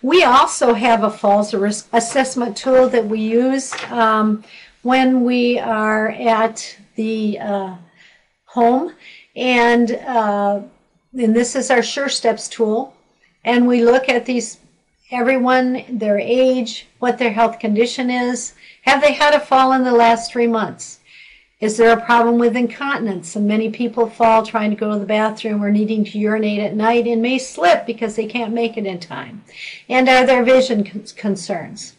We 0.01 0.23
also 0.23 0.73
have 0.73 1.03
a 1.03 1.09
falls 1.09 1.53
risk 1.53 1.87
assessment 1.93 2.57
tool 2.57 2.89
that 2.89 3.05
we 3.05 3.21
use 3.21 3.73
um, 3.89 4.43
when 4.81 5.23
we 5.23 5.59
are 5.59 6.09
at 6.09 6.75
the 6.95 7.39
uh, 7.39 7.75
home. 8.45 8.93
And, 9.35 9.91
uh, 9.91 10.61
and 11.17 11.35
this 11.35 11.55
is 11.55 11.71
our 11.71 11.83
Sure 11.83 12.09
Steps 12.09 12.47
tool. 12.47 12.95
And 13.43 13.67
we 13.67 13.83
look 13.83 14.09
at 14.09 14.25
these, 14.25 14.59
everyone, 15.11 15.83
their 15.89 16.19
age, 16.19 16.87
what 16.99 17.17
their 17.17 17.33
health 17.33 17.59
condition 17.59 18.09
is. 18.09 18.53
Have 18.83 19.01
they 19.01 19.13
had 19.13 19.33
a 19.33 19.39
fall 19.39 19.73
in 19.73 19.83
the 19.83 19.91
last 19.91 20.31
three 20.31 20.47
months? 20.47 20.99
Is 21.59 21.77
there 21.77 21.97
a 21.97 22.05
problem 22.05 22.39
with 22.39 22.57
incontinence? 22.57 23.37
And 23.37 23.47
many 23.47 23.69
people 23.69 24.09
fall 24.09 24.45
trying 24.45 24.69
to 24.71 24.75
go 24.75 24.91
to 24.91 24.99
the 24.99 25.05
bathroom 25.05 25.63
or 25.63 25.71
needing 25.71 26.03
to 26.03 26.19
urinate 26.19 26.59
at 26.59 26.75
night 26.75 27.07
and 27.07 27.21
may 27.21 27.39
slip 27.39 27.85
because 27.85 28.17
they 28.17 28.25
can't 28.25 28.53
make 28.53 28.75
it 28.75 28.85
in 28.85 28.99
time. 28.99 29.45
And 29.87 30.09
are 30.09 30.25
there 30.25 30.43
vision 30.43 30.83
concerns? 31.15 31.95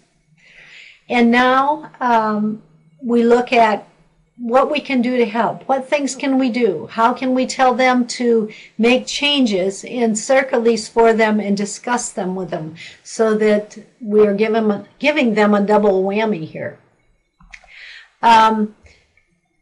And 1.09 1.31
now 1.31 1.91
um, 2.01 2.63
we 3.03 3.23
look 3.23 3.55
at 3.55 3.89
what 4.37 4.71
we 4.71 4.81
can 4.81 5.01
do 5.01 5.17
to 5.17 5.27
help. 5.27 5.63
What 5.69 5.89
things 5.89 6.17
can 6.17 6.39
we 6.39 6.51
do? 6.51 6.89
How 6.91 7.13
can 7.13 7.35
we 7.35 7.47
tell 7.47 7.75
them 7.75 8.07
to 8.09 8.51
make 8.79 9.07
changes 9.07 9.85
circle 10.19 10.61
these 10.61 10.89
for 10.89 11.13
them 11.13 11.39
and 11.39 11.57
discuss 11.57 12.11
them 12.11 12.35
with 12.35 12.51
them 12.51 12.75
so 13.05 13.35
that 13.39 13.79
we're 14.01 14.35
giving, 14.35 14.87
giving 14.99 15.35
them 15.35 15.55
a 15.55 15.61
double 15.61 16.03
whammy 16.03 16.47
here? 16.47 16.79
Um, 18.23 18.75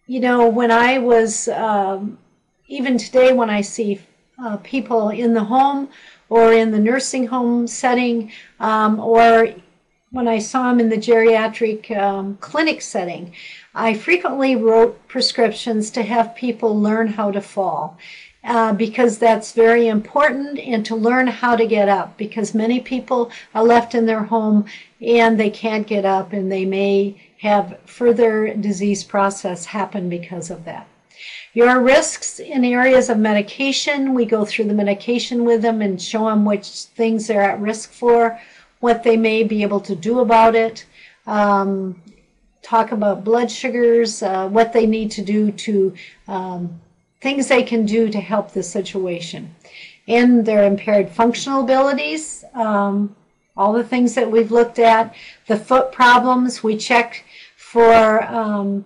you 0.06 0.20
know, 0.20 0.48
when 0.48 0.70
I 0.70 0.98
was, 0.98 1.48
um, 1.48 2.18
even 2.66 2.96
today, 2.96 3.32
when 3.32 3.50
I 3.50 3.60
see 3.60 4.00
uh, 4.42 4.56
people 4.58 5.10
in 5.10 5.34
the 5.34 5.44
home 5.44 5.90
or 6.28 6.52
in 6.52 6.70
the 6.70 6.78
nursing 6.78 7.26
home 7.26 7.66
setting, 7.66 8.32
um, 8.58 8.98
or 9.00 9.54
when 10.12 10.28
I 10.28 10.38
saw 10.38 10.68
them 10.68 10.80
in 10.80 10.88
the 10.88 10.96
geriatric 10.96 11.94
um, 11.96 12.36
clinic 12.36 12.82
setting, 12.82 13.34
I 13.74 13.94
frequently 13.94 14.54
wrote 14.56 15.06
prescriptions 15.08 15.90
to 15.92 16.02
have 16.02 16.36
people 16.36 16.78
learn 16.78 17.08
how 17.08 17.30
to 17.30 17.40
fall. 17.40 17.98
Uh, 18.44 18.72
because 18.72 19.18
that's 19.18 19.52
very 19.52 19.86
important 19.86 20.58
and 20.58 20.84
to 20.84 20.96
learn 20.96 21.28
how 21.28 21.54
to 21.54 21.64
get 21.64 21.88
up 21.88 22.18
because 22.18 22.54
many 22.54 22.80
people 22.80 23.30
are 23.54 23.62
left 23.62 23.94
in 23.94 24.04
their 24.04 24.24
home 24.24 24.64
and 25.00 25.38
they 25.38 25.48
can't 25.48 25.86
get 25.86 26.04
up 26.04 26.32
and 26.32 26.50
they 26.50 26.64
may 26.64 27.14
have 27.38 27.78
further 27.86 28.52
disease 28.54 29.04
process 29.04 29.66
happen 29.66 30.08
because 30.08 30.50
of 30.50 30.64
that. 30.64 30.88
Your 31.54 31.80
risks 31.80 32.40
in 32.40 32.64
areas 32.64 33.08
of 33.08 33.18
medication, 33.18 34.12
we 34.12 34.24
go 34.24 34.44
through 34.44 34.64
the 34.64 34.74
medication 34.74 35.44
with 35.44 35.62
them 35.62 35.80
and 35.80 36.02
show 36.02 36.24
them 36.24 36.44
which 36.44 36.68
things 36.68 37.28
they're 37.28 37.42
at 37.42 37.60
risk 37.60 37.92
for, 37.92 38.40
what 38.80 39.04
they 39.04 39.16
may 39.16 39.44
be 39.44 39.62
able 39.62 39.80
to 39.80 39.94
do 39.94 40.18
about 40.18 40.56
it. 40.56 40.84
Um, 41.28 42.02
talk 42.62 42.92
about 42.92 43.24
blood 43.24 43.50
sugars, 43.50 44.22
uh, 44.22 44.48
what 44.48 44.72
they 44.72 44.86
need 44.86 45.10
to 45.10 45.22
do 45.22 45.50
to, 45.50 45.94
um, 46.28 46.80
things 47.20 47.48
they 47.48 47.62
can 47.62 47.84
do 47.84 48.08
to 48.08 48.20
help 48.20 48.52
the 48.52 48.62
situation. 48.62 49.54
And 50.08 50.44
their 50.44 50.64
impaired 50.64 51.10
functional 51.10 51.62
abilities, 51.62 52.44
um, 52.54 53.14
all 53.56 53.72
the 53.72 53.84
things 53.84 54.14
that 54.14 54.30
we've 54.30 54.50
looked 54.50 54.78
at, 54.78 55.14
the 55.46 55.56
foot 55.56 55.92
problems, 55.92 56.62
we 56.62 56.76
check 56.76 57.24
for 57.56 58.22
um, 58.24 58.84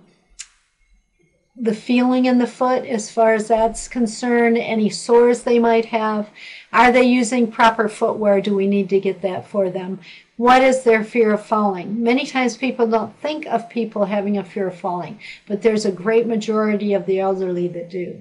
the 1.56 1.74
feeling 1.74 2.26
in 2.26 2.38
the 2.38 2.46
foot 2.46 2.84
as 2.84 3.10
far 3.10 3.34
as 3.34 3.48
that's 3.48 3.88
concerned, 3.88 4.58
any 4.58 4.90
sores 4.90 5.42
they 5.42 5.58
might 5.58 5.86
have. 5.86 6.28
Are 6.72 6.92
they 6.92 7.04
using 7.04 7.50
proper 7.50 7.88
footwear? 7.88 8.40
Do 8.40 8.54
we 8.54 8.66
need 8.66 8.88
to 8.90 9.00
get 9.00 9.22
that 9.22 9.48
for 9.48 9.70
them? 9.70 10.00
What 10.36 10.62
is 10.62 10.82
their 10.82 11.02
fear 11.02 11.32
of 11.32 11.46
falling? 11.46 12.02
Many 12.02 12.26
times 12.26 12.56
people 12.56 12.86
don't 12.86 13.16
think 13.20 13.46
of 13.46 13.70
people 13.70 14.04
having 14.04 14.36
a 14.36 14.44
fear 14.44 14.68
of 14.68 14.78
falling, 14.78 15.18
but 15.46 15.62
there's 15.62 15.86
a 15.86 15.92
great 15.92 16.26
majority 16.26 16.92
of 16.92 17.06
the 17.06 17.20
elderly 17.20 17.68
that 17.68 17.88
do. 17.88 18.20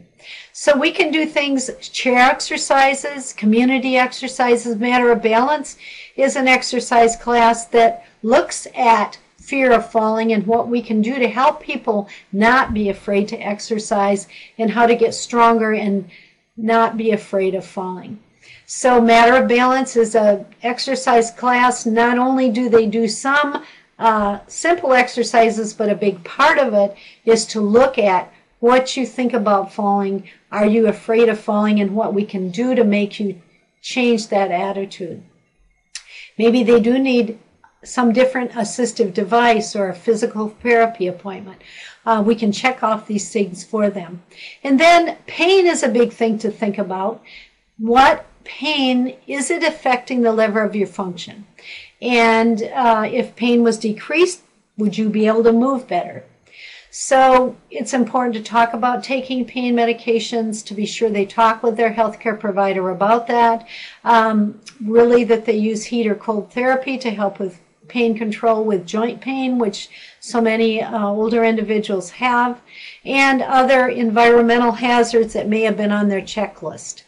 So 0.54 0.78
we 0.78 0.92
can 0.92 1.12
do 1.12 1.26
things, 1.26 1.70
chair 1.80 2.20
exercises, 2.20 3.34
community 3.34 3.98
exercises, 3.98 4.78
matter 4.78 5.12
of 5.12 5.22
balance 5.22 5.78
is 6.16 6.38
an 6.38 6.48
exercise 6.48 7.18
class 7.18 7.66
that 7.68 8.06
looks 8.24 8.66
at 8.76 9.18
fear 9.38 9.74
of 9.74 9.92
falling 9.92 10.32
and 10.32 10.48
what 10.48 10.70
we 10.70 10.82
can 10.82 11.02
do 11.02 11.20
to 11.20 11.28
help 11.28 11.62
people 11.62 12.08
not 12.32 12.74
be 12.74 12.90
afraid 12.90 13.28
to 13.28 13.38
exercise 13.38 14.28
and 14.58 14.72
how 14.72 14.88
to 14.88 14.96
get 14.96 15.14
stronger 15.14 15.74
and 15.74 16.10
not 16.58 16.98
be 16.98 17.12
afraid 17.12 17.54
of 17.54 17.66
falling. 17.66 18.20
So 18.68 19.00
Matter 19.00 19.36
of 19.36 19.48
Balance 19.48 19.96
is 19.96 20.16
a 20.16 20.46
exercise 20.64 21.30
class. 21.30 21.86
Not 21.86 22.18
only 22.18 22.50
do 22.50 22.68
they 22.68 22.88
do 22.88 23.08
some 23.08 23.64
uh, 24.00 24.40
simple 24.48 24.94
exercises, 24.94 25.74
but 25.74 25.90
a 25.90 25.96
big 25.96 26.24
part 26.24 26.58
of 26.58 26.74
it 26.74 26.96
is 27.26 27.46
to 27.48 27.62
look 27.62 27.98
at 28.00 28.32
what 28.60 28.98
you 28.98 29.06
think 29.06 29.34
about 29.34 29.72
falling. 29.72 30.28
Are 30.52 30.66
you 30.66 30.88
afraid 30.88 31.30
of 31.30 31.40
falling, 31.40 31.80
and 31.80 31.96
what 31.96 32.14
we 32.14 32.26
can 32.26 32.50
do 32.50 32.74
to 32.74 32.84
make 32.84 33.20
you 33.20 33.40
change 33.82 34.30
that 34.30 34.50
attitude? 34.50 35.24
Maybe 36.38 36.64
they 36.64 36.80
do 36.80 36.98
need 36.98 37.38
some 37.84 38.12
different 38.12 38.52
assistive 38.54 39.14
device 39.14 39.76
or 39.76 39.90
a 39.90 39.96
physical 39.96 40.50
therapy 40.50 41.06
appointment. 41.06 41.62
Uh, 42.04 42.24
we 42.26 42.34
can 42.34 42.52
check 42.52 42.82
off 42.82 43.06
these 43.06 43.32
things 43.32 43.64
for 43.64 43.92
them. 43.92 44.24
And 44.64 44.80
then 44.80 45.18
pain 45.28 45.68
is 45.68 45.84
a 45.84 45.88
big 45.88 46.12
thing 46.12 46.40
to 46.40 46.50
think 46.50 46.80
about. 46.80 47.22
What 47.78 48.26
pain 48.46 49.18
is 49.28 49.52
it 49.52 49.64
affecting 49.64 50.22
the 50.22 50.32
lever 50.32 50.62
of 50.62 50.76
your 50.76 50.88
function? 50.88 51.46
And 52.02 52.64
uh, 52.74 53.10
if 53.12 53.36
pain 53.36 53.64
was 53.64 53.78
decreased, 53.78 54.42
would 54.78 54.98
you 54.98 55.10
be 55.10 55.28
able 55.28 55.44
to 55.44 55.54
move 55.54 55.88
better? 55.88 56.24
So 56.98 57.58
it's 57.70 57.94
important 57.94 58.36
to 58.36 58.42
talk 58.42 58.74
about 58.74 59.04
taking 59.04 59.44
pain 59.44 59.76
medications 59.76 60.66
to 60.66 60.74
be 60.74 60.86
sure 60.86 61.10
they 61.10 61.26
talk 61.26 61.62
with 61.62 61.76
their 61.76 61.92
healthcare 61.92 62.40
provider 62.40 62.90
about 62.90 63.28
that. 63.28 63.68
Um, 64.06 64.62
really, 64.82 65.26
that 65.26 65.46
they 65.46 65.58
use 65.58 65.84
heat 65.84 66.08
or 66.08 66.16
cold 66.16 66.54
therapy 66.54 66.98
to 67.00 67.10
help 67.10 67.38
with 67.38 67.60
pain 67.90 68.18
control 68.18 68.64
with 68.64 68.86
joint 68.86 69.20
pain, 69.20 69.60
which 69.60 69.90
so 70.22 70.40
many 70.40 70.82
uh, 70.82 71.06
older 71.06 71.44
individuals 71.44 72.12
have, 72.12 72.62
and 73.04 73.42
other 73.42 73.90
environmental 73.90 74.72
hazards 74.72 75.34
that 75.34 75.50
may 75.50 75.62
have 75.62 75.76
been 75.76 75.92
on 75.92 76.08
their 76.08 76.22
checklist. 76.22 77.04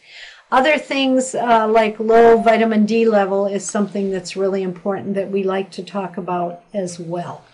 Other 0.50 0.78
things 0.78 1.34
uh, 1.34 1.68
like 1.68 2.00
low 2.00 2.38
vitamin 2.38 2.86
D 2.86 3.06
level 3.06 3.46
is 3.46 3.66
something 3.66 4.10
that's 4.10 4.34
really 4.34 4.62
important 4.62 5.14
that 5.14 5.30
we 5.30 5.42
like 5.42 5.70
to 5.72 5.82
talk 5.82 6.16
about 6.16 6.62
as 6.72 6.98
well. 6.98 7.44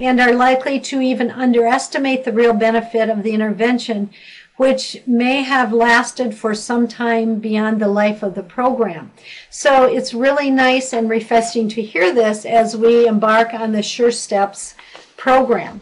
and 0.00 0.20
are 0.20 0.34
likely 0.34 0.80
to 0.80 1.00
even 1.00 1.30
underestimate 1.30 2.24
the 2.24 2.32
real 2.32 2.52
benefit 2.52 3.08
of 3.08 3.22
the 3.22 3.32
intervention 3.32 4.10
which 4.56 5.02
may 5.06 5.42
have 5.42 5.72
lasted 5.72 6.34
for 6.34 6.54
some 6.54 6.86
time 6.86 7.40
beyond 7.40 7.80
the 7.80 7.88
life 7.88 8.22
of 8.22 8.34
the 8.34 8.42
program. 8.42 9.10
So 9.50 9.84
it's 9.84 10.14
really 10.14 10.50
nice 10.50 10.92
and 10.92 11.10
refreshing 11.10 11.68
to 11.70 11.82
hear 11.82 12.14
this 12.14 12.44
as 12.44 12.76
we 12.76 13.06
embark 13.06 13.52
on 13.52 13.72
the 13.72 13.82
Sure 13.82 14.12
Steps 14.12 14.74
program. 15.16 15.80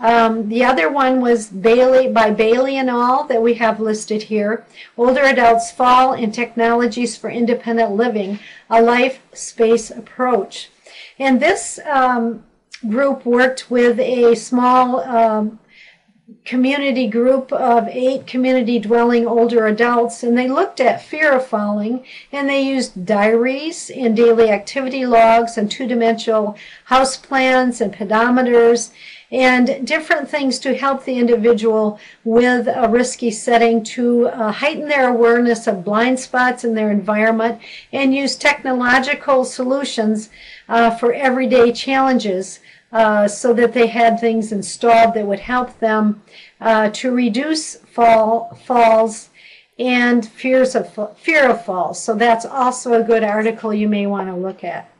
Um, 0.00 0.48
the 0.48 0.64
other 0.64 0.90
one 0.90 1.20
was 1.20 1.48
Bailey 1.48 2.08
by 2.08 2.30
Bailey 2.30 2.78
and 2.78 2.88
all 2.88 3.24
that 3.24 3.42
we 3.42 3.54
have 3.54 3.78
listed 3.78 4.22
here. 4.24 4.64
Older 4.96 5.20
adults 5.20 5.70
fall 5.70 6.14
in 6.14 6.32
technologies 6.32 7.18
for 7.18 7.28
independent 7.28 7.92
living, 7.92 8.38
a 8.70 8.80
life 8.80 9.20
space 9.34 9.90
approach. 9.90 10.70
And 11.18 11.38
this 11.38 11.78
um, 11.84 12.44
group 12.88 13.26
worked 13.26 13.70
with 13.70 14.00
a 14.00 14.34
small 14.36 15.00
um, 15.00 15.58
community 16.44 17.06
group 17.06 17.52
of 17.52 17.88
eight 17.88 18.26
community 18.26 18.78
dwelling 18.78 19.26
older 19.26 19.66
adults 19.66 20.22
and 20.22 20.36
they 20.36 20.48
looked 20.48 20.80
at 20.80 21.02
fear 21.02 21.32
of 21.32 21.46
falling 21.46 22.04
and 22.32 22.48
they 22.48 22.62
used 22.62 23.04
diaries 23.04 23.90
and 23.90 24.16
daily 24.16 24.50
activity 24.50 25.06
logs 25.06 25.56
and 25.56 25.70
two-dimensional 25.70 26.56
house 26.84 27.16
plans 27.16 27.80
and 27.80 27.94
pedometers 27.94 28.90
and 29.32 29.86
different 29.86 30.28
things 30.28 30.58
to 30.58 30.76
help 30.76 31.04
the 31.04 31.18
individual 31.18 31.98
with 32.24 32.66
a 32.66 32.88
risky 32.88 33.30
setting 33.30 33.82
to 33.82 34.26
uh, 34.28 34.50
heighten 34.50 34.88
their 34.88 35.08
awareness 35.08 35.66
of 35.66 35.84
blind 35.84 36.18
spots 36.18 36.64
in 36.64 36.74
their 36.74 36.90
environment 36.90 37.60
and 37.92 38.14
use 38.14 38.34
technological 38.36 39.44
solutions 39.44 40.30
uh, 40.68 40.90
for 40.90 41.12
everyday 41.12 41.72
challenges 41.72 42.60
uh, 42.92 43.28
so 43.28 43.52
that 43.54 43.72
they 43.72 43.86
had 43.86 44.18
things 44.18 44.52
installed 44.52 45.14
that 45.14 45.26
would 45.26 45.40
help 45.40 45.78
them 45.78 46.22
uh, 46.60 46.90
to 46.90 47.12
reduce 47.12 47.76
fall 47.76 48.54
falls 48.64 49.30
and 49.78 50.28
fears 50.28 50.74
of 50.74 51.18
fear 51.18 51.50
of 51.50 51.64
falls. 51.64 52.02
So 52.02 52.14
that's 52.14 52.44
also 52.44 52.92
a 52.92 53.02
good 53.02 53.24
article 53.24 53.72
you 53.72 53.88
may 53.88 54.06
want 54.06 54.28
to 54.28 54.36
look 54.36 54.62
at. 54.62 54.90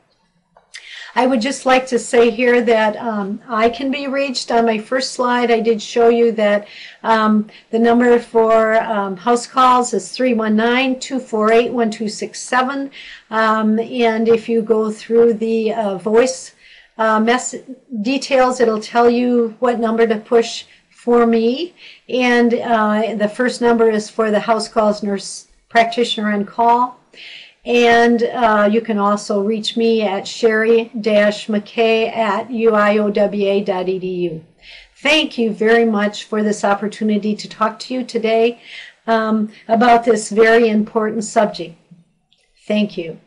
I 1.14 1.26
would 1.26 1.40
just 1.40 1.64
like 1.66 1.86
to 1.88 1.98
say 1.98 2.30
here 2.30 2.62
that 2.62 2.96
um, 2.96 3.42
I 3.48 3.68
can 3.68 3.90
be 3.90 4.06
reached 4.06 4.52
on 4.52 4.64
my 4.64 4.78
first 4.78 5.12
slide. 5.12 5.50
I 5.50 5.58
did 5.60 5.82
show 5.82 6.08
you 6.08 6.30
that 6.32 6.68
um, 7.02 7.48
the 7.70 7.78
number 7.80 8.18
for 8.20 8.80
um, 8.80 9.16
house 9.16 9.46
calls 9.46 9.92
is 9.92 10.04
319-248-1267. 10.16 12.90
Um, 13.30 13.78
and 13.80 14.28
if 14.28 14.48
you 14.48 14.62
go 14.62 14.92
through 14.92 15.34
the 15.34 15.74
uh, 15.74 15.98
voice 15.98 16.54
uh, 17.00 17.18
mess 17.18 17.54
details. 18.02 18.60
It'll 18.60 18.80
tell 18.80 19.10
you 19.10 19.56
what 19.58 19.80
number 19.80 20.06
to 20.06 20.18
push 20.18 20.66
for 20.90 21.26
me. 21.26 21.74
And 22.08 22.52
uh, 22.54 23.14
the 23.14 23.28
first 23.28 23.62
number 23.62 23.90
is 23.90 24.10
for 24.10 24.30
the 24.30 24.40
house 24.40 24.68
calls 24.68 25.02
nurse 25.02 25.48
practitioner 25.70 26.30
on 26.30 26.44
call. 26.44 27.00
And 27.64 28.22
uh, 28.22 28.68
you 28.70 28.82
can 28.82 28.98
also 28.98 29.42
reach 29.42 29.76
me 29.76 30.02
at 30.02 30.28
sherry-mckay 30.28 30.94
at 32.16 32.48
uiowa.edu. 32.48 34.42
Thank 34.96 35.38
you 35.38 35.52
very 35.52 35.86
much 35.86 36.24
for 36.24 36.42
this 36.42 36.64
opportunity 36.64 37.34
to 37.34 37.48
talk 37.48 37.78
to 37.80 37.94
you 37.94 38.04
today 38.04 38.60
um, 39.06 39.50
about 39.68 40.04
this 40.04 40.28
very 40.30 40.68
important 40.68 41.24
subject. 41.24 41.76
Thank 42.66 42.98
you. 42.98 43.18